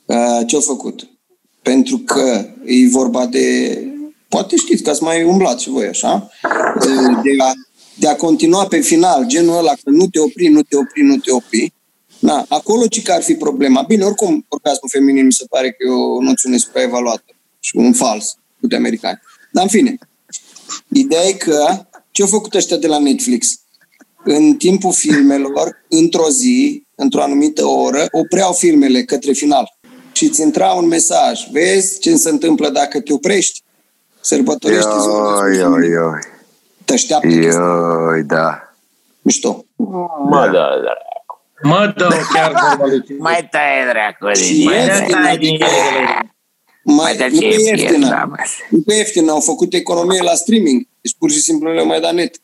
Uh, 0.06 0.46
Ce 0.46 0.54
au 0.54 0.60
făcut? 0.60 1.08
Pentru 1.62 1.98
că 1.98 2.46
e 2.64 2.88
vorba 2.88 3.26
de... 3.26 3.78
Poate 4.28 4.56
știți 4.56 4.82
că 4.82 4.90
ați 4.90 5.02
mai 5.02 5.24
umblat 5.24 5.60
și 5.60 5.68
voi 5.68 5.86
așa. 5.86 6.30
Uh, 6.42 7.22
De 7.22 7.42
a, 7.42 7.52
de 7.94 8.08
a 8.08 8.16
continua 8.16 8.66
pe 8.66 8.80
final, 8.80 9.26
genul 9.26 9.56
ăla, 9.56 9.72
că 9.72 9.90
nu 9.90 10.06
te 10.06 10.18
opri, 10.18 10.48
nu 10.48 10.62
te 10.62 10.76
opri, 10.76 11.02
nu 11.02 11.16
te 11.16 11.32
opri. 11.32 11.72
Na, 12.18 12.44
acolo 12.48 12.86
ce 12.86 13.02
că 13.02 13.12
ar 13.12 13.22
fi 13.22 13.34
problema? 13.34 13.82
Bine, 13.82 14.04
oricum, 14.04 14.44
orgasmul 14.48 14.90
feminin 14.90 15.24
mi 15.24 15.32
se 15.32 15.44
pare 15.48 15.70
că 15.70 15.76
e 15.86 15.90
o 15.90 16.22
noțiune 16.22 16.56
supraevaluată 16.56 17.34
și 17.60 17.76
un 17.76 17.92
fals 17.92 18.36
cu 18.60 18.66
de 18.66 18.76
americani. 18.76 19.20
Dar 19.52 19.62
în 19.62 19.68
fine, 19.68 19.98
ideea 20.92 21.22
e 21.26 21.32
că 21.32 21.86
ce 22.10 22.22
au 22.22 22.28
făcut 22.28 22.54
ăștia 22.54 22.76
de 22.76 22.86
la 22.86 22.98
Netflix? 22.98 23.58
În 24.24 24.54
timpul 24.54 24.92
filmelor, 24.92 25.84
într-o 25.88 26.28
zi, 26.28 26.86
într-o 26.94 27.22
anumită 27.22 27.66
oră, 27.66 28.06
opreau 28.10 28.52
filmele 28.52 29.04
către 29.04 29.32
final. 29.32 29.73
Și 30.14 30.24
îți 30.24 30.40
intra 30.42 30.72
un 30.72 30.86
mesaj. 30.86 31.40
Vezi 31.52 31.98
ce 31.98 32.14
se 32.16 32.28
întâmplă 32.28 32.68
dacă 32.68 33.00
te 33.00 33.12
oprești? 33.12 33.62
Sărbătorești 34.20 34.88
ziua 35.00 35.48
Ioi, 35.48 35.56
ioi, 35.58 35.88
ioi. 35.88 36.20
Te 36.84 36.92
așteaptă 36.92 37.26
chestia. 37.28 37.62
Ioi, 38.10 38.22
da. 38.22 38.74
Mișto. 39.22 39.64
Mă, 40.28 40.40
da, 40.52 40.66
da. 40.84 40.92
Mă 41.62 41.92
dă 41.96 42.08
chiar 42.32 42.52
vorba 42.68 42.86
lui 42.86 43.02
tine. 43.02 43.18
Mai 43.20 43.48
taie 43.50 43.84
dracu 43.90 44.34
Și 44.38 44.64
Mai 44.64 44.86
dă 44.86 44.92
ieftină, 44.92 45.22
tai 45.22 45.36
din 45.38 45.54
ele. 45.54 46.34
mai, 46.82 47.16
dă 47.16 47.26
nu 47.30 47.38
pe 47.38 47.48
ce 47.48 47.60
ieftină. 47.70 48.08
da, 48.08 48.24
mă. 48.28 48.36
Nu 48.70 48.80
pe 48.86 48.94
ieftină, 48.94 49.30
au 49.32 49.40
făcut 49.40 49.74
economie 49.74 50.22
la 50.22 50.34
streaming. 50.34 50.86
Deci 51.00 51.14
pur 51.18 51.30
și 51.30 51.40
simplu 51.40 51.68
nu 51.68 51.74
le 51.74 51.82
mai 51.84 52.00
da 52.00 52.10
net. 52.12 52.36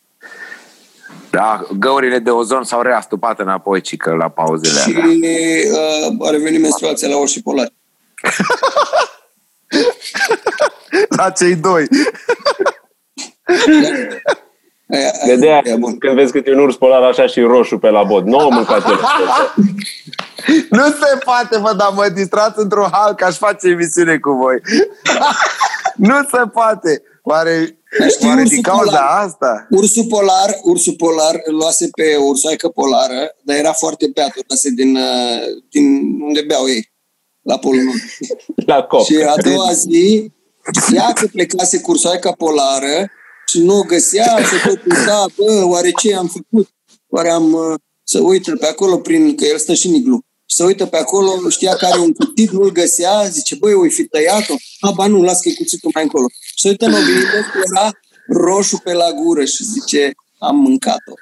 Da, 1.31 1.67
găurile 1.79 2.19
de 2.19 2.31
ozon 2.31 2.65
s-au 2.65 2.81
reastupat 2.83 3.39
înapoi, 3.41 3.81
cică, 3.81 4.11
la 4.13 4.29
pauzele 4.29 4.81
Și 4.81 4.97
alea. 4.97 5.07
uh, 6.19 6.27
a 6.27 6.31
revenit 6.31 6.61
menstruația 6.61 7.09
la 7.09 7.17
orși 7.17 7.43
polari. 7.43 7.73
La 11.17 11.31
cei 11.31 11.55
doi. 11.55 11.87
Aia, 14.93 15.11
De 15.27 15.37
de 15.37 15.47
aia, 15.49 15.61
e 15.65 15.77
bun. 15.77 15.99
când 15.99 16.15
vezi 16.15 16.33
câte 16.33 16.53
un 16.53 16.59
urs 16.59 16.77
polar 16.77 17.03
așa 17.03 17.27
și 17.27 17.41
roșu 17.41 17.79
pe 17.79 17.89
la 17.91 18.03
bod. 18.03 18.25
Nu 18.27 18.39
am 18.39 18.55
mâncat 18.55 18.85
el. 18.89 19.01
Nu 20.71 20.83
se 20.85 21.19
poate, 21.25 21.59
mă, 21.59 21.73
dar 21.73 21.89
mă 21.95 22.09
distrați 22.09 22.59
într-un 22.59 22.89
hal 22.93 23.15
că 23.15 23.25
aș 23.25 23.37
face 23.37 23.69
emisiune 23.69 24.19
cu 24.19 24.31
voi. 24.31 24.57
nu 26.11 26.15
se 26.31 26.43
poate. 26.53 27.03
Oare, 27.23 27.81
Dar 27.99 28.11
știi 28.11 28.27
oare 28.29 28.41
ursul 28.41 28.55
din 28.55 28.63
cauza 28.63 28.85
polar? 28.85 29.25
asta? 29.27 29.67
Ursul 29.71 30.07
polar, 30.09 30.59
ursul 30.63 30.95
polar 30.95 31.41
îl 31.45 31.55
luase 31.55 31.89
pe 31.97 32.17
o 32.17 32.25
ursoaică 32.25 32.69
polară, 32.69 33.37
dar 33.45 33.57
era 33.57 33.73
foarte 33.73 34.11
beat, 34.15 34.33
o 34.37 34.41
luase 34.47 34.71
din, 34.71 34.97
uh, 34.97 35.63
din 35.71 35.85
unde 36.21 36.41
beau 36.41 36.69
ei, 36.69 36.93
la 37.43 37.59
Polul 37.59 37.83
Nord. 37.83 37.99
La 38.71 38.83
cop. 38.83 39.05
Și 39.05 39.17
a 39.17 39.35
doua 39.43 39.73
zi, 39.73 40.33
ea 40.95 41.13
că 41.13 41.27
plecase 41.27 41.81
cu 41.81 41.91
ursoaica 41.91 42.33
polară 42.33 43.11
și 43.47 43.63
nu 43.63 43.79
o 43.79 43.83
găsea 43.83 44.37
și 44.37 44.69
tot 44.69 44.85
uita, 44.85 45.27
bă, 45.37 45.65
oare 45.67 45.91
ce 45.91 46.15
am 46.15 46.27
făcut? 46.27 46.69
Oare 47.09 47.31
am 47.31 47.53
uh, 47.53 47.75
să 48.05 48.21
uită 48.21 48.57
pe 48.57 48.67
acolo, 48.67 48.97
prin 48.97 49.37
că 49.37 49.45
el 49.45 49.59
stă 49.59 49.75
și 49.75 49.87
în 49.87 49.95
iglu. 49.95 50.21
Și 50.51 50.57
să 50.57 50.65
uită 50.65 50.87
pe 50.87 50.97
acolo, 50.97 51.49
știa 51.49 51.75
că 51.75 51.87
are 51.87 51.99
un 51.99 52.13
cuțit, 52.13 52.51
nu-l 52.51 52.73
găsea, 52.73 53.25
zice, 53.25 53.55
băi, 53.55 53.75
o 53.75 53.89
fi 53.89 54.05
tăiat-o? 54.05 54.55
A, 54.81 54.91
ba 54.91 55.07
nu, 55.07 55.23
las 55.23 55.41
că 55.41 55.49
e 55.49 55.55
cuțitul 55.55 55.91
mai 55.95 56.03
încolo. 56.03 56.27
Și 56.43 56.63
se 56.63 56.69
uită 56.69 56.85
în 56.85 56.93
oglindă 56.93 57.47
că 57.53 57.59
era 57.71 57.91
roșu 58.27 58.81
pe 58.85 58.93
la 58.93 59.11
gură 59.11 59.45
și 59.45 59.65
zice, 59.65 60.13
am 60.39 60.57
mâncat-o. 60.57 61.13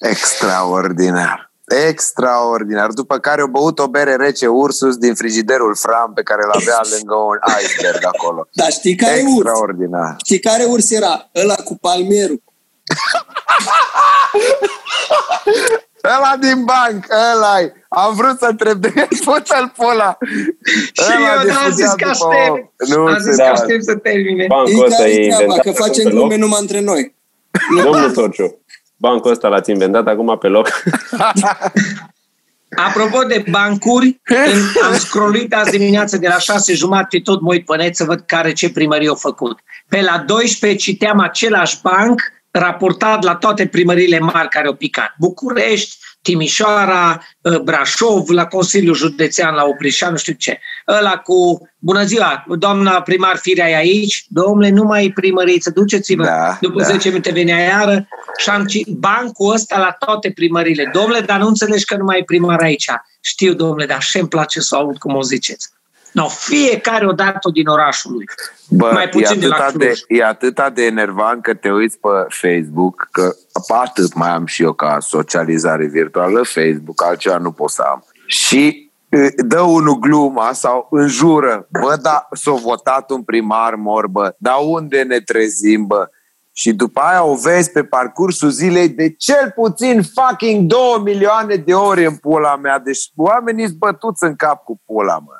Extraordinar. 0.00 1.52
Extraordinar. 1.88 2.92
După 2.92 3.18
care 3.18 3.40
au 3.40 3.46
băut 3.46 3.78
o 3.78 3.86
bere 3.86 4.16
rece 4.16 4.46
Ursus 4.46 4.96
din 4.96 5.14
frigiderul 5.14 5.74
Fram 5.74 6.12
pe 6.14 6.22
care 6.22 6.42
l-avea 6.52 6.80
lângă 6.96 7.14
un 7.14 7.38
iceberg 7.62 8.04
acolo. 8.04 8.48
Dar 8.52 8.70
știi 8.70 8.94
care 8.94 9.24
urs? 9.26 9.36
Extraordinar. 9.36 10.16
Știi 10.24 10.40
care 10.40 10.64
urs 10.64 10.90
era? 10.90 11.30
Ăla 11.34 11.54
cu 11.54 11.78
palmierul. 11.80 12.42
Ăla 16.16 16.34
din 16.40 16.64
banc, 16.64 17.04
ăla 17.34 17.54
Am 17.88 18.14
vrut 18.14 18.38
să 18.38 18.46
întreb 18.50 18.78
de 18.80 18.92
pută-l 19.24 19.72
pula. 19.76 20.18
Și 20.92 21.10
Ăla 21.16 21.40
eu 21.40 21.46
de 21.46 21.50
am 21.50 21.70
zis 21.72 21.90
fugea 21.90 21.94
că 22.06 22.10
după 22.18 22.26
aștept. 22.34 22.50
om. 22.50 22.58
Nu 23.02 23.06
Am 23.06 23.18
zis 23.18 23.34
se 23.34 23.42
că 23.42 23.48
poate. 23.48 23.60
aștept 23.62 23.84
să 23.84 23.94
termine. 23.96 24.44
Bancul 24.48 24.72
E 24.82 24.84
ăsta 24.84 24.96
care 24.96 25.10
e 25.10 25.14
treaba, 25.14 25.42
inventat 25.42 25.62
că 25.64 25.68
acum 25.68 25.84
facem 25.86 26.04
pe 26.04 26.10
loc. 26.10 26.18
glume 26.18 26.36
numai 26.36 26.60
între 26.60 26.80
noi. 26.80 27.14
Domnul 27.82 28.12
Sociu, 28.12 28.60
bancul 28.96 29.30
ăsta 29.30 29.48
l-ați 29.48 29.70
inventat 29.70 30.06
acum 30.06 30.38
pe 30.38 30.46
loc. 30.48 30.68
Apropo 32.76 33.22
de 33.22 33.44
bancuri, 33.50 34.20
în- 34.24 34.82
am 34.86 34.94
scrollit 34.98 35.54
azi 35.54 35.70
dimineață 35.70 36.16
de 36.16 36.28
la 36.28 36.38
șase 36.38 36.74
jumate 36.74 37.18
tot 37.24 37.40
mă 37.40 37.48
uit 37.50 37.64
pe 37.64 37.76
net 37.76 37.96
să 37.96 38.04
văd 38.04 38.20
care 38.26 38.52
ce 38.52 38.70
primărie 38.70 39.08
au 39.08 39.14
făcut. 39.14 39.58
Pe 39.88 40.00
la 40.00 40.18
12 40.26 40.78
citeam 40.78 41.18
același 41.20 41.78
banc 41.82 42.20
raportat 42.58 43.22
la 43.22 43.34
toate 43.34 43.66
primăriile 43.66 44.18
mari 44.18 44.48
care 44.48 44.66
au 44.66 44.74
picat. 44.74 45.14
București, 45.18 45.96
Timișoara, 46.22 47.22
uh, 47.40 47.58
Brașov, 47.58 48.28
la 48.28 48.46
Consiliul 48.46 48.94
Județean, 48.94 49.54
la 49.54 49.64
Oprișan, 49.64 50.10
nu 50.10 50.16
știu 50.16 50.32
ce. 50.32 50.60
Ăla 50.88 51.16
cu, 51.16 51.68
bună 51.78 52.04
ziua, 52.04 52.44
doamna 52.48 53.00
primar 53.02 53.36
Firea 53.36 53.68
e 53.68 53.76
aici, 53.76 54.24
domnule, 54.28 54.68
nu 54.70 54.82
mai 54.82 55.04
e 55.04 55.12
primăriță, 55.14 55.70
duceți-vă. 55.70 56.24
Da, 56.24 56.58
După 56.60 56.80
da. 56.80 56.86
10 56.86 57.08
minute 57.08 57.32
venea 57.32 57.58
iară 57.58 58.08
și 58.36 58.50
am 58.50 58.64
ci- 58.64 58.86
bancul 58.86 59.52
ăsta 59.52 59.78
la 59.78 59.96
toate 60.06 60.30
primările. 60.30 60.90
Domnule, 60.92 61.20
dar 61.20 61.38
nu 61.40 61.46
înțelegi 61.46 61.84
că 61.84 61.96
nu 61.96 62.04
mai 62.04 62.18
e 62.18 62.24
primar 62.24 62.60
aici. 62.60 62.90
Știu, 63.20 63.54
domnule, 63.54 63.86
dar 63.86 64.02
și 64.02 64.18
îmi 64.18 64.28
place 64.28 64.60
să 64.60 64.76
aud 64.76 64.98
cum 64.98 65.14
o 65.14 65.22
ziceți. 65.22 65.68
No, 66.12 66.28
fiecare 66.28 67.06
o 67.06 67.12
dată 67.12 67.50
din 67.52 67.66
orașul 67.66 68.12
lui. 68.12 68.24
Bă, 68.68 68.90
Mai 68.92 69.08
puțin 69.08 69.36
e 69.36 69.40
de 69.40 69.46
la 69.46 69.54
atâta 69.54 69.70
Cluj. 69.70 70.00
de, 70.00 70.14
e 70.14 70.24
atâta 70.24 70.70
de 70.70 70.84
enervant 70.84 71.42
că 71.42 71.54
te 71.54 71.70
uiți 71.70 71.98
pe 71.98 72.08
Facebook, 72.28 73.08
că 73.10 73.34
atât 73.68 74.14
mai 74.14 74.28
am 74.28 74.46
și 74.46 74.62
eu 74.62 74.72
ca 74.72 74.96
socializare 75.00 75.86
virtuală, 75.86 76.42
Facebook, 76.42 77.02
altceva 77.02 77.38
nu 77.38 77.52
pot 77.52 77.70
să 77.70 77.82
am. 77.82 78.04
Și 78.26 78.90
e, 79.08 79.28
dă 79.36 79.60
unul 79.60 79.98
gluma 79.98 80.52
sau 80.52 80.86
înjură, 80.90 81.68
bă, 81.70 81.98
da, 82.02 82.28
s-a 82.32 82.52
votat 82.52 83.10
un 83.10 83.22
primar 83.22 83.74
morbă, 83.74 84.34
dar 84.38 84.56
unde 84.62 85.02
ne 85.02 85.20
trezim, 85.20 85.86
bă? 85.86 86.08
Și 86.52 86.72
după 86.72 87.00
aia 87.00 87.24
o 87.24 87.34
vezi 87.34 87.70
pe 87.70 87.84
parcursul 87.84 88.50
zilei 88.50 88.88
de 88.88 89.10
cel 89.10 89.52
puțin 89.54 90.02
fucking 90.02 90.66
2 90.66 90.78
milioane 91.04 91.54
de 91.54 91.74
ori 91.74 92.04
în 92.04 92.16
pula 92.16 92.56
mea. 92.56 92.78
Deci 92.78 93.10
oamenii 93.16 93.66
sunt 93.66 93.78
bătuți 93.78 94.24
în 94.24 94.36
cap 94.36 94.64
cu 94.64 94.80
pula, 94.86 95.18
mă 95.18 95.32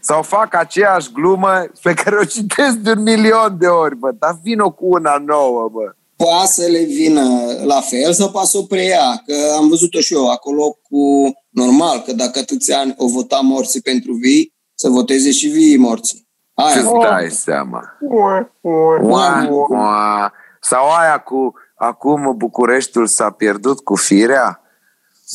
sau 0.00 0.22
fac 0.22 0.54
aceeași 0.54 1.12
glumă 1.12 1.64
pe 1.82 1.94
care 1.94 2.16
o 2.16 2.24
citesc 2.24 2.74
de 2.76 2.90
un 2.90 3.02
milion 3.02 3.56
de 3.58 3.66
ori, 3.66 3.96
bă, 3.96 4.10
dar 4.18 4.38
vină 4.42 4.70
cu 4.70 4.86
una 4.86 5.22
nouă, 5.26 5.68
bă. 5.72 5.94
Poate 6.16 6.46
să 6.46 6.66
le 6.70 6.82
vină 6.82 7.22
la 7.64 7.80
fel 7.80 8.12
sau 8.12 8.30
poate 8.30 8.46
să 8.46 8.58
o 8.58 8.62
preia, 8.62 9.22
că 9.26 9.34
am 9.56 9.68
văzut-o 9.68 10.00
și 10.00 10.14
eu 10.14 10.30
acolo 10.30 10.62
cu... 10.62 10.98
Normal 11.50 12.02
că 12.06 12.12
dacă 12.12 12.38
atâția 12.38 12.78
ani 12.78 12.94
o 12.96 13.06
vota 13.06 13.40
morții 13.42 13.80
pentru 13.80 14.12
vii, 14.12 14.54
să 14.74 14.88
voteze 14.88 15.30
și 15.30 15.46
vii 15.46 15.76
morții. 15.76 16.28
Aia. 16.54 16.74
Ce-ți 16.74 16.92
dai 17.02 17.30
seama? 17.30 17.82
Ua, 18.00 18.50
ua. 19.68 20.32
Sau 20.60 20.90
aia 20.90 21.18
cu 21.18 21.54
acum 21.74 22.34
Bucureștiul 22.36 23.06
s-a 23.06 23.30
pierdut 23.30 23.80
cu 23.80 23.96
firea? 23.96 24.60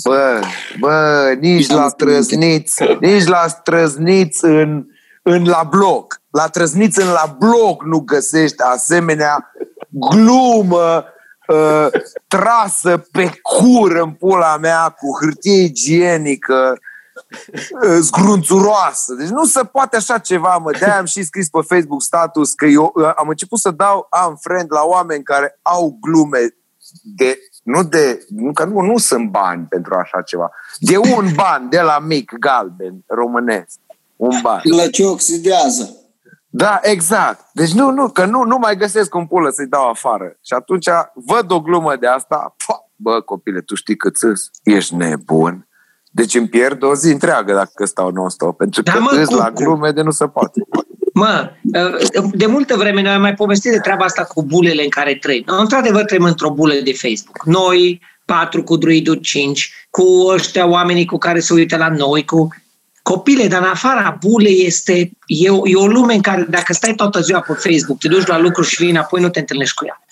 Bă, 0.03 0.41
bă, 0.79 1.35
nici 1.39 1.67
la 1.67 1.89
trăzniți, 1.89 2.83
nici 2.99 3.25
la 3.25 3.47
trăzniți 3.47 4.45
în, 4.45 4.85
în 5.23 5.45
la 5.45 5.63
bloc. 5.69 6.21
La 6.29 6.47
trăzniți 6.47 7.01
în 7.01 7.07
la 7.07 7.35
bloc 7.39 7.83
nu 7.83 7.99
găsești 7.99 8.61
asemenea 8.61 9.51
glumă 9.89 11.05
uh, 11.47 11.87
trasă 12.27 12.97
pe 13.11 13.31
cur 13.41 13.91
în 13.95 14.11
pula 14.11 14.57
mea 14.57 14.89
cu 14.89 15.17
hârtie 15.19 15.63
igienică 15.63 16.77
uh, 17.83 17.97
zgrunțuroasă. 17.99 19.13
Deci 19.13 19.27
nu 19.27 19.45
se 19.45 19.63
poate 19.63 19.95
așa 19.95 20.17
ceva, 20.17 20.57
mă. 20.57 20.71
De-aia 20.71 20.97
am 20.97 21.05
și 21.05 21.23
scris 21.23 21.49
pe 21.49 21.59
Facebook 21.67 22.01
status 22.01 22.53
că 22.53 22.65
eu 22.65 22.91
uh, 22.95 23.11
am 23.15 23.27
început 23.27 23.59
să 23.59 23.71
dau 23.71 24.07
am 24.09 24.37
friend 24.41 24.67
la 24.71 24.81
oameni 24.83 25.23
care 25.23 25.59
au 25.61 25.97
glume 26.01 26.39
de 27.15 27.37
nu 27.65 27.83
de, 27.83 28.25
nu, 28.29 28.53
că 28.53 28.65
nu, 28.65 28.81
nu 28.81 28.97
sunt 28.97 29.29
bani 29.29 29.65
pentru 29.69 29.95
așa 29.95 30.21
ceva. 30.21 30.51
De 30.79 30.97
un 30.97 31.27
ban 31.35 31.69
de 31.69 31.79
la 31.79 31.99
mic 31.99 32.31
galben 32.39 33.03
românesc. 33.07 33.79
Un 34.15 34.39
ban. 34.41 34.61
La 34.63 34.89
ce 34.89 35.05
oxidează. 35.05 35.95
Da, 36.49 36.79
exact. 36.81 37.45
Deci 37.53 37.73
nu, 37.73 37.91
nu, 37.91 38.09
că 38.09 38.25
nu, 38.25 38.43
nu 38.43 38.57
mai 38.57 38.77
găsesc 38.77 39.15
un 39.15 39.27
pulă 39.27 39.49
să-i 39.49 39.67
dau 39.67 39.89
afară. 39.89 40.37
Și 40.41 40.53
atunci 40.53 40.85
văd 41.13 41.51
o 41.51 41.61
glumă 41.61 41.95
de 41.95 42.07
asta, 42.07 42.55
pă, 42.65 42.73
bă, 42.95 43.21
copile, 43.21 43.61
tu 43.61 43.75
știi 43.75 43.95
cât 43.95 44.15
îs? 44.21 44.49
Ești 44.63 44.95
nebun. 44.95 45.67
Deci 46.11 46.35
îmi 46.35 46.47
pierd 46.47 46.83
o 46.83 46.95
zi 46.95 47.11
întreagă 47.11 47.53
dacă 47.53 47.85
stau 47.85 48.11
non-stop, 48.11 48.57
pentru 48.57 48.81
da, 48.81 48.91
că 48.91 48.99
mă, 48.99 49.11
îs 49.11 49.29
la 49.29 49.51
glume 49.51 49.91
de 49.91 50.01
nu 50.01 50.11
se 50.11 50.27
poate. 50.27 50.61
Mă, 51.17 51.51
de 52.33 52.45
multă 52.45 52.75
vreme 52.75 53.01
noi 53.01 53.11
am 53.11 53.21
mai 53.21 53.33
povestit 53.33 53.71
de 53.71 53.79
treaba 53.79 54.05
asta 54.05 54.23
cu 54.23 54.43
bulele 54.43 54.83
în 54.83 54.89
care 54.89 55.15
trăim. 55.15 55.43
Noi, 55.45 55.59
într-adevăr, 55.59 56.03
trăim 56.03 56.23
într-o 56.23 56.49
bulă 56.49 56.73
de 56.73 56.93
Facebook. 56.93 57.45
Noi, 57.45 58.01
patru 58.25 58.63
cu 58.63 58.77
druidul 58.77 59.15
cinci, 59.15 59.73
cu 59.89 60.03
ăștia 60.27 60.65
oamenii 60.65 61.05
cu 61.05 61.17
care 61.17 61.39
se 61.39 61.53
uită 61.53 61.77
la 61.77 61.89
noi, 61.89 62.25
cu 62.25 62.47
copile, 63.01 63.47
dar 63.47 63.61
în 63.61 63.67
afara 63.67 64.17
bulei 64.19 64.65
este, 64.65 65.11
e 65.25 65.49
o, 65.49 65.67
e 65.67 65.75
o 65.75 65.87
lume 65.87 66.13
în 66.13 66.21
care 66.21 66.45
dacă 66.49 66.73
stai 66.73 66.93
toată 66.95 67.21
ziua 67.21 67.39
pe 67.39 67.53
Facebook, 67.53 67.99
te 67.99 68.07
duci 68.07 68.25
la 68.25 68.39
lucru 68.39 68.61
și 68.61 68.81
vii 68.81 68.89
înapoi, 68.89 69.21
nu 69.21 69.29
te 69.29 69.39
întâlnești 69.39 69.75
cu 69.75 69.85
ea. 69.85 70.05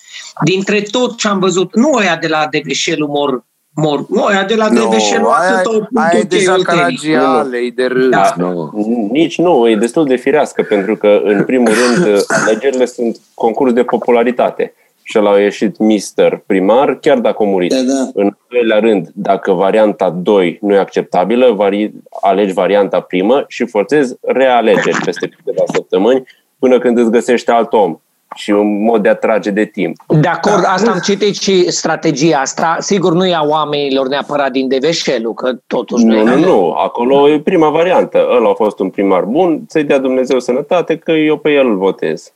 Dintre 0.44 0.82
tot 0.82 1.18
ce 1.18 1.28
am 1.28 1.40
văzut, 1.40 1.76
nu 1.76 1.94
ăia 1.94 2.18
de 2.18 2.28
la 2.28 2.48
Deveșel 2.50 3.02
umor 3.02 3.46
mor. 3.76 4.06
Nu, 4.10 4.24
aia 4.24 4.44
de 4.44 4.56
la 4.56 4.68
no, 4.68 4.80
Deveșel 4.80 5.26
aia, 5.26 5.62
aia 5.94 6.20
e 6.20 6.24
deja 6.24 6.56
caragiale, 6.64 7.58
e 7.58 7.72
de 7.76 7.86
râs. 7.86 8.10
Da. 8.10 8.34
No. 8.38 8.70
Nici 9.12 9.38
nu, 9.38 9.70
e 9.70 9.76
destul 9.76 10.06
de 10.06 10.16
firească, 10.16 10.62
pentru 10.62 10.96
că, 10.96 11.22
în 11.24 11.44
primul 11.44 11.72
rând, 11.72 12.24
alegerile 12.28 12.86
sunt 12.86 13.18
concurs 13.34 13.74
de 13.74 13.84
popularitate 13.84 14.74
și 15.04 15.20
ăla 15.20 15.32
a 15.32 15.40
ieșit 15.40 15.78
Mister 15.78 16.44
Primar, 16.46 16.96
chiar 16.96 17.20
dacă 17.20 17.38
a 17.40 17.46
murit. 17.46 17.74
Da, 17.74 17.82
da. 17.82 18.10
În 18.14 18.36
doilea 18.50 18.80
rând, 18.80 19.08
dacă 19.14 19.52
varianta 19.52 20.10
2 20.10 20.58
nu 20.62 20.74
e 20.74 20.78
acceptabilă, 20.78 21.52
vari, 21.52 21.94
alegi 22.22 22.54
varianta 22.54 23.00
primă 23.00 23.46
și 23.48 23.66
forțezi 23.66 24.16
realegeri 24.22 25.00
peste 25.06 25.28
câteva 25.28 25.64
săptămâni 25.74 26.24
până 26.60 26.80
când 26.80 26.98
îți 26.98 27.12
găsești 27.12 27.50
alt 27.50 27.74
om 27.74 27.98
și 28.36 28.52
un 28.52 28.84
mod 28.84 29.02
de 29.02 29.10
a 29.10 29.16
trage 29.16 29.50
de 29.50 29.66
timp. 29.66 30.04
De 30.08 30.28
acord, 30.28 30.62
da. 30.62 30.70
asta 30.70 30.92
am 30.92 31.00
citit 31.00 31.36
și 31.36 31.72
strategia 31.72 32.40
asta. 32.40 32.76
Sigur, 32.80 33.14
nu 33.14 33.26
e 33.26 33.36
a 33.36 33.44
oamenilor 33.44 34.08
neapărat 34.08 34.52
din 34.52 34.68
Deveșelu, 34.68 35.34
că 35.34 35.52
totuși 35.68 36.04
nu, 36.04 36.24
nu, 36.24 36.38
nu. 36.38 36.72
Acolo 36.72 37.30
e 37.30 37.40
prima 37.40 37.70
variantă. 37.70 38.28
Ăla 38.36 38.50
a 38.50 38.54
fost 38.54 38.80
un 38.80 38.90
primar 38.90 39.24
bun, 39.24 39.64
să-i 39.68 39.84
dea 39.84 39.98
Dumnezeu 39.98 40.40
sănătate, 40.40 40.98
că 40.98 41.12
eu 41.12 41.38
pe 41.38 41.50
el 41.50 41.68
îl 41.68 41.78
votez. 41.78 42.32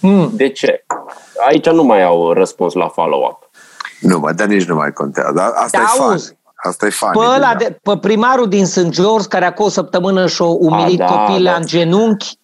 Mm. 0.00 0.30
De 0.32 0.48
ce? 0.48 0.84
Aici 1.48 1.68
nu 1.68 1.82
mai 1.82 2.02
au 2.02 2.32
răspuns 2.32 2.74
la 2.74 2.88
follow-up. 2.88 3.50
Nu, 4.00 4.18
mă, 4.18 4.32
dar 4.32 4.46
nici 4.46 4.64
nu 4.64 4.74
mai 4.74 4.92
contează. 4.92 5.52
Asta 5.54 5.78
da, 5.78 5.84
e 5.94 5.98
fan. 5.98 6.18
Asta 6.54 6.86
e 6.86 6.90
fan. 6.90 7.12
Pe, 7.12 7.64
de, 7.64 7.78
pe 7.82 7.96
primarul 8.00 8.48
din 8.48 8.66
St. 8.66 8.88
George, 8.88 9.28
care 9.28 9.44
acum 9.44 9.64
o 9.64 9.68
săptămână 9.68 10.26
și-a 10.26 10.44
umilit 10.44 11.00
a, 11.00 11.04
da, 11.04 11.12
copila 11.12 11.50
da. 11.50 11.56
în 11.56 11.66
genunchi, 11.66 12.38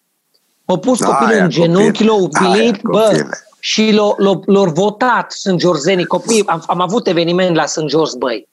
au 0.65 0.77
pus 0.77 0.99
da, 0.99 1.05
copilul 1.05 1.41
în 1.41 1.49
genunchi, 1.49 2.03
l-au 2.03 2.29
umilit, 2.31 2.81
bă, 2.81 3.25
și 3.59 3.91
l-au 4.45 4.71
votat 4.73 5.31
St. 5.31 5.55
Georgenii 5.55 6.05
copii. 6.05 6.43
Am, 6.45 6.63
am 6.67 6.81
avut 6.81 7.07
eveniment 7.07 7.55
la 7.55 7.65
St. 7.65 7.85
George, 7.85 8.17
băi. 8.17 8.47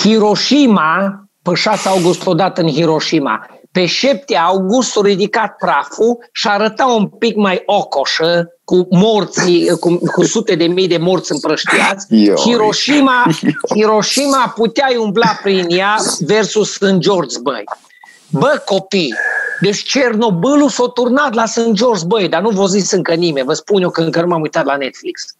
Hiroshima, 0.00 1.24
pe 1.42 1.54
6 1.54 1.88
august 1.88 2.26
odată 2.26 2.60
în 2.60 2.68
Hiroshima, 2.68 3.46
pe 3.72 3.86
7 3.86 4.36
august 4.36 4.96
a 4.96 5.00
ridicat 5.04 5.56
praful 5.56 6.28
și 6.32 6.48
arăta 6.48 6.86
un 6.86 7.06
pic 7.06 7.36
mai 7.36 7.62
ocoșă, 7.66 8.50
cu 8.64 8.86
morții, 8.90 9.68
cu, 9.80 9.98
cu 10.14 10.24
sute 10.24 10.54
de 10.54 10.64
mii 10.64 10.88
de 10.88 10.96
morți 10.96 11.32
împrăștiați. 11.32 12.06
Hiroshima, 12.44 13.24
Hiroshima 13.74 14.52
puteai 14.56 14.96
umbla 14.96 15.38
prin 15.42 15.66
ea 15.68 15.96
versus 16.20 16.72
St. 16.72 16.96
George, 16.98 17.36
băi. 17.42 17.64
Bă, 18.30 18.62
copii, 18.64 19.14
deci 19.60 19.82
Cernobâlul 19.82 20.68
s-a 20.68 20.88
turnat 20.94 21.34
la 21.34 21.46
St. 21.46 21.70
George, 21.72 22.04
băi, 22.06 22.28
dar 22.28 22.42
nu 22.42 22.50
vă 22.50 22.66
zis 22.66 22.90
încă 22.90 23.14
nimeni, 23.14 23.46
vă 23.46 23.52
spun 23.52 23.82
eu 23.82 23.90
că 23.90 24.00
încă 24.00 24.20
nu 24.20 24.26
m-am 24.26 24.40
uitat 24.40 24.64
la 24.64 24.76
Netflix. 24.76 25.36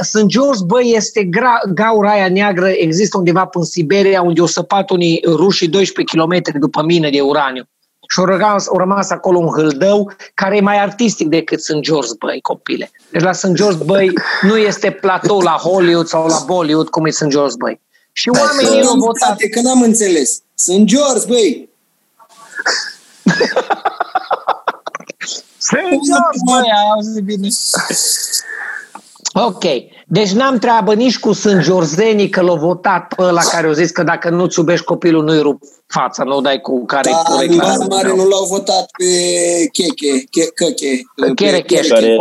St. 0.00 0.24
George, 0.26 0.64
băi, 0.66 0.92
este 0.96 1.24
gra- 1.24 1.72
gaura 1.74 2.10
aia 2.10 2.28
neagră, 2.28 2.68
există 2.68 3.18
undeva 3.18 3.48
în 3.52 3.64
Siberia, 3.64 4.22
unde 4.22 4.40
au 4.40 4.46
săpat 4.46 4.90
unii 4.90 5.22
rușii 5.26 5.68
12 5.68 6.16
km 6.16 6.58
după 6.58 6.82
mine 6.82 7.10
de 7.10 7.20
uraniu. 7.20 7.62
Și 8.08 8.18
au 8.20 8.24
rămas, 8.24 8.68
au 8.68 8.78
rămas 8.78 9.10
acolo 9.10 9.38
un 9.38 9.52
hâldău 9.56 10.12
care 10.34 10.56
e 10.56 10.60
mai 10.60 10.78
artistic 10.78 11.28
decât 11.28 11.60
St. 11.60 11.80
George, 11.80 12.10
băi, 12.18 12.40
copile. 12.40 12.90
Deci 13.10 13.22
la 13.22 13.32
St. 13.32 13.52
George, 13.52 13.84
băi, 13.84 14.12
nu 14.42 14.56
este 14.56 14.90
platou 14.90 15.40
la 15.40 15.50
Hollywood 15.50 16.06
sau 16.06 16.26
la 16.26 16.42
Bollywood 16.46 16.88
cum 16.88 17.06
e 17.06 17.10
St. 17.10 17.26
George, 17.26 17.56
băi. 17.58 17.80
Și 18.12 18.28
oamenii 18.28 18.82
au 18.82 18.96
votat. 18.98 19.36
Că 19.50 19.60
n-am 19.60 19.82
înțeles. 19.82 20.40
St. 20.54 20.82
George, 20.84 21.26
băi, 21.28 21.68
bine. 27.22 27.48
Ok. 29.32 29.64
Deci 30.08 30.30
n-am 30.30 30.58
treabă 30.58 30.94
nici 30.94 31.18
cu 31.18 31.32
sânjorzenii 31.32 32.28
că 32.28 32.40
l-au 32.40 32.56
votat 32.56 33.14
pe 33.16 33.22
ăla 33.22 33.40
care 33.40 33.66
au 33.66 33.72
zis 33.72 33.90
că 33.90 34.02
dacă 34.02 34.30
nu-ți 34.30 34.58
iubești 34.58 34.84
copilul, 34.84 35.24
nu-i 35.24 35.40
rup 35.40 35.62
fața, 35.86 36.24
nu 36.24 36.40
dai 36.40 36.60
cu 36.60 36.84
care 36.84 37.10
da, 37.10 37.16
corect. 37.16 37.56
Da, 37.56 37.74
mare 37.88 38.08
nu 38.08 38.28
l-au 38.28 38.44
votat 38.44 38.90
pe 38.98 39.04
Cheche, 39.72 40.24
Cheche. 40.30 41.02
Chere 41.34 41.60
Cheche. 41.60 42.16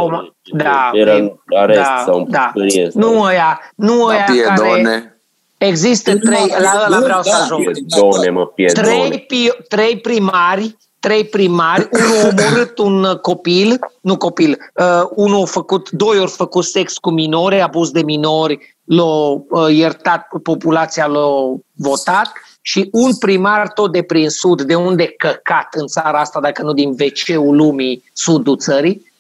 Da, 0.54 0.90
era 0.94 1.16
în 1.16 1.32
arest 1.58 1.80
da, 1.80 2.04
sau 2.06 2.26
da. 2.30 2.52
Nu 2.94 3.22
ăia, 3.22 3.60
nu 3.76 4.04
ăia 4.04 4.26
care... 4.56 5.10
Există 5.58 6.18
trei, 6.18 6.54
la 6.62 6.86
ăla 6.86 7.00
vreau 7.00 7.22
să 7.22 7.38
ajung. 7.42 7.72
Piedone, 7.72 8.30
mă, 8.30 8.46
piedone. 8.46 8.88
Trei, 8.88 9.54
trei 9.68 9.98
primari 9.98 10.78
trei 11.06 11.26
primari, 11.26 11.90
unul 11.92 12.18
a 12.24 12.28
omorât 12.28 12.78
un 12.78 13.18
copil, 13.22 13.80
nu 14.02 14.18
copil, 14.18 14.58
uh, 14.76 15.08
unul 15.16 15.42
a 15.42 15.46
făcut, 15.46 15.90
doi 15.90 16.20
ori 16.20 16.32
făcut 16.32 16.64
sex 16.64 16.98
cu 16.98 17.10
minori, 17.10 17.62
abuz 17.62 17.90
de 17.90 18.02
minori, 18.02 18.78
l-a 18.84 19.04
uh, 19.04 19.40
iertat, 19.70 20.28
populația 20.44 21.06
l-a 21.06 21.56
votat 21.74 22.32
și 22.62 22.90
un 22.92 23.16
primar 23.16 23.72
tot 23.72 23.92
de 23.92 24.02
prin 24.02 24.30
sud, 24.30 24.62
de 24.62 24.76
unde 24.76 25.06
căcat 25.06 25.68
în 25.72 25.88
țara 25.88 26.20
asta, 26.20 26.40
dacă 26.40 26.64
nu 26.64 26.74
din 26.74 26.90
wc 26.90 27.54
lumii, 27.56 28.04
sudul 28.14 28.58
țării, 28.58 29.12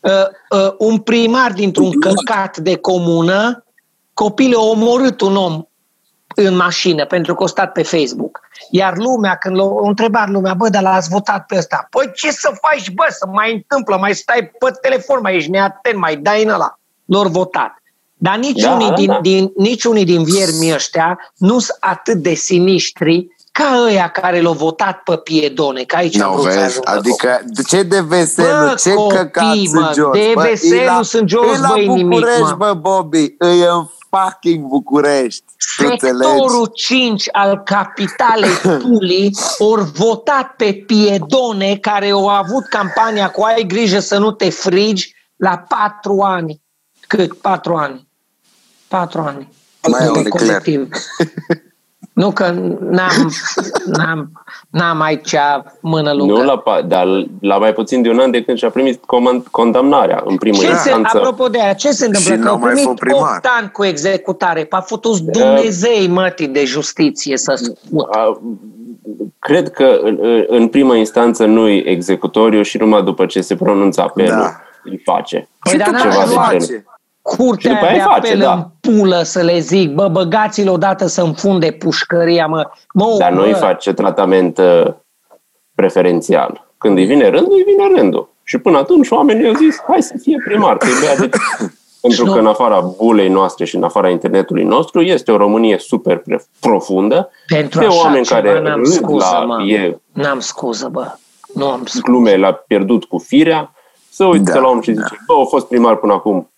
uh, 0.00 0.58
uh, 0.60 0.74
un 0.78 0.98
primar 0.98 1.52
dintr-un 1.52 2.00
căcat 2.00 2.56
de 2.56 2.76
comună, 2.76 3.64
copilul 4.14 4.60
a 4.60 4.64
omorât 4.64 5.20
un 5.20 5.36
om 5.36 5.62
în 6.34 6.56
mașină 6.56 7.06
pentru 7.06 7.34
că 7.34 7.44
a 7.44 7.46
stat 7.46 7.72
pe 7.72 7.82
Facebook. 7.82 8.40
Iar 8.70 8.96
lumea, 8.96 9.36
când 9.36 9.56
l-a 9.56 9.64
întrebat 9.82 10.28
lumea, 10.28 10.54
bă, 10.54 10.68
dar 10.68 10.82
l-ați 10.82 11.08
votat 11.08 11.46
pe 11.46 11.56
ăsta. 11.56 11.86
Păi 11.90 12.10
ce 12.14 12.30
să 12.30 12.52
faci, 12.60 12.90
bă, 12.90 13.06
să 13.08 13.26
mai 13.32 13.52
întâmplă, 13.52 13.96
mai 13.96 14.14
stai 14.14 14.50
pe 14.58 14.70
telefon, 14.80 15.18
mai 15.22 15.36
ești 15.36 15.50
neatent, 15.50 15.96
mai 15.98 16.16
dai 16.16 16.42
în 16.42 16.50
ăla. 16.50 16.78
L-au 17.04 17.28
votat. 17.28 17.82
Dar 18.14 18.36
niciunii, 18.36 18.88
da, 18.88 18.94
din, 18.94 19.06
da. 19.06 19.18
Din, 19.20 19.52
niciunii 19.56 20.04
din 20.04 20.24
viermii 20.24 20.74
ăștia 20.74 21.32
nu 21.36 21.58
sunt 21.58 21.76
atât 21.80 22.16
de 22.16 22.34
sinistri 22.34 23.28
ca 23.52 23.82
ăia 23.86 24.08
care 24.08 24.40
l-au 24.40 24.52
votat 24.52 25.02
pe 25.02 25.16
piedone, 25.16 25.82
că 25.82 25.96
aici 25.96 26.18
no, 26.18 26.34
vezi, 26.34 26.84
Adică, 26.84 27.40
de 27.46 27.62
ce 27.62 27.82
de 27.82 28.00
veselu, 28.00 28.66
bă, 28.66 28.74
ce 28.78 28.94
copii, 28.94 29.16
căcat 29.16 29.54
sunt 29.70 29.94
jos? 29.94 30.12
De 30.12 30.32
veselu 30.36 31.02
sunt 31.02 31.28
jos, 31.28 31.60
băi, 31.68 31.86
nimic, 31.86 32.26
mă. 32.40 32.54
bă, 32.56 32.74
Bobby, 32.80 33.34
îi 33.38 33.60
în 33.60 33.86
fucking 34.10 34.66
București. 34.66 35.44
Sectorul 35.56 36.70
5 36.74 37.28
al 37.32 37.62
capitalei 37.64 38.50
Puli 38.82 39.30
ori 39.58 39.84
votat 39.84 40.54
pe 40.56 40.72
piedone 40.86 41.76
care 41.76 42.08
au 42.08 42.28
avut 42.28 42.66
campania 42.66 43.30
cu 43.30 43.42
ai 43.42 43.64
grijă 43.66 43.98
să 43.98 44.18
nu 44.18 44.30
te 44.30 44.50
frigi 44.50 45.14
la 45.36 45.64
patru 45.68 46.20
ani. 46.20 46.62
Cât? 47.06 47.34
Patru 47.34 47.76
ani. 47.76 48.08
Patru 48.88 49.20
ani. 49.20 49.48
Mai 49.88 50.04
e 50.04 50.08
un 50.08 50.24
colectiv. 50.24 50.88
Nu 52.20 52.30
că 52.30 52.50
n-am, 52.90 53.32
n-am, 53.86 54.32
n-am 54.70 55.00
aici 55.00 55.34
mână 55.80 56.12
lungă. 56.12 56.32
Nu 56.32 56.44
la, 56.44 56.62
pa- 56.62 56.86
dar 56.86 57.06
la 57.40 57.58
mai 57.58 57.72
puțin 57.72 58.02
de 58.02 58.08
un 58.10 58.18
an 58.18 58.30
de 58.30 58.42
când 58.42 58.58
și-a 58.58 58.70
primit 58.70 59.00
comand- 59.06 59.46
condamnarea 59.50 60.22
în 60.26 60.36
primă 60.36 60.56
ce 60.56 60.62
se, 60.62 60.70
instanță. 60.70 61.16
apropo 61.16 61.48
de 61.48 61.60
aia, 61.62 61.72
ce 61.72 61.90
se 61.90 62.06
întâmplă? 62.06 62.32
Și 62.32 62.38
Că 62.38 62.44
n-a 62.44 62.50
au 62.50 62.58
mai 62.58 62.66
primit 62.68 62.84
fost 62.84 62.98
primar. 62.98 63.34
8 63.36 63.46
ani 63.60 63.70
cu 63.70 63.84
executare. 63.84 64.66
A 64.70 64.80
fost 64.80 65.02
Dumnezei 65.02 66.08
mătii 66.08 66.48
de 66.48 66.64
justiție 66.64 67.36
să 67.36 67.52
spun. 67.54 68.06
A, 68.10 68.40
Cred 69.38 69.70
că 69.70 69.98
în, 70.02 70.18
în 70.46 70.68
prima 70.68 70.96
instanță 70.96 71.44
nu 71.44 71.68
e 71.68 71.88
executoriu 71.88 72.62
și 72.62 72.76
numai 72.78 73.02
după 73.02 73.26
ce 73.26 73.40
se 73.40 73.56
pronunță 73.56 74.00
apelul 74.00 74.30
Da. 74.30 74.60
îl 74.84 75.00
face. 75.04 75.48
Păi, 75.58 75.78
dar 75.78 75.86
ceva 76.00 76.14
n-a 76.18 76.26
de 76.26 76.32
luat. 76.34 76.48
genul. 76.50 76.60
face. 76.66 76.84
Și 77.30 77.36
Curtea 77.36 77.72
după 77.72 77.84
aia 77.84 77.94
de 77.94 78.00
face, 78.00 78.26
apel 78.26 78.38
da. 78.38 78.52
în 78.52 78.64
pulă 78.80 79.22
să 79.22 79.40
le 79.42 79.58
zic, 79.58 79.94
bă, 79.94 80.08
băgați-l 80.08 80.68
odată 80.68 81.06
să 81.06 81.22
înfunde 81.22 81.70
pușcăria, 81.70 82.46
mă. 82.46 82.70
mă 82.94 83.14
Dar 83.18 83.32
nu 83.32 83.42
îi 83.42 83.50
bă, 83.50 83.56
face 83.56 83.92
tratament 83.92 84.58
uh, 84.58 84.86
preferențial. 85.74 86.68
Când 86.78 86.98
îi 86.98 87.04
vine 87.04 87.28
rândul, 87.28 87.52
îi 87.56 87.62
vine 87.62 88.00
rândul. 88.00 88.28
Și 88.44 88.58
până 88.58 88.78
atunci 88.78 89.10
oamenii 89.10 89.46
au 89.48 89.54
zis, 89.54 89.82
hai 89.88 90.02
să 90.02 90.14
fie 90.22 90.42
primar, 90.44 90.76
că 90.76 90.86
e 90.86 91.04
bea 91.04 91.16
de... 91.16 91.28
Pentru 92.00 92.24
Nu. 92.24 92.32
că 92.32 92.38
în 92.38 92.46
afara 92.46 92.80
bulei 92.80 93.28
noastre 93.28 93.64
și 93.64 93.76
în 93.76 93.82
afara 93.82 94.08
internetului 94.08 94.64
nostru 94.64 95.00
este 95.00 95.32
o 95.32 95.36
Românie 95.36 95.78
super 95.78 96.18
pre- 96.18 96.44
profundă 96.60 97.30
Pentru 97.46 97.80
de 97.80 97.86
așa 97.86 97.98
oameni 97.98 98.24
ceva 98.24 98.40
care 98.40 98.60
n-am 98.60 98.76
râd 98.76 98.86
scuză, 98.86 99.26
la 99.32 99.44
mă. 99.44 99.62
e 99.62 99.98
N-am 100.12 100.40
scuză, 100.40 100.88
bă. 100.92 101.12
Nu 101.54 101.66
am 101.66 101.80
scuză. 101.84 102.00
glume 102.04 102.36
l-a 102.36 102.52
pierdut 102.52 103.04
cu 103.04 103.18
firea, 103.18 103.74
să 104.10 104.24
uite 104.24 104.52
Da, 104.52 104.58
la 104.58 104.68
om 104.68 104.80
și 104.80 104.92
zice, 104.92 105.24
bă, 105.26 105.34
a 105.40 105.44
fost 105.44 105.66
primar 105.66 105.96
până 105.96 106.12
acum, 106.12 106.49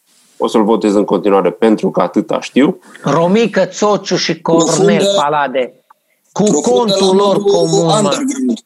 o 0.43 0.47
să-l 0.47 0.64
votez 0.64 0.95
în 0.95 1.05
continuare 1.05 1.51
pentru 1.51 1.90
că 1.90 2.01
atâta 2.01 2.40
știu. 2.40 2.78
Romică, 3.03 3.64
Țociu 3.66 4.16
și 4.16 4.40
Cornel 4.40 4.66
Profundă- 4.66 5.14
Palade. 5.16 5.74
Cu 6.32 6.43
Profundă 6.43 6.70
contul 6.70 7.07
la 7.16 7.22
lor 7.22 7.36
modul 7.36 7.53
comun, 7.53 7.84
mă. 7.86 7.93
underground. 7.97 8.59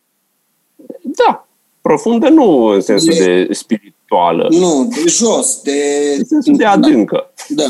Da, 1.03 1.47
profundă 1.81 2.29
nu 2.29 2.65
în 2.65 2.81
sensul 2.81 3.15
de 3.15 3.49
spirituală, 3.51 4.47
Nu, 4.51 4.89
de 4.95 5.09
jos, 5.09 5.61
de... 5.63 5.73
în 6.19 6.25
sensul 6.25 6.57
de 6.57 6.65
adâncă, 6.65 7.33
Da. 7.49 7.65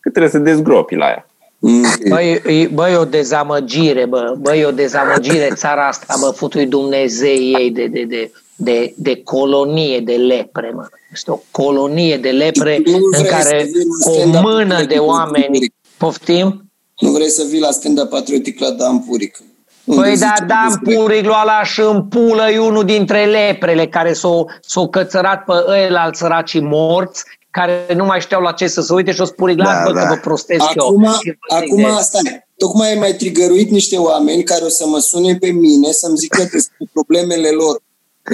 că 0.00 0.10
trebuie 0.10 0.30
să 0.30 0.38
dezgropi 0.38 0.94
la 0.94 1.06
ea. 1.06 1.26
Mm. 1.58 1.84
Băi, 2.08 2.32
e- 2.46 2.70
băi, 2.74 2.92
e 2.92 2.96
o 2.96 3.04
dezamăgire, 3.04 4.06
bă. 4.06 4.34
Băi, 4.38 4.60
e 4.60 4.64
o 4.64 4.70
dezamăgire 4.70 5.48
țara 5.54 5.86
asta, 5.88 6.14
bă, 6.20 6.30
futui 6.30 6.66
Dumnezei 6.66 7.54
ei 7.58 7.70
de, 7.70 7.86
de, 7.86 8.02
de, 8.02 8.30
de, 8.56 8.94
de 8.96 9.20
colonie 9.24 10.00
de 10.00 10.12
lepre, 10.12 10.70
mă. 10.74 10.86
Este 11.12 11.30
o 11.30 11.38
colonie 11.50 12.16
de 12.16 12.28
lepre 12.30 12.80
Nu 12.84 12.94
în 12.94 13.00
vrei 13.18 13.30
care 13.30 13.58
să 13.60 13.64
vii 13.64 13.84
la 14.04 14.10
o 14.10 14.14
stand-up 14.14 14.42
mână 14.42 14.64
de 14.66 14.72
patriotic 14.82 15.08
oameni... 15.08 15.42
patriotic. 15.44 15.72
Poftim? 15.96 16.70
Nu 17.00 17.10
vrei 17.10 17.28
să 17.28 17.44
vii 17.50 17.60
la 17.60 17.70
stand-up 17.70 18.08
patriotic 18.08 18.60
la 18.60 18.70
Dan 18.70 18.98
Puric. 18.98 19.38
Unde 19.84 20.00
Păi 20.00 20.16
zice 20.16 20.28
da, 20.38 20.44
Dan 20.46 20.66
despre- 20.68 20.94
Puric 20.94 21.24
lua 21.24 21.44
la 21.44 21.60
și 21.64 21.80
în 21.80 22.04
pulă 22.08 22.50
e 22.50 22.58
unul 22.58 22.84
dintre 22.84 23.24
leprele 23.24 23.86
care 23.88 24.12
s-au, 24.12 24.50
s-au 24.60 24.88
cățărat 24.88 25.44
pe 25.44 25.52
ăia 25.68 26.10
săracii 26.12 26.60
morți, 26.60 27.24
care 27.50 27.86
nu 27.96 28.04
mai 28.04 28.20
știau 28.20 28.40
la 28.42 28.52
ce 28.52 28.66
să 28.66 28.80
se 28.80 28.92
uite 28.94 29.12
și 29.12 29.20
o 29.20 29.24
spune, 29.24 29.52
las 29.54 29.66
Da, 29.76 29.82
bă 29.84 29.92
da. 29.92 30.00
că 30.00 30.06
vă 30.14 30.20
prostesc 30.20 30.64
Acum, 30.76 31.02
eu. 31.04 31.10
Și 31.12 31.16
vă 31.50 31.58
zic 31.58 31.62
acum 31.70 31.76
de- 31.82 32.00
stai, 32.02 32.46
tocmai 32.56 32.88
ai 32.92 32.98
mai 32.98 33.12
trigăruit 33.12 33.70
niște 33.70 33.96
oameni 33.96 34.42
care 34.42 34.64
o 34.64 34.68
să 34.68 34.86
mă 34.86 34.98
sune 34.98 35.36
pe 35.40 35.46
mine 35.50 35.90
să-mi 35.92 36.16
zică 36.16 36.42
că 36.42 36.58
sunt 36.58 36.88
problemele 36.92 37.48
lor 37.50 37.82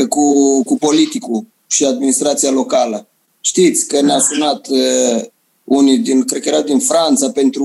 cu, 0.09 0.63
cu 0.65 0.77
politicul 0.79 1.47
și 1.67 1.85
administrația 1.85 2.51
locală. 2.51 3.07
Știți 3.41 3.87
că 3.87 4.01
ne-a 4.01 4.19
sunat 4.19 4.67
uh, 4.69 5.25
unii 5.65 5.99
din, 5.99 6.25
cred 6.25 6.43
că 6.43 6.49
era 6.49 6.61
din 6.61 6.79
Franța, 6.79 7.31
pentru 7.31 7.65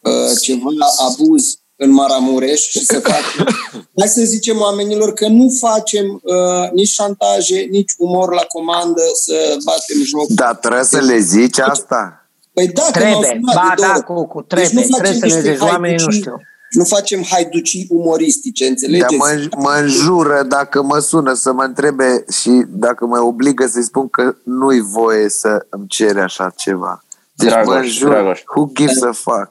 uh, 0.00 0.38
ceva 0.40 0.68
abuz 1.10 1.56
în 1.76 1.90
Maramureș 1.90 2.60
și 2.68 2.84
să 2.84 3.00
fac. 3.00 3.46
Hai 3.98 4.08
să 4.08 4.22
zicem 4.24 4.60
oamenilor 4.60 5.12
că 5.12 5.28
nu 5.28 5.48
facem 5.58 6.20
uh, 6.22 6.70
nici 6.72 6.88
șantaje, 6.88 7.68
nici 7.70 7.92
umor 7.98 8.34
la 8.34 8.42
comandă 8.42 9.02
să 9.14 9.56
batem 9.64 10.02
joc. 10.04 10.26
Dar 10.28 10.56
trebuie 10.56 10.84
să 10.84 11.00
le 11.00 11.18
zici 11.18 11.58
asta? 11.58 12.16
Păi 12.52 12.68
da, 12.68 12.82
că 12.92 13.04
m-au 13.04 13.20
Trebuie, 13.20 13.40
sunat 13.40 13.54
ba 13.54 13.74
de 13.76 13.82
două 13.82 13.88
da, 13.88 13.94
ori. 13.96 14.04
cu, 14.04 14.26
cu, 14.26 14.40
Deci 14.40 14.48
trebuie, 14.48 14.86
nu 14.88 14.96
facem 14.96 15.18
trebuie 15.18 15.20
să 15.20 15.26
le 15.26 15.34
niște 15.34 15.52
zici, 15.52 15.68
oamenii 15.70 15.96
nu 15.96 16.02
haiducii- 16.02 16.20
știu. 16.20 16.36
Nu 16.72 16.84
facem 16.84 17.22
haiducii 17.30 17.86
umoristice, 17.90 18.64
Dar 18.64 18.72
înțelegeți? 18.72 19.14
mă, 19.16 19.48
mă 19.56 19.78
înjură 19.80 20.42
dacă 20.48 20.82
mă 20.82 20.98
sună 20.98 21.32
să 21.32 21.52
mă 21.52 21.62
întrebe 21.62 22.24
și 22.40 22.64
dacă 22.68 23.06
mă 23.06 23.18
obligă 23.20 23.66
să-i 23.66 23.82
spun 23.82 24.08
că 24.08 24.34
nu-i 24.44 24.80
voie 24.80 25.28
să 25.28 25.66
îmi 25.68 25.86
cere 25.86 26.20
așa 26.20 26.52
ceva. 26.56 27.04
Deci 27.34 27.48
Dragoș, 27.48 27.74
mă 27.74 27.80
înjur. 27.80 28.08
Dragoș. 28.08 28.42
Who 28.56 28.70
gives 28.74 29.02
a 29.02 29.12
fuck? 29.12 29.50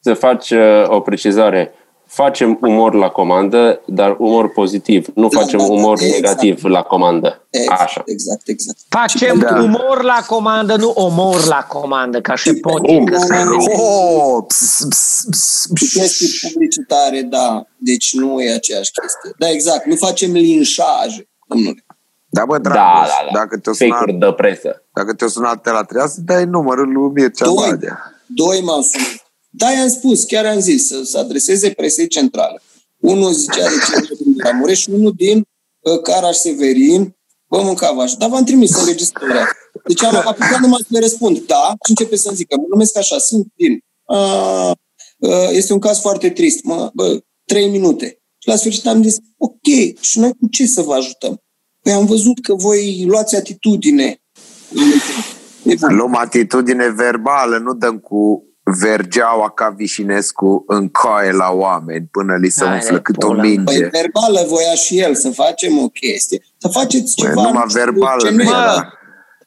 Să 0.00 0.14
faci 0.14 0.50
uh, 0.50 0.84
o 0.86 1.00
precizare. 1.00 1.72
Facem 2.14 2.58
umor 2.60 2.94
la 2.94 3.08
comandă, 3.08 3.80
dar 3.86 4.16
umor 4.18 4.52
pozitiv. 4.52 5.06
Nu 5.14 5.28
Da, 5.28 5.40
facem 5.40 5.58
da, 5.58 5.64
da, 5.66 5.72
umor 5.72 5.98
exact. 6.00 6.20
negativ 6.20 6.64
la 6.64 6.82
comandă. 6.82 7.46
Exact, 7.50 7.80
Așa. 7.80 8.02
exact, 8.06 8.48
exact. 8.48 8.78
Facem 8.88 9.38
Da. 9.38 9.60
umor 9.62 10.02
la 10.02 10.20
comandă, 10.26 10.76
nu 10.76 10.88
omor 10.90 11.46
la 11.46 11.64
comandă, 11.68 12.20
ca 12.20 12.34
și 12.34 12.52
potică. 12.54 13.18
să 13.18 13.26
vezi. 13.56 13.80
Oh, 13.80 14.44
ps, 14.46 14.86
ps, 14.88 15.26
ps, 15.30 15.84
Și 15.86 15.98
chestii 15.98 16.50
publicitare, 16.50 17.20
da. 17.22 17.64
Deci 17.76 18.14
nu 18.14 18.40
e 18.40 18.52
aceeași 18.54 18.90
chestie. 18.90 19.30
Da, 19.38 19.50
exact. 19.50 19.84
Nu 19.86 19.94
facem 19.94 20.32
linșaje, 20.32 21.28
domnule. 21.48 21.84
Da, 22.28 22.44
bă, 22.44 22.58
Da, 22.58 22.70
Dragoș, 22.70 23.08
da, 23.08 23.24
da. 23.32 23.38
dacă 23.38 23.56
te-o 23.58 23.72
sunat, 23.72 23.98
Fake-uri 23.98 24.18
de 24.18 24.32
presă. 24.36 24.82
dacă 24.92 25.12
te-o 25.14 25.28
sunat 25.28 25.60
te 25.62 25.70
la 25.70 25.82
treia, 25.82 26.06
să 26.06 26.20
dai 26.24 26.44
numărul 26.44 26.92
lui 26.92 27.10
Mircea 27.14 27.44
Doi. 27.44 27.54
Badea. 27.70 27.98
Doi 28.26 28.60
m-au 28.64 28.80
sunat. 28.80 29.23
Da, 29.56 29.72
i-am 29.72 29.88
spus, 29.88 30.24
chiar 30.24 30.44
am 30.44 30.60
zis, 30.60 30.86
să 30.86 31.02
se 31.02 31.18
adreseze 31.18 31.70
presei 31.70 32.08
centrale. 32.08 32.60
Unul 33.00 33.32
zicea 33.32 33.68
de 33.68 33.74
ce 33.86 34.14
din 34.24 34.34
Ramureș 34.38 34.80
și 34.80 34.90
unul 34.90 35.12
din 35.16 35.44
uh, 35.80 36.00
Caraș 36.00 36.36
Severin, 36.36 37.16
bă, 37.48 37.62
mâncavaș 37.62 38.04
așa. 38.04 38.16
Dar 38.18 38.28
v-am 38.28 38.44
trimis 38.44 38.76
înregistrarea. 38.76 39.48
Deci 39.86 40.02
am 40.02 40.14
apucat 40.16 40.60
numai 40.60 40.80
să 40.80 40.86
le 40.88 40.98
răspund, 40.98 41.46
da, 41.46 41.74
și 41.84 41.90
începe 41.90 42.16
să-mi 42.16 42.36
zică, 42.36 42.56
mă 42.56 42.66
numesc 42.68 42.96
așa, 42.96 43.18
sunt 43.18 43.46
din. 43.54 43.78
A, 44.04 44.70
uh, 45.18 45.48
este 45.50 45.72
un 45.72 45.78
caz 45.78 46.00
foarte 46.00 46.30
trist, 46.30 46.64
mă, 46.64 46.90
bă, 46.94 47.20
trei 47.44 47.68
minute. 47.68 48.06
Și 48.38 48.48
la 48.48 48.56
sfârșit 48.56 48.86
am 48.86 49.02
zis, 49.02 49.16
ok, 49.36 49.98
și 50.00 50.18
noi 50.18 50.30
cu 50.30 50.46
ce 50.50 50.66
să 50.66 50.82
vă 50.82 50.94
ajutăm? 50.94 51.42
Păi 51.82 51.92
am 51.92 52.06
văzut 52.06 52.40
că 52.42 52.54
voi 52.54 53.04
luați 53.06 53.36
atitudine. 53.36 54.22
E 55.62 55.74
bun. 55.74 55.96
Luăm 55.96 56.16
atitudine 56.16 56.88
verbală, 56.88 57.58
nu 57.58 57.74
dăm 57.74 57.98
cu 57.98 58.44
vergeaua 58.64 59.50
ca 59.50 59.74
Vișinescu 59.76 60.64
în 60.66 60.88
coaie 60.88 61.32
la 61.32 61.50
oameni 61.50 62.08
până 62.10 62.36
li 62.36 62.48
se 62.48 62.64
Hai, 62.64 62.74
umflă 62.74 63.00
cât 63.00 63.22
o 63.22 63.26
pula. 63.26 63.40
Păi 63.40 63.50
minge. 63.56 63.88
verbală 63.88 64.46
voia 64.48 64.74
și 64.74 65.00
el 65.00 65.14
să 65.14 65.30
facem 65.30 65.78
o 65.78 65.88
chestie. 65.88 66.42
Să 66.58 66.68
faceți 66.68 67.14
Băi, 67.20 67.28
ceva... 67.28 67.42
numai 67.42 67.62
nu 67.62 67.68
știu, 67.68 67.80
verbală 67.80 68.22
ce 68.28 68.30
nu 68.30 68.42
nu 68.42 68.42
era. 68.42 68.92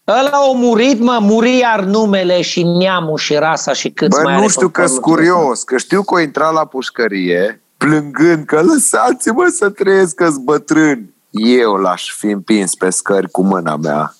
Ăla 0.07 0.29
a 0.29 0.51
murit, 0.55 0.99
mă, 0.99 1.17
muri 1.21 1.57
iar 1.57 1.83
numele 1.83 2.41
și 2.41 2.63
neamul 2.63 3.17
și 3.17 3.33
rasa 3.33 3.73
și 3.73 3.89
câți 3.89 4.17
Bă, 4.17 4.21
mai 4.23 4.33
are 4.33 4.41
nu 4.41 4.47
știu 4.47 4.69
pe 4.69 4.81
că 4.81 4.87
sunt 4.87 5.01
pământul 5.01 5.23
ăsta. 5.25 5.35
curios, 5.39 5.63
că 5.63 5.77
știu 5.77 6.01
că 6.03 6.13
o 6.13 6.19
intra 6.19 6.49
la 6.49 6.65
pușcărie 6.65 7.61
plângând 7.77 8.45
că 8.45 8.61
lăsați-mă 8.61 9.51
să 9.55 9.69
trăiesc 9.69 10.15
că 10.15 10.29
bătrân. 10.43 11.13
Eu 11.29 11.73
l-aș 11.73 12.11
fi 12.17 12.25
împins 12.25 12.75
pe 12.75 12.89
scări 12.89 13.31
cu 13.31 13.43
mâna 13.43 13.75
mea. 13.75 14.15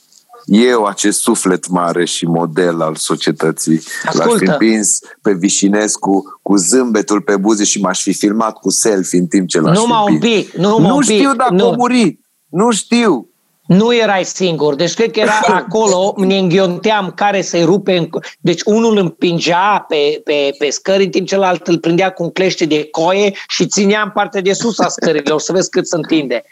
Eu, 0.50 0.84
acest 0.84 1.22
suflet 1.22 1.68
mare 1.68 2.06
și 2.06 2.26
model 2.26 2.82
al 2.82 2.96
societății, 2.96 3.82
l-aș 4.04 4.14
fi 4.14 4.20
Ascultă. 4.22 4.52
împins 4.52 5.00
pe 5.22 5.34
Vișinescu 5.34 6.40
cu 6.42 6.56
zâmbetul 6.56 7.22
pe 7.22 7.38
buze 7.38 7.64
și 7.64 7.80
m-aș 7.82 8.02
fi 8.02 8.14
filmat 8.14 8.54
cu 8.58 8.70
selfie 8.70 9.20
în 9.20 9.28
timp 9.28 9.48
ce 9.48 9.60
l-aș 9.60 9.78
Numai 9.78 10.04
fi 10.06 10.10
un 10.10 10.14
împins. 10.14 10.44
pic, 10.46 10.54
numai 10.54 10.88
Nu 10.90 10.96
un 10.96 11.04
pic. 11.06 11.16
știu 11.16 11.34
dacă 11.36 11.54
nu, 11.54 11.68
a 11.68 11.76
murit. 11.76 12.20
Nu 12.50 12.72
știu. 12.72 13.30
nu 13.68 13.96
erai 13.96 14.26
singur. 14.26 14.76
Deci 14.76 14.94
cred 14.94 15.12
că 15.12 15.20
era 15.20 15.40
acolo, 15.66 16.14
ne 16.18 16.38
înghionteam 16.38 17.12
care 17.16 17.42
să-i 17.42 17.64
rupe. 17.64 17.98
În... 17.98 18.10
Deci 18.40 18.62
unul 18.66 18.98
împingea 18.98 19.86
pe, 19.88 20.22
pe, 20.24 20.50
pe 20.58 20.70
scări, 20.70 21.04
în 21.04 21.10
timp 21.10 21.28
celălalt 21.28 21.68
îl 21.68 21.78
prindea 21.80 22.10
cu 22.12 22.24
un 22.24 22.32
clește 22.32 22.66
de 22.66 22.88
coie 22.92 23.34
și 23.48 23.68
ținea 23.68 24.02
în 24.02 24.10
partea 24.14 24.42
de 24.42 24.54
sus 24.54 24.80
a 24.80 24.88
scărilor, 24.88 25.40
să 25.40 25.52
vezi 25.52 25.70
cât 25.70 25.88
se 25.88 25.96
întinde. 25.96 26.44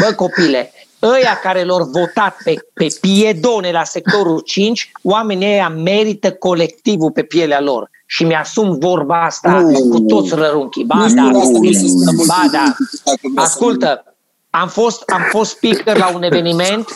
Bă, 0.00 0.12
copile, 0.14 0.72
ăia 1.04 1.38
care 1.42 1.64
l-au 1.64 1.84
votat 1.92 2.36
pe, 2.44 2.54
pe 2.72 2.86
piedone 3.00 3.70
la 3.70 3.84
sectorul 3.84 4.40
5, 4.40 4.90
oamenii 5.02 5.46
ăia 5.46 5.68
merită 5.68 6.32
colectivul 6.32 7.10
pe 7.10 7.22
pielea 7.22 7.60
lor. 7.60 7.90
Și 8.06 8.24
mi-asum 8.24 8.78
vorba 8.78 9.24
asta 9.24 9.62
Uh. 9.66 9.78
cu 9.90 10.00
toți 10.00 10.34
rărunchii. 10.34 10.84
Ba, 10.84 11.04
Nici 11.04 11.12
da, 11.12 11.22
nu 11.22 11.38
asta 11.40 11.52
copile. 11.52 11.78
vreau 11.78 11.88
să 11.88 12.12
spun, 12.12 12.26
ba, 12.26 12.42
da. 12.52 12.74
dacă 13.04 13.18
vreau 13.20 13.46
să 13.46 13.52
Ascultă, 13.52 14.04
am 14.50 14.68
fost, 14.68 15.02
am 15.10 15.22
fost 15.30 15.50
speaker 15.50 15.96
la 15.96 16.10
un 16.14 16.22
eveniment, 16.22 16.88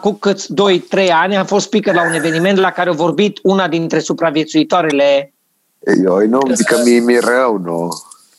cu 0.00 0.12
câți 0.12 0.46
2-3 0.52 1.08
ani, 1.12 1.36
am 1.36 1.46
fost 1.46 1.66
speaker 1.66 1.94
la 1.94 2.06
un 2.06 2.12
eveniment 2.12 2.58
la 2.58 2.70
care 2.70 2.90
a 2.90 2.92
vorbit 2.92 3.38
una 3.42 3.68
dintre 3.68 3.98
supraviețuitoarele 3.98 5.32
Eu 6.04 6.26
nu 6.28 6.40
zic 6.54 6.66
că 6.66 6.80
mie 6.84 7.00
mi-e 7.00 7.20
rău, 7.20 7.58
nu. 7.58 7.88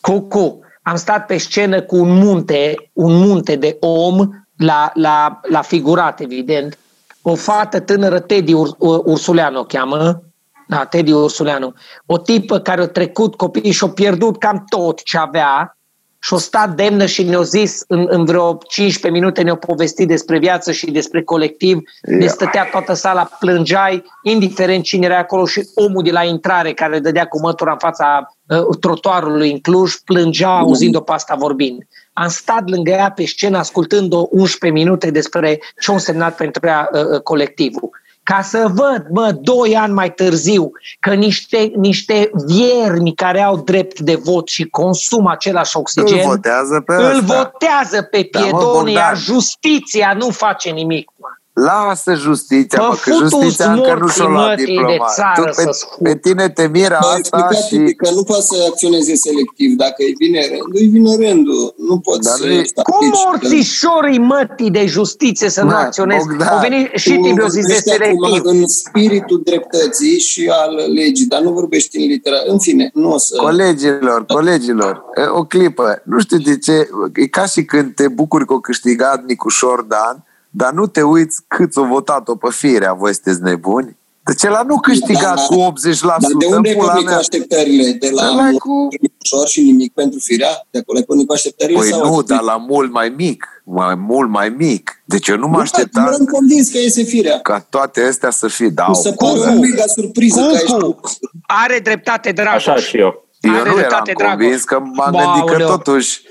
Cucu. 0.02 0.60
Am 0.82 0.96
stat 0.96 1.26
pe 1.26 1.38
scenă 1.38 1.82
cu 1.82 1.96
un 1.96 2.18
munte, 2.18 2.90
un 2.94 3.14
munte 3.16 3.56
de 3.56 3.78
om 3.80 4.30
la, 4.58 4.92
la, 4.94 5.40
la 5.42 5.62
figurat, 5.62 6.20
evident. 6.20 6.78
O 7.22 7.36
fată 7.36 7.80
tânără, 7.80 8.20
Teddy 8.20 8.54
Ur, 8.54 8.76
Ur- 8.78 9.02
Ursuleanu 9.06 9.60
o 9.60 9.64
cheamă, 9.64 10.22
Da, 10.68 10.86
Teddy 10.86 11.12
Ursuleanu. 11.12 11.74
O 12.06 12.18
tipă 12.18 12.60
care 12.60 12.82
a 12.82 12.88
trecut 12.88 13.36
copiii 13.36 13.72
și-a 13.72 13.88
pierdut 13.88 14.38
cam 14.38 14.64
tot 14.70 15.04
ce 15.04 15.18
avea 15.18 15.78
și 16.20 16.34
a 16.34 16.38
stat 16.38 16.76
demnă 16.76 17.06
și 17.06 17.24
ne-a 17.24 17.42
zis 17.42 17.84
în, 17.88 18.08
în 18.10 18.26
vreo 18.26 18.58
15 18.68 19.22
minute 19.22 19.42
ne-a 19.42 19.56
povestit 19.56 20.08
despre 20.08 20.38
viață 20.38 20.72
și 20.72 20.92
despre 20.92 21.24
colectiv. 21.24 21.76
Ia. 21.76 22.18
Ne 22.18 22.28
stătea 22.28 22.68
toată 22.72 22.94
sala, 22.94 23.30
plângeai, 23.40 24.04
indiferent 24.24 24.84
cine 24.84 25.06
era 25.06 25.18
acolo 25.18 25.46
și 25.46 25.70
omul 25.76 26.04
de 26.04 26.12
la 26.12 26.24
intrare 26.24 26.74
care 26.74 27.00
dădea 27.00 27.26
cu 27.26 27.40
mătura 27.40 27.72
în 27.72 27.78
fața 27.78 28.36
uh, 28.48 28.78
trotuarului 28.80 29.52
în 29.52 29.60
Cluj, 29.60 29.94
plângea 30.06 30.58
auzind-o 30.58 31.02
pe 31.02 31.12
asta 31.12 31.36
vorbind. 31.36 31.84
Am 32.20 32.28
stat 32.28 32.70
lângă 32.70 32.92
ea 32.92 33.12
pe 33.12 33.26
scenă 33.26 33.58
ascultând-o 33.58 34.28
11 34.30 34.80
minute 34.80 35.12
despre 35.12 35.60
ce 35.80 35.92
a 35.92 35.94
însemnat 35.94 36.36
pentru 36.36 36.68
ea 36.68 36.90
uh, 36.94 37.02
uh, 37.14 37.22
colectivul 37.22 37.90
ca 38.24 38.42
să 38.42 38.72
văd, 38.74 39.06
mă, 39.10 39.32
doi 39.42 39.76
ani 39.76 39.94
mai 39.94 40.14
târziu, 40.14 40.72
că 41.00 41.14
niște, 41.14 41.72
niște 41.76 42.30
viermi 42.46 43.14
care 43.16 43.42
au 43.42 43.58
drept 43.58 44.00
de 44.00 44.16
vot 44.16 44.48
și 44.48 44.64
consumă 44.70 45.32
același 45.32 45.78
oxigen, 45.78 46.18
Îl 46.18 46.24
votează 46.26 46.82
pe 46.86 46.94
îl 46.94 47.04
ăsta. 47.04 47.20
votează 47.22 48.02
pe 48.02 48.30
Da, 48.32 48.40
mă, 48.40 48.46
piedoni, 48.46 48.92
iar 48.94 49.14
Bogdan. 49.14 49.16
justiția 49.16 50.14
nu 50.18 50.30
face 50.30 50.70
nimic. 50.70 51.12
Mă. 51.16 51.28
Lasă 51.66 52.14
justiția, 52.14 52.80
Bă, 52.80 52.86
mă, 52.88 52.94
că 53.02 53.10
futu-ți 53.12 53.36
justiția 53.36 53.72
încă 53.72 53.98
nu 54.00 54.08
și-o 54.08 54.28
luat 54.28 54.48
morții, 54.48 54.66
mătii, 54.66 54.76
de 54.76 54.92
diploma. 54.92 55.12
țară 55.16 55.50
Tu, 55.50 55.56
pe, 55.56 55.62
să-ți 55.62 55.86
fut. 55.90 56.04
pe 56.04 56.16
tine 56.18 56.50
te 56.50 56.68
miră 56.68 56.94
Am 56.96 57.02
asta 57.06 57.18
explicat 57.18 57.56
și... 57.68 57.76
și... 57.88 57.94
că 58.02 58.10
nu 58.18 58.24
poate 58.24 58.42
să 58.42 58.56
acționeze 58.70 59.16
selectiv. 59.16 59.70
Dacă 59.84 59.96
îi 59.98 60.16
vine 60.18 60.40
rândul, 60.50 60.72
îi 60.82 60.88
vine 60.88 61.12
rândul. 61.28 61.74
Nu 61.88 62.00
poți 62.00 62.22
Dar 62.28 62.34
să 62.38 62.46
nu 62.46 62.52
e- 62.52 62.56
Cum 62.90 63.12
statici. 63.12 63.24
morțișorii 63.26 64.20
mătii 64.20 64.72
de 64.72 64.86
justiție 64.86 65.50
să 65.50 65.62
nu 65.62 65.68
Mă, 65.70 65.76
acționeze? 65.76 66.26
Bogdan, 66.28 66.48
Au 66.48 66.60
venit 66.60 66.88
și 66.96 67.14
Tu 67.14 67.22
Tibiu 67.22 67.48
zis 67.48 67.66
de 67.68 67.74
vorbești 67.74 67.92
acum 67.92 68.30
selectiv. 68.30 68.52
în 68.62 68.68
spiritul 68.68 69.42
dreptății 69.44 70.18
și 70.20 70.52
al 70.64 70.74
legii, 70.94 71.26
dar 71.26 71.42
nu 71.42 71.52
vorbești 71.52 71.98
în 71.98 72.08
litera. 72.08 72.38
În 72.48 72.60
fine, 72.60 72.90
nu 72.94 73.12
o 73.14 73.18
să... 73.18 73.36
Colegilor, 73.38 74.26
colegilor, 74.26 75.04
e, 75.16 75.22
o 75.28 75.44
clipă. 75.44 76.02
Nu 76.06 76.20
știu 76.20 76.38
de 76.38 76.58
ce, 76.58 76.88
e 77.16 77.28
ca 77.28 77.46
și 77.46 77.64
când 77.66 77.94
te 77.96 78.08
bucuri 78.08 78.46
că 78.46 78.54
a 78.54 78.60
câștigat 78.62 79.24
Nicușor 79.26 79.82
Dan, 79.82 80.22
dar 80.50 80.72
nu 80.72 80.88
te 80.88 81.02
uiți 81.02 81.42
cât 81.48 81.76
o 81.76 81.84
votat-o 81.86 82.36
pe 82.36 82.48
firea, 82.52 82.94
voi 82.94 83.14
sunteți 83.14 83.42
nebuni? 83.42 83.98
Deci 84.24 84.44
el 84.44 84.64
nu 84.68 84.80
câștigat 84.80 85.36
Da, 85.36 85.42
cu 85.48 85.56
80% 85.56 86.02
Dar 86.02 86.18
de 86.40 86.46
unde 86.46 86.70
ai 86.70 86.74
în 86.74 86.80
pula 86.80 86.88
pornit 86.88 87.04
cu 87.06 87.10
mea. 87.10 87.18
așteptările? 87.18 87.92
De 87.92 88.10
la 88.14 88.30
Ăla 88.32 88.50
cu- 88.58 88.88
ușor 89.24 89.48
și 89.48 89.62
nimic 89.62 89.94
pentru 89.94 90.20
firea? 90.20 90.50
De 90.70 90.78
acolo 90.80 90.98
ai 90.98 91.04
pornit 91.04 91.28
cu 91.28 91.34
așteptările? 91.34 91.78
Păi 91.80 91.88
sau 91.90 92.14
nu, 92.16 92.22
dar 92.22 92.42
la 92.42 92.58
mult 92.58 92.92
mai 92.92 93.14
mic, 93.18 93.62
mai 93.64 93.96
mult 93.96 94.30
mai 94.30 94.50
mic. 94.50 95.02
Deci 95.06 95.28
eu 95.28 95.38
nu 95.38 95.48
mă 95.48 95.60
așteptam 95.60 96.06
Eu 96.06 96.14
am 96.14 96.26
convins 96.26 96.70
că 96.70 96.78
iese 96.78 97.04
firea. 97.04 97.40
ca 97.40 97.66
toate 97.70 98.02
astea 98.02 98.30
să 98.30 98.48
fie, 98.48 98.68
da, 98.70 98.86
Mi 98.88 98.96
se 98.96 99.12
pare 99.12 99.34
Cucu. 99.38 99.50
un 99.50 99.60
mega 99.60 99.84
surpriză 99.86 100.40
că 100.42 100.56
ai 100.56 100.80
Cucu, 100.80 101.12
are 101.48 101.80
dreptate 101.84 102.32
Dragoș. 102.32 102.68
Așa 102.68 102.76
și 102.76 102.98
eu. 102.98 103.26
Eu 103.42 103.52
Are 103.52 103.60
nu 103.62 103.66
eram 103.66 103.76
dreptate, 103.78 104.12
Dragoș. 104.18 104.38
convins 104.42 104.64
că 104.64 104.80
m-am 104.80 105.12
Ba, 105.12 105.24
gândit 105.24 105.46
că 105.46 105.52
aoleu. 105.52 105.68
totuși 105.68 106.22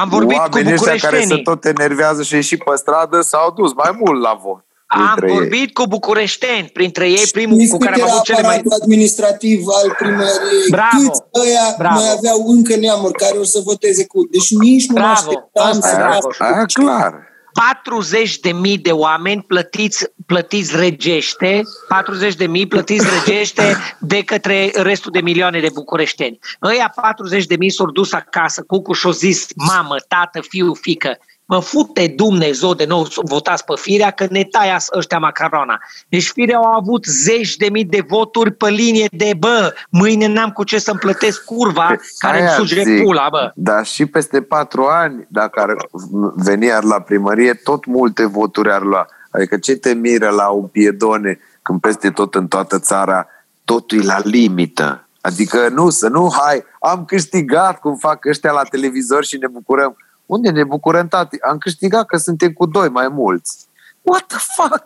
Am 0.00 0.08
vorbit 0.08 0.36
cu 0.36 0.42
oamenii 0.42 0.72
ăștia 0.72 0.86
care 0.86 0.98
se 0.98 1.08
bucureștenii. 1.08 1.42
tot 1.42 1.64
enervează 1.64 2.22
și 2.22 2.34
ieși 2.34 2.56
pe 2.56 2.72
stradă 2.74 3.20
s-au 3.20 3.50
dus 3.50 3.72
mai 3.74 3.92
mult 4.00 4.20
la 4.22 4.38
vot. 4.42 4.64
Am 4.86 5.00
dintre 5.04 5.26
ei. 5.28 5.34
vorbit 5.38 5.72
cu 5.74 5.86
bucureșteni, 5.86 6.70
printre 6.72 7.06
ei 7.08 7.26
primul 7.32 7.56
Știți 7.58 7.70
cu 7.72 7.76
cât 7.78 7.86
care 7.86 8.00
am 8.00 8.06
era 8.06 8.12
avut 8.12 8.24
cele 8.24 8.40
mai... 8.42 8.56
aparatul 8.56 8.82
administrativ 8.82 9.60
al 9.82 9.94
primăriei? 9.98 10.68
Bravo, 10.70 11.08
Câți 11.08 11.22
ăia 11.44 11.66
bravo. 11.78 11.94
mai 12.00 12.10
aveau 12.16 12.38
încă 12.46 12.76
neamuri 12.76 13.12
care 13.12 13.36
o 13.38 13.44
să 13.44 13.60
voteze 13.64 14.06
cu... 14.06 14.18
Deci 14.30 14.50
nici 14.50 14.86
nu 14.86 14.94
mă 14.94 15.00
Bravo, 15.00 15.12
așteptam 15.12 15.66
asta 15.66 15.88
să 15.88 15.94
e, 15.94 16.02
Aia, 16.02 16.08
bravo. 16.08 16.28
aia 16.38 16.64
clar. 16.72 17.12
40 17.52 18.38
de 18.38 18.52
mii 18.52 18.78
de 18.78 18.90
oameni 18.90 19.42
plătiți, 19.42 20.06
plătiți 20.26 20.76
regește, 20.76 21.62
40 21.88 22.34
de 22.34 22.46
mii 22.46 22.66
plătiți 22.66 23.06
regește 23.18 23.76
de 24.00 24.22
către 24.24 24.70
restul 24.74 25.10
de 25.12 25.20
milioane 25.20 25.60
de 25.60 25.70
bucureșteni. 25.74 26.38
Ăia 26.62 26.92
40 26.94 27.46
de 27.46 27.56
mii 27.56 27.70
s-au 27.70 27.90
dus 27.90 28.12
acasă, 28.12 28.62
Cucuș 28.66 28.98
și-au 28.98 29.12
zis, 29.12 29.46
mamă, 29.54 29.96
tată, 30.08 30.40
fiu, 30.40 30.74
fică, 30.74 31.18
mă 31.52 31.60
fute 31.60 32.12
Dumnezeu 32.16 32.74
de 32.74 32.84
nou 32.84 33.04
să 33.04 33.20
votați 33.24 33.64
pe 33.64 33.72
firea 33.76 34.10
că 34.10 34.26
ne 34.30 34.44
taia 34.44 34.78
ăștia 34.96 35.18
macarona. 35.18 35.80
Deci 36.08 36.30
firea 36.30 36.56
au 36.56 36.72
avut 36.72 37.04
zeci 37.04 37.56
de 37.56 37.68
mii 37.70 37.84
de 37.84 38.04
voturi 38.08 38.52
pe 38.52 38.68
linie 38.68 39.08
de 39.10 39.34
bă, 39.38 39.74
mâine 39.90 40.26
n-am 40.26 40.50
cu 40.50 40.64
ce 40.64 40.78
să-mi 40.78 40.98
plătesc 40.98 41.44
curva 41.44 41.96
care 42.18 42.38
îmi 42.38 42.46
Aia 42.46 42.56
suge 42.56 42.82
zic. 42.82 43.02
pula, 43.02 43.28
bă. 43.30 43.52
Dar 43.54 43.86
și 43.86 44.06
peste 44.06 44.42
patru 44.42 44.84
ani, 44.84 45.26
dacă 45.28 45.60
ar 45.60 45.88
veni 46.34 46.72
ar 46.72 46.84
la 46.84 47.00
primărie, 47.00 47.54
tot 47.54 47.86
multe 47.86 48.26
voturi 48.26 48.72
ar 48.72 48.82
lua. 48.82 49.06
Adică 49.30 49.56
ce 49.56 49.74
te 49.76 49.94
miră 49.94 50.28
la 50.28 50.48
un 50.48 50.66
piedone 50.66 51.38
când 51.62 51.80
peste 51.80 52.10
tot 52.10 52.34
în 52.34 52.46
toată 52.46 52.78
țara 52.78 53.26
totul 53.64 53.98
e 53.98 54.04
la 54.04 54.18
limită? 54.24 55.06
Adică 55.20 55.68
nu, 55.68 55.90
să 55.90 56.08
nu, 56.08 56.32
hai, 56.40 56.64
am 56.80 57.04
câștigat 57.04 57.80
cum 57.80 57.96
fac 57.96 58.24
ăștia 58.24 58.52
la 58.52 58.62
televizor 58.62 59.24
și 59.24 59.36
ne 59.36 59.46
bucurăm. 59.46 59.96
Unde 60.32 60.50
ne 60.50 60.64
bucurăm, 60.64 61.08
tati? 61.08 61.36
Am 61.50 61.58
câștigat 61.58 62.06
că 62.06 62.16
suntem 62.16 62.52
cu 62.52 62.66
doi 62.66 62.88
mai 62.88 63.08
mulți. 63.08 63.66
What 64.02 64.24
the 64.26 64.38
fuck? 64.56 64.84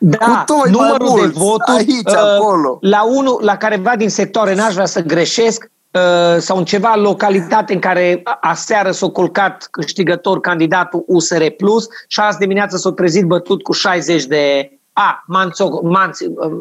Da, 0.00 0.18
Cu 0.18 0.52
doi 0.52 0.58
mai 0.62 0.70
numărul 0.70 1.06
de 1.14 1.20
mulți, 1.20 1.38
voturi 1.38 1.76
aici, 1.78 2.10
uh, 2.10 2.16
acolo. 2.16 2.78
la 2.80 3.02
unul, 3.04 3.38
la 3.42 3.56
careva 3.56 3.96
din 3.96 4.10
sectoare, 4.10 4.54
n-aș 4.54 4.72
vrea 4.72 4.86
să 4.86 5.00
greșesc, 5.02 5.70
uh, 5.90 6.36
sau 6.38 6.56
în 6.56 6.64
ceva 6.64 6.96
localitate 6.96 7.72
în 7.72 7.78
care 7.78 8.20
a- 8.24 8.38
aseară 8.40 8.90
s-a 8.90 9.08
colcat 9.08 9.68
câștigător 9.70 10.40
candidatul 10.40 11.04
USR 11.06 11.44
Plus 11.56 11.86
și 12.08 12.20
azi 12.20 12.38
dimineață 12.38 12.76
s-a 12.76 12.92
trezit 12.92 13.24
bătut 13.26 13.62
cu 13.62 13.72
60 13.72 14.24
de... 14.24 14.70
A, 14.92 15.22
Manțo, 15.26 15.80
Manț, 15.82 16.18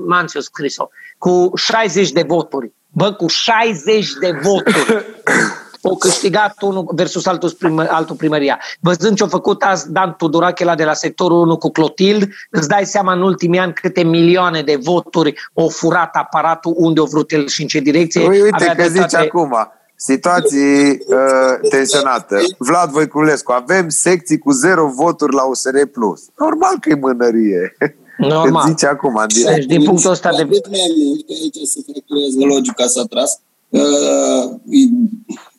Manțiu 0.08 0.40
scris-o. 0.40 0.88
Cu 1.18 1.52
60 1.56 2.12
de 2.12 2.24
voturi. 2.28 2.72
Bă, 2.92 3.12
cu 3.12 3.28
60 3.28 4.12
de 4.22 4.32
voturi. 4.42 5.06
O 5.82 5.96
câștigat 5.96 6.62
unul 6.62 6.92
versus 6.96 7.26
altul, 7.26 7.52
primă, 7.52 7.86
altul 7.90 8.16
primăria. 8.16 8.60
Văzând 8.80 9.18
ce 9.18 9.24
a 9.24 9.28
făcut 9.28 9.62
azi 9.62 9.92
Dan 9.92 10.16
Tudorache 10.18 10.64
la 10.64 10.76
de 10.76 10.84
la 10.84 10.94
sectorul 10.94 11.38
1 11.38 11.58
cu 11.58 11.70
Clotild, 11.70 12.30
îți 12.50 12.68
dai 12.68 12.86
seama 12.86 13.14
în 13.14 13.22
ultimii 13.22 13.60
ani 13.60 13.74
câte 13.74 14.04
milioane 14.04 14.62
de 14.62 14.76
voturi 14.84 15.34
au 15.54 15.68
furat 15.68 16.16
aparatul 16.16 16.74
unde 16.76 17.00
au 17.00 17.06
vrut 17.06 17.32
el 17.32 17.48
și 17.48 17.62
în 17.62 17.68
ce 17.68 17.80
direcție. 17.80 18.28
Ui, 18.28 18.42
uite 18.42 18.56
Avea 18.56 18.76
că 18.76 18.84
zici 18.84 18.92
dreptate. 18.92 19.26
acum, 19.26 19.72
situații 19.96 20.90
uh, 20.90 21.70
tensionate. 21.70 22.36
Vlad 22.58 22.90
Voiculescu, 22.90 23.52
avem 23.52 23.90
secții 23.90 24.38
cu 24.38 24.52
zero 24.52 24.88
voturi 24.88 25.34
la 25.34 25.44
USR+. 25.44 25.86
Plus. 25.92 26.22
Normal 26.38 26.76
că 26.80 26.90
e 26.90 26.96
mânărie. 26.96 27.78
Normal. 28.18 28.62
Îți 28.64 28.70
zice 28.70 28.86
acum, 28.86 29.16
în 29.16 29.28
direct. 29.28 29.56
Deci, 29.56 29.66
din 29.66 29.84
punctul 29.84 30.12
ăsta 30.12 30.30
de... 30.30 30.42
Atât 30.42 30.70
mai 30.70 30.80
mult, 30.98 31.26
că 31.26 31.34
aici 31.42 31.68
se 31.68 31.80
fracturează 31.92 32.56
logica 32.56 32.86
s-a 32.86 33.04
tras, 33.10 33.32
uh, 33.34 33.49
e, 33.70 34.80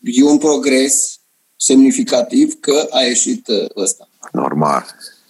e 0.02 0.24
un 0.24 0.38
progres 0.38 1.18
semnificativ 1.56 2.54
că 2.60 2.86
a 2.90 3.00
ieșit 3.00 3.48
uh, 3.48 3.82
ăsta. 3.82 4.08
Normal. 4.32 4.84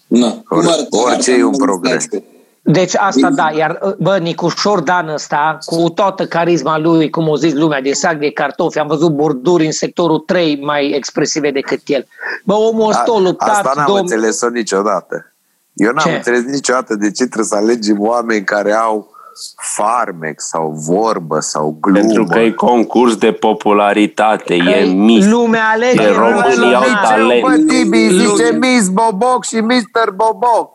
Na, 0.06 0.30
cum 0.48 0.58
Or- 0.58 0.64
arăta- 0.64 0.86
orice 0.90 1.30
arăta 1.30 1.30
e 1.30 1.42
un 1.44 1.50
în 1.52 1.58
progres. 1.58 1.92
flashback. 1.92 2.24
Deci 2.62 2.94
asta 2.96 3.30
da, 3.30 3.50
iar 3.56 3.94
bă, 3.98 4.18
Nicușor 4.18 4.80
Dan 4.80 5.08
ăsta, 5.08 5.58
cu 5.64 5.88
toată 5.90 6.26
carisma 6.26 6.78
lui, 6.78 7.10
cum 7.10 7.28
o 7.28 7.36
zis 7.36 7.52
lumea, 7.52 7.80
de 7.80 7.92
sac 7.92 8.18
de 8.18 8.30
cartofi, 8.30 8.78
am 8.78 8.86
văzut 8.86 9.12
borduri 9.12 9.64
în 9.66 9.72
sectorul 9.72 10.18
3 10.18 10.60
mai 10.62 10.90
expresive 10.90 11.50
decât 11.50 11.80
el. 11.86 12.06
Bă, 12.44 12.54
omul 12.54 12.88
ăsta 12.88 13.04
a 13.08 13.14
A, 13.14 13.18
luptat, 13.18 13.48
asta 13.48 13.72
n-am 13.76 13.86
domn- 13.96 14.00
înțeles-o 14.00 14.48
niciodată. 14.48 15.32
Eu 15.72 15.92
n-am 15.92 16.04
Ce? 16.10 16.14
înțeles 16.16 16.42
niciodată 16.44 16.94
de 16.94 17.10
ce 17.10 17.24
trebuie 17.24 17.44
să 17.46 17.54
alegem 17.54 18.00
oameni 18.00 18.44
care 18.44 18.72
au 18.72 19.10
farmec 19.56 20.40
sau 20.40 20.70
vorbă 20.86 21.40
sau 21.40 21.76
glumă. 21.80 21.98
Pentru 21.98 22.24
că 22.24 22.38
e 22.38 22.50
concurs 22.50 23.16
de 23.16 23.32
popularitate, 23.32 24.54
e 24.54 24.84
mis. 24.84 25.26
Lumea 25.26 25.64
alege 25.74 26.02
E 26.02 26.12
România 26.12 26.76
au 26.76 26.82
lumea- 26.84 27.00
talent. 27.02 27.40
Bă, 27.42 27.56
Tibi, 27.72 28.08
zice 28.08 28.50
Lumea- 28.52 28.70
Miss 28.70 28.88
Boboc 28.88 29.44
și 29.44 29.56
Mr. 29.56 30.10
Boboc. 30.14 30.70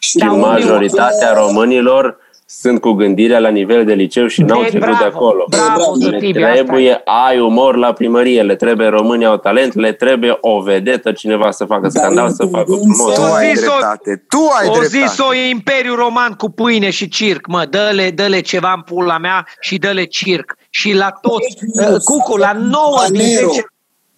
Și 0.00 0.18
Da, 0.18 0.26
majoritatea 0.26 1.32
românilor 1.34 2.16
sunt 2.58 2.80
cu 2.80 2.92
gândirea 2.92 3.38
la 3.38 3.48
nivel 3.48 3.84
de 3.84 3.92
liceu 3.92 4.26
și 4.26 4.42
n-au 4.42 4.62
De- 4.62 4.68
trecut 4.68 4.86
bravo, 4.88 5.02
de 5.02 5.04
acolo. 5.14 5.44
bravo, 5.48 5.72
bravo. 5.76 6.10
Le 6.10 6.18
Tibi, 6.18 6.42
asta 6.42 6.56
e. 6.58 6.62
trebuie 6.62 7.00
ai 7.04 7.40
umor 7.40 7.76
la 7.76 7.92
primărie, 7.92 8.42
le 8.42 8.54
trebuie 8.56 8.86
România 8.88 9.28
au 9.28 9.36
talent, 9.36 9.74
le 9.74 9.92
trebuie 9.92 10.38
o 10.40 10.60
vedetă, 10.60 11.12
cineva 11.12 11.50
să 11.50 11.64
facă 11.64 11.88
scandal, 11.88 12.26
nu 12.26 12.32
să 12.34 12.44
facă 12.50 12.64
cuvânt 12.64 12.94
frumos. 12.96 13.14
Tu 13.14 13.20
O 13.20 13.32
ai 13.32 13.54
zis-o- 13.54 13.70
dreptate. 13.70 14.24
Tu 14.28 14.38
ai 14.60 14.68
O 14.68 14.72
dreptate. 14.72 15.06
zis-o 15.06 15.34
Imperiul 15.50 15.96
Roman 15.96 16.32
cu 16.32 16.50
pâine 16.50 16.90
și 16.90 17.08
circ, 17.08 17.46
mă, 17.46 17.66
dă-le, 17.70 18.10
dă-le 18.10 18.40
ceva 18.40 18.72
în 18.76 18.80
pula 18.82 19.18
mea 19.18 19.46
și 19.60 19.78
dă-le 19.78 20.04
circ. 20.04 20.54
Și 20.70 20.94
la 20.94 21.10
toți, 21.20 21.56
uh, 21.90 21.96
Cucu, 22.04 22.36
la 22.36 22.52
9 22.52 22.96
din 23.10 23.20
Nero. 23.20 23.48
10... 23.48 23.64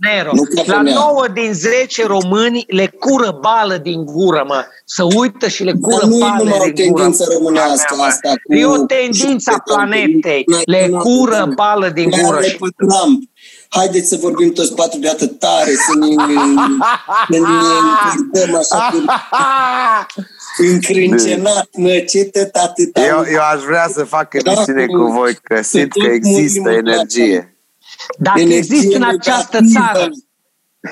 Nero. 0.06 0.30
Nu 0.34 0.42
ca 0.42 0.62
La 0.66 0.74
femeia. 0.74 0.94
9 0.94 1.26
din 1.32 1.52
10 1.52 2.06
români 2.06 2.64
le 2.68 2.86
cură 2.86 3.38
bală 3.40 3.76
din 3.76 4.04
gură, 4.04 4.44
mă. 4.46 4.64
Să 4.84 5.02
uită 5.16 5.48
și 5.48 5.62
le 5.64 5.72
cură 5.80 5.96
Dar 6.00 6.08
nu 6.08 6.16
e 6.16 6.18
bală 6.20 6.42
numai 6.42 6.58
o 6.68 6.72
din 6.72 6.86
gură. 6.90 7.02
tendință 7.02 7.24
românească 7.38 7.94
Mă. 7.96 8.02
asta 8.02 8.28
cu- 8.42 8.54
E 8.54 8.64
o 8.66 8.76
tendință 8.84 9.50
a 9.54 9.58
planetei. 9.64 10.44
Le 10.64 10.88
cură 10.88 11.52
bală 11.54 11.88
din 11.88 12.08
Mai 12.10 12.20
gură. 12.22 12.36
are 12.36 12.46
Și 12.46 12.56
pe 12.56 12.66
Trump. 12.76 13.22
Haideți 13.68 14.08
să 14.08 14.16
vorbim 14.20 14.52
toți 14.52 14.74
patru 14.74 14.98
de 14.98 15.08
atât 15.08 15.38
tare, 15.38 15.70
să 15.70 15.92
ne, 15.98 16.06
să 16.06 16.24
ne 17.28 17.36
încurdăm 17.38 18.54
așa 18.56 18.88
cu... 18.92 19.04
Încrâncenat, 20.72 21.68
năcită, 21.72 22.50
atâta. 22.52 23.00
Eu, 23.06 23.24
eu 23.32 23.40
aș 23.54 23.62
vrea 23.62 23.88
să 23.92 24.04
fac 24.04 24.34
emisiune 24.34 24.86
cu 24.86 25.02
voi, 25.02 25.34
că 25.42 25.62
simt 25.62 25.92
că 25.92 26.06
există 26.06 26.70
energie. 26.70 27.51
Dacă 28.18 28.40
Energie 28.40 28.76
există 28.76 28.96
în 28.96 29.02
această 29.02 29.60
negativă. 29.60 29.92
țară, 29.92 30.10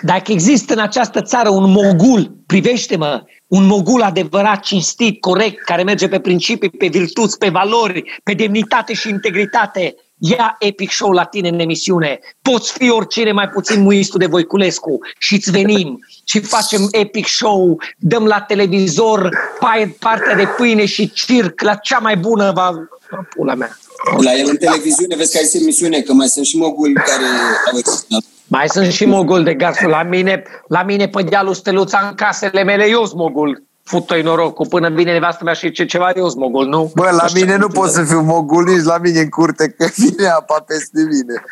dacă 0.02 0.32
există 0.32 0.72
în 0.72 0.78
această 0.78 1.22
țară 1.22 1.48
un 1.48 1.70
mogul, 1.70 2.36
privește-mă, 2.46 3.24
un 3.46 3.66
mogul 3.66 4.02
adevărat, 4.02 4.60
cinstit, 4.60 5.20
corect, 5.20 5.64
care 5.64 5.82
merge 5.82 6.08
pe 6.08 6.20
principii, 6.20 6.70
pe 6.70 6.86
virtuți, 6.86 7.38
pe 7.38 7.48
valori, 7.48 8.20
pe 8.22 8.32
demnitate 8.32 8.92
și 8.92 9.08
integritate, 9.08 9.94
ia 10.18 10.56
Epic 10.58 10.90
Show 10.90 11.10
la 11.12 11.24
tine 11.24 11.48
în 11.48 11.58
emisiune. 11.58 12.18
Poți 12.42 12.72
fi 12.72 12.90
oricine, 12.90 13.32
mai 13.32 13.48
puțin 13.48 13.82
muistul 13.82 14.18
de 14.18 14.26
Voiculescu 14.26 14.98
și 15.18 15.34
îți 15.34 15.50
venim 15.50 15.98
și 16.24 16.40
facem 16.40 16.88
Epic 16.90 17.26
Show, 17.26 17.80
dăm 17.98 18.24
la 18.26 18.40
televizor 18.40 19.28
pa- 19.56 19.98
partea 19.98 20.34
de 20.34 20.46
pâine 20.56 20.86
și 20.86 21.12
circ, 21.12 21.60
la 21.60 21.74
cea 21.74 21.98
mai 21.98 22.16
bună 22.16 22.52
va... 22.54 22.88
Pula 23.34 23.54
mea. 23.54 23.78
La 24.22 24.32
el 24.32 24.46
în 24.48 24.56
televiziune, 24.56 25.16
vezi 25.16 25.32
că 25.32 25.38
ai 25.38 25.60
emisiune, 25.62 26.00
că 26.00 26.12
mai 26.12 26.28
sunt 26.28 26.46
și 26.46 26.56
moguli 26.56 26.92
care 26.92 27.24
au 27.72 27.78
existat. 27.78 28.20
Mai 28.46 28.68
sunt 28.68 28.92
și 28.92 29.04
mogul 29.04 29.42
de 29.42 29.54
garsul. 29.54 29.88
La 29.88 30.02
mine, 30.02 30.42
la 30.68 30.82
mine 30.82 31.08
pe 31.08 31.22
dealul 31.22 31.54
Steluța 31.54 32.06
în 32.08 32.14
casele 32.14 32.62
mele, 32.62 32.88
eu 32.88 33.04
sunt 33.04 33.18
mogul. 33.18 33.62
Fută-i 33.82 34.22
norocul. 34.22 34.66
Până 34.66 34.88
vine 34.88 35.12
nevastă 35.12 35.44
mea 35.44 35.52
și 35.52 35.70
ce 35.70 35.84
ceva, 35.84 36.10
eu 36.14 36.28
sunt 36.28 36.40
mogul, 36.40 36.66
nu? 36.66 36.92
Bă, 36.94 37.10
la 37.10 37.24
mine 37.34 37.56
nu 37.56 37.68
pot 37.68 37.90
să 37.90 38.02
fiu 38.04 38.20
mogul 38.20 38.64
nici 38.64 38.84
la 38.84 38.98
mine 38.98 39.20
în 39.20 39.28
curte, 39.28 39.68
că 39.68 39.86
vine 39.96 40.28
apa 40.28 40.64
peste 40.66 41.00
mine. 41.00 41.42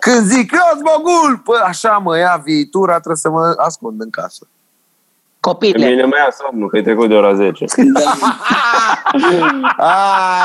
Când 0.00 0.26
zic, 0.26 0.52
eu 0.52 0.60
sunt 0.70 0.84
mogul, 0.96 1.40
păi 1.44 1.60
așa 1.64 2.00
mă 2.04 2.18
ia 2.18 2.40
viitura, 2.44 2.92
trebuie 2.92 3.16
să 3.16 3.30
mă 3.30 3.54
ascund 3.56 4.00
în 4.00 4.10
casă. 4.10 4.46
Pe 5.42 5.48
Copile, 5.48 5.88
mine 5.88 6.02
mai 6.04 6.18
ia 6.18 6.30
somnul, 6.30 6.68
că 6.68 6.76
e 6.76 6.82
trecut 6.82 7.08
de 7.08 7.14
ora 7.14 7.34
10. 7.34 7.64
Da, 7.94 8.12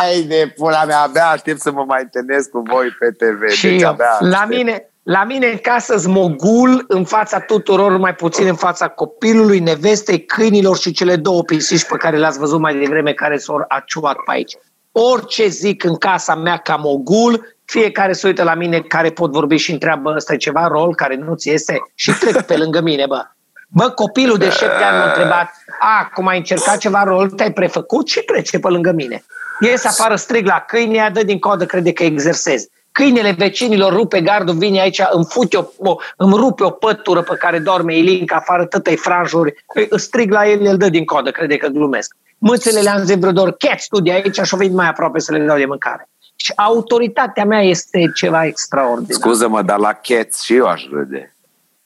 Ai 0.02 0.22
de 0.22 0.54
pula 0.56 0.84
mea, 0.86 1.00
abia 1.02 1.28
aștept 1.34 1.60
să 1.60 1.72
mă 1.72 1.84
mai 1.88 2.00
întâlnesc 2.02 2.50
cu 2.50 2.64
voi 2.72 2.88
pe 3.00 3.12
TV. 3.12 3.50
și 3.50 3.68
deci 3.68 3.82
eu. 3.82 3.90
abia 3.90 4.06
La 4.20 4.38
aștept. 4.38 4.58
mine, 4.58 4.90
la 5.04 5.24
mine 5.24 5.48
în 5.48 5.58
casă 5.58 5.98
sunt 5.98 6.14
mogul 6.14 6.86
în 6.88 7.04
fața 7.04 7.40
tuturor, 7.40 7.98
mai 7.98 8.16
puțin 8.16 8.48
în 8.48 8.56
fața 8.56 8.88
copilului, 8.88 9.60
nevestei, 9.60 10.26
câinilor 10.26 10.78
și 10.78 10.92
cele 10.92 11.16
două 11.16 11.44
pisici 11.44 11.86
pe 11.86 11.98
care 11.98 12.18
le-ați 12.18 12.40
văzut 12.40 12.60
mai 12.60 12.76
devreme 12.76 13.14
care 13.14 13.38
s-au 13.38 13.66
aciuat 13.68 14.16
pe 14.26 14.32
aici. 14.32 14.56
Orice 14.92 15.48
zic 15.48 15.84
în 15.84 15.96
casa 15.96 16.36
mea 16.36 16.58
ca 16.58 16.76
mogul, 16.76 17.56
fiecare 17.66 18.14
se 18.14 18.28
uită 18.28 18.44
la 18.44 18.54
mine 18.54 18.80
care 18.80 19.10
pot 19.10 19.32
vorbi 19.32 19.56
și 19.56 19.72
întreabă 19.72 20.14
ăsta 20.16 20.34
e 20.34 20.38
ceva 20.38 20.68
rol 20.68 20.96
care 20.96 21.16
nu 21.16 21.36
ți 21.36 21.50
iese 21.50 21.78
și 21.96 22.12
trec 22.20 22.42
pe 22.42 22.58
lângă 22.58 22.82
mine, 22.82 23.06
bă. 23.08 23.22
Bă, 23.68 23.90
copilul 23.90 24.38
de 24.38 24.50
șapte 24.50 24.84
ani 24.84 24.98
m-a 24.98 25.08
întrebat, 25.08 25.50
a, 25.80 26.10
cum 26.14 26.28
ai 26.28 26.38
încercat 26.38 26.78
ceva 26.78 27.04
rol, 27.04 27.30
te-ai 27.30 27.52
prefăcut 27.54 28.08
și 28.08 28.20
trece 28.20 28.60
pe 28.60 28.68
lângă 28.68 28.92
mine. 28.92 29.24
Ies 29.60 29.86
afară, 29.86 30.16
strig 30.16 30.46
la 30.46 30.64
câine, 30.68 30.96
ea 30.96 31.10
dă 31.10 31.24
din 31.24 31.40
codă, 31.40 31.66
crede 31.66 31.94
că 31.94 32.04
exersez. 32.04 32.66
Câinele 32.92 33.32
vecinilor 33.32 33.94
rupe 33.94 34.22
gardul, 34.22 34.56
vine 34.56 34.80
aici, 34.80 35.02
îmi 35.12 35.26
fute 35.30 35.58
o, 35.58 35.66
o, 35.78 35.96
îmi 36.18 36.34
rupe 36.36 36.64
o 36.64 36.70
pătură 36.70 37.22
pe 37.22 37.36
care 37.36 37.60
dorme 37.60 37.98
Ilinca 37.98 38.36
afară, 38.36 38.66
tătăi 38.66 38.96
franjuri, 38.96 39.66
îi- 39.76 39.88
îi 39.90 40.00
strig 40.00 40.32
la 40.32 40.48
el, 40.48 40.66
el 40.66 40.78
dă 40.78 40.90
din 40.90 41.06
codă, 41.06 41.32
crede 41.32 41.58
că 41.58 41.68
glumesc. 41.68 42.16
Mâțele 42.38 42.80
le-am 42.80 43.04
zis 43.04 43.16
vreo 43.18 43.32
două 43.32 43.48
ori, 43.48 43.58
cats 43.58 43.88
tu 43.88 44.02
de 44.02 44.12
aici 44.12 44.40
și-o 44.42 44.58
venit 44.58 44.74
mai 44.74 44.88
aproape 44.88 45.20
să 45.20 45.32
le 45.32 45.46
dau 45.46 45.58
de 45.58 45.66
mâncare. 45.66 46.10
Și 46.36 46.54
autoritatea 46.56 47.46
mea 47.46 47.62
este 47.62 48.12
ceva 48.16 48.46
extraordinar. 48.46 49.20
Scuză-mă, 49.20 49.62
dar 49.62 49.78
la 49.80 49.94
Cats 49.94 50.42
și 50.42 50.56
eu 50.56 50.66
aș 50.66 50.84
râde. 50.92 51.36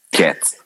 Cats. 0.09 0.60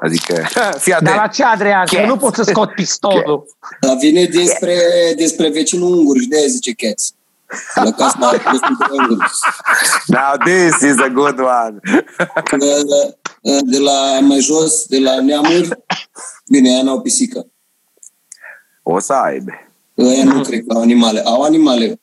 Adică, 0.00 0.34
fii 0.84 0.92
Dar 0.92 1.02
la 1.02 1.10
atent. 1.10 1.32
ce, 1.32 1.44
Adrian? 1.44 1.84
Că 1.86 1.96
Cats. 1.96 2.08
nu 2.08 2.16
pot 2.16 2.34
să 2.34 2.42
scot 2.42 2.72
pistolul. 2.72 3.46
Dar 3.80 3.96
vine 3.96 4.24
despre, 4.24 4.76
despre 5.16 5.48
vecinul 5.48 5.92
ungur 5.96 6.18
și 6.18 6.28
de 6.28 6.36
aia 6.36 6.46
zice 6.46 6.72
Cats. 6.72 7.12
La 7.74 7.90
casa 7.90 8.16
de 8.18 8.40
unguri. 8.90 9.28
Now 10.06 10.36
this 10.44 10.80
is 10.80 11.00
a 11.00 11.08
good 11.08 11.38
one. 11.38 11.78
De 13.62 13.78
la 13.78 14.18
mai 14.20 14.38
jos, 14.40 14.86
de 14.86 14.98
la 14.98 15.20
neamuri, 15.20 15.68
bine, 16.48 16.70
ea 16.70 16.82
n-au 16.82 17.00
pisică. 17.00 17.46
O 18.82 18.98
să 18.98 19.12
aibă. 19.12 19.50
Ăia 19.98 20.24
nu 20.24 20.40
cred 20.40 20.64
că 20.66 20.74
au 20.74 20.80
animale. 20.80 21.20
Au 21.24 21.42
animale, 21.42 22.00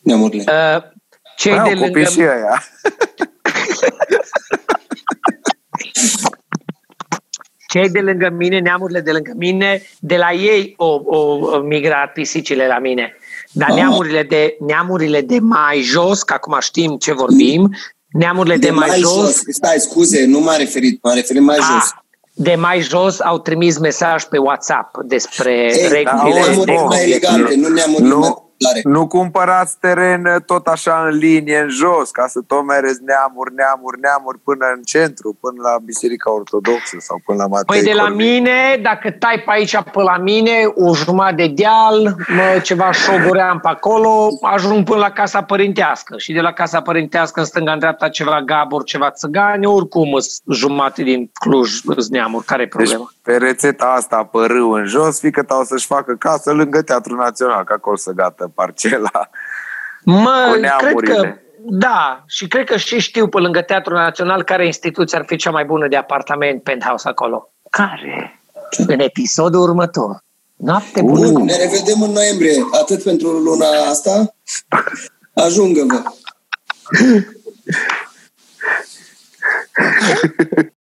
neamurile. 0.00 0.44
Uh, 0.76 0.82
Cei 1.36 1.52
de 1.52 1.58
Au 1.58 1.68
lângă 1.68 1.84
copii 1.86 2.04
și 2.06 2.20
ăia. 2.20 2.62
cei 7.68 7.88
de 7.88 7.98
lângă 8.00 8.30
mine, 8.36 8.58
neamurile 8.58 9.00
de 9.00 9.10
lângă 9.10 9.32
mine, 9.36 9.82
de 9.98 10.16
la 10.16 10.32
ei 10.32 10.74
o, 10.76 11.00
o, 11.04 11.16
o 11.16 11.58
migrat 11.58 12.12
pisicile 12.12 12.66
la 12.66 12.78
mine. 12.78 13.16
Dar 13.52 13.68
Ah. 13.70 13.74
neamurile 13.74 14.22
de, 14.22 14.56
neamurile 14.66 15.20
de 15.20 15.38
mai 15.40 15.80
jos, 15.80 16.22
că 16.22 16.32
acum 16.34 16.56
știm 16.60 16.96
ce 16.96 17.12
vorbim, 17.12 17.70
neamurile 18.12 18.56
de, 18.56 18.70
mai, 18.70 18.98
jos, 18.98 19.42
Stai, 19.48 19.78
scuze, 19.78 20.24
nu 20.26 20.38
m-am 20.40 20.54
referit, 20.58 21.02
m-am 21.02 21.14
referit 21.14 21.42
mai 21.42 21.56
jos. 21.56 21.66
a, 21.66 22.04
de 22.32 22.54
mai 22.54 22.80
jos 22.80 23.20
au 23.20 23.38
trimis 23.38 23.78
mesaj 23.78 24.24
pe 24.24 24.38
WhatsApp 24.38 24.96
despre 25.04 25.52
Ei, 25.52 25.88
regulile. 25.88 26.38
auzi, 26.40 26.48
neamuri 26.48 26.72
bă, 26.72 26.84
mai 26.88 27.02
elegante, 27.02 27.54
nu 27.54 27.68
neamuri 27.68 28.02
mai 28.02 28.10
Nu, 28.18 28.47
populare. 28.58 28.80
nu 28.84 29.06
cumpărați 29.06 29.78
teren 29.78 30.24
uh, 30.24 30.42
tot 30.46 30.66
așa 30.66 31.06
în 31.08 31.16
linie, 31.16 31.58
în 31.58 31.68
jos, 31.68 32.10
ca 32.10 32.26
să 32.26 32.40
tot 32.46 32.64
mereți 32.64 33.00
neamuri, 33.04 33.54
neamuri, 33.54 34.00
neamuri 34.00 34.38
până 34.38 34.66
în 34.76 34.82
centru, 34.82 35.36
până 35.40 35.58
la 35.62 35.78
Biserica 35.84 36.32
Ortodoxă 36.32 36.96
sau 36.98 37.20
până 37.24 37.38
la 37.42 37.46
Matei 37.46 37.64
Păi 37.66 37.82
de 37.82 37.92
la 37.92 38.02
Corvin. 38.02 38.26
mine, 38.26 38.80
dacă 38.82 39.10
tai 39.10 39.42
pe 39.44 39.50
aici 39.50 39.76
pe 39.92 40.02
la 40.02 40.18
mine, 40.18 40.52
o 40.74 40.94
jumătate 40.94 41.34
de 41.34 41.52
deal, 41.54 42.16
mă, 42.28 42.60
ceva 42.62 42.90
șogoream 42.92 43.58
pe 43.58 43.68
acolo, 43.68 44.28
ajung 44.40 44.84
până 44.84 44.98
la 44.98 45.10
casa 45.10 45.42
părintească. 45.42 46.18
Și 46.18 46.32
de 46.32 46.40
la 46.40 46.52
casa 46.52 46.80
părintească 46.80 47.40
în 47.40 47.46
stânga, 47.46 47.72
în 47.72 47.78
dreapta, 47.78 48.08
ceva 48.08 48.42
gaburi, 48.42 48.84
ceva 48.84 49.10
țăgani, 49.10 49.66
oricum 49.66 50.12
îs 50.12 50.40
jumate 50.50 51.02
din 51.02 51.30
Cluj, 51.32 51.70
îs 51.84 52.08
neamuri. 52.08 52.44
Care 52.44 52.62
e 52.62 52.64
Deci 52.64 52.74
problema? 52.74 53.12
pe 53.22 53.36
rețeta 53.36 53.86
asta 53.96 54.24
pe 54.24 54.38
râu 54.46 54.70
în 54.70 54.84
jos, 54.84 55.18
fică 55.20 55.42
ta 55.42 55.56
o 55.60 55.64
să-și 55.64 55.86
facă 55.86 56.14
casă 56.14 56.52
lângă 56.52 56.82
Teatrul 56.82 57.16
Național, 57.16 57.64
că 57.64 57.72
acolo 57.72 57.96
să 57.96 58.12
gata 58.12 58.47
parcela. 58.54 59.30
Mă, 60.04 60.42
cu 60.44 60.50
cred 60.50 60.60
neamurile. 60.60 61.14
că, 61.14 61.34
da, 61.58 62.24
și 62.26 62.46
cred 62.46 62.66
că 62.66 62.76
și 62.76 62.98
știu 62.98 63.28
pe 63.28 63.38
lângă 63.38 63.60
Teatrul 63.60 63.96
Național 63.96 64.42
care 64.42 64.66
instituție 64.66 65.18
ar 65.18 65.24
fi 65.26 65.36
cea 65.36 65.50
mai 65.50 65.64
bună 65.64 65.88
de 65.88 65.96
apartament 65.96 66.62
penthouse 66.62 67.08
acolo. 67.08 67.52
Care? 67.70 68.40
În 68.86 69.00
episodul 69.00 69.60
următor. 69.60 70.24
Noapte 70.56 71.02
bună! 71.02 71.30
Bun, 71.30 71.44
ne 71.44 71.56
revedem 71.56 72.02
în 72.02 72.10
noiembrie. 72.10 72.66
Atât 72.80 73.02
pentru 73.02 73.28
luna 73.28 73.66
asta. 73.90 74.34
Ajungă-vă. 75.34 76.02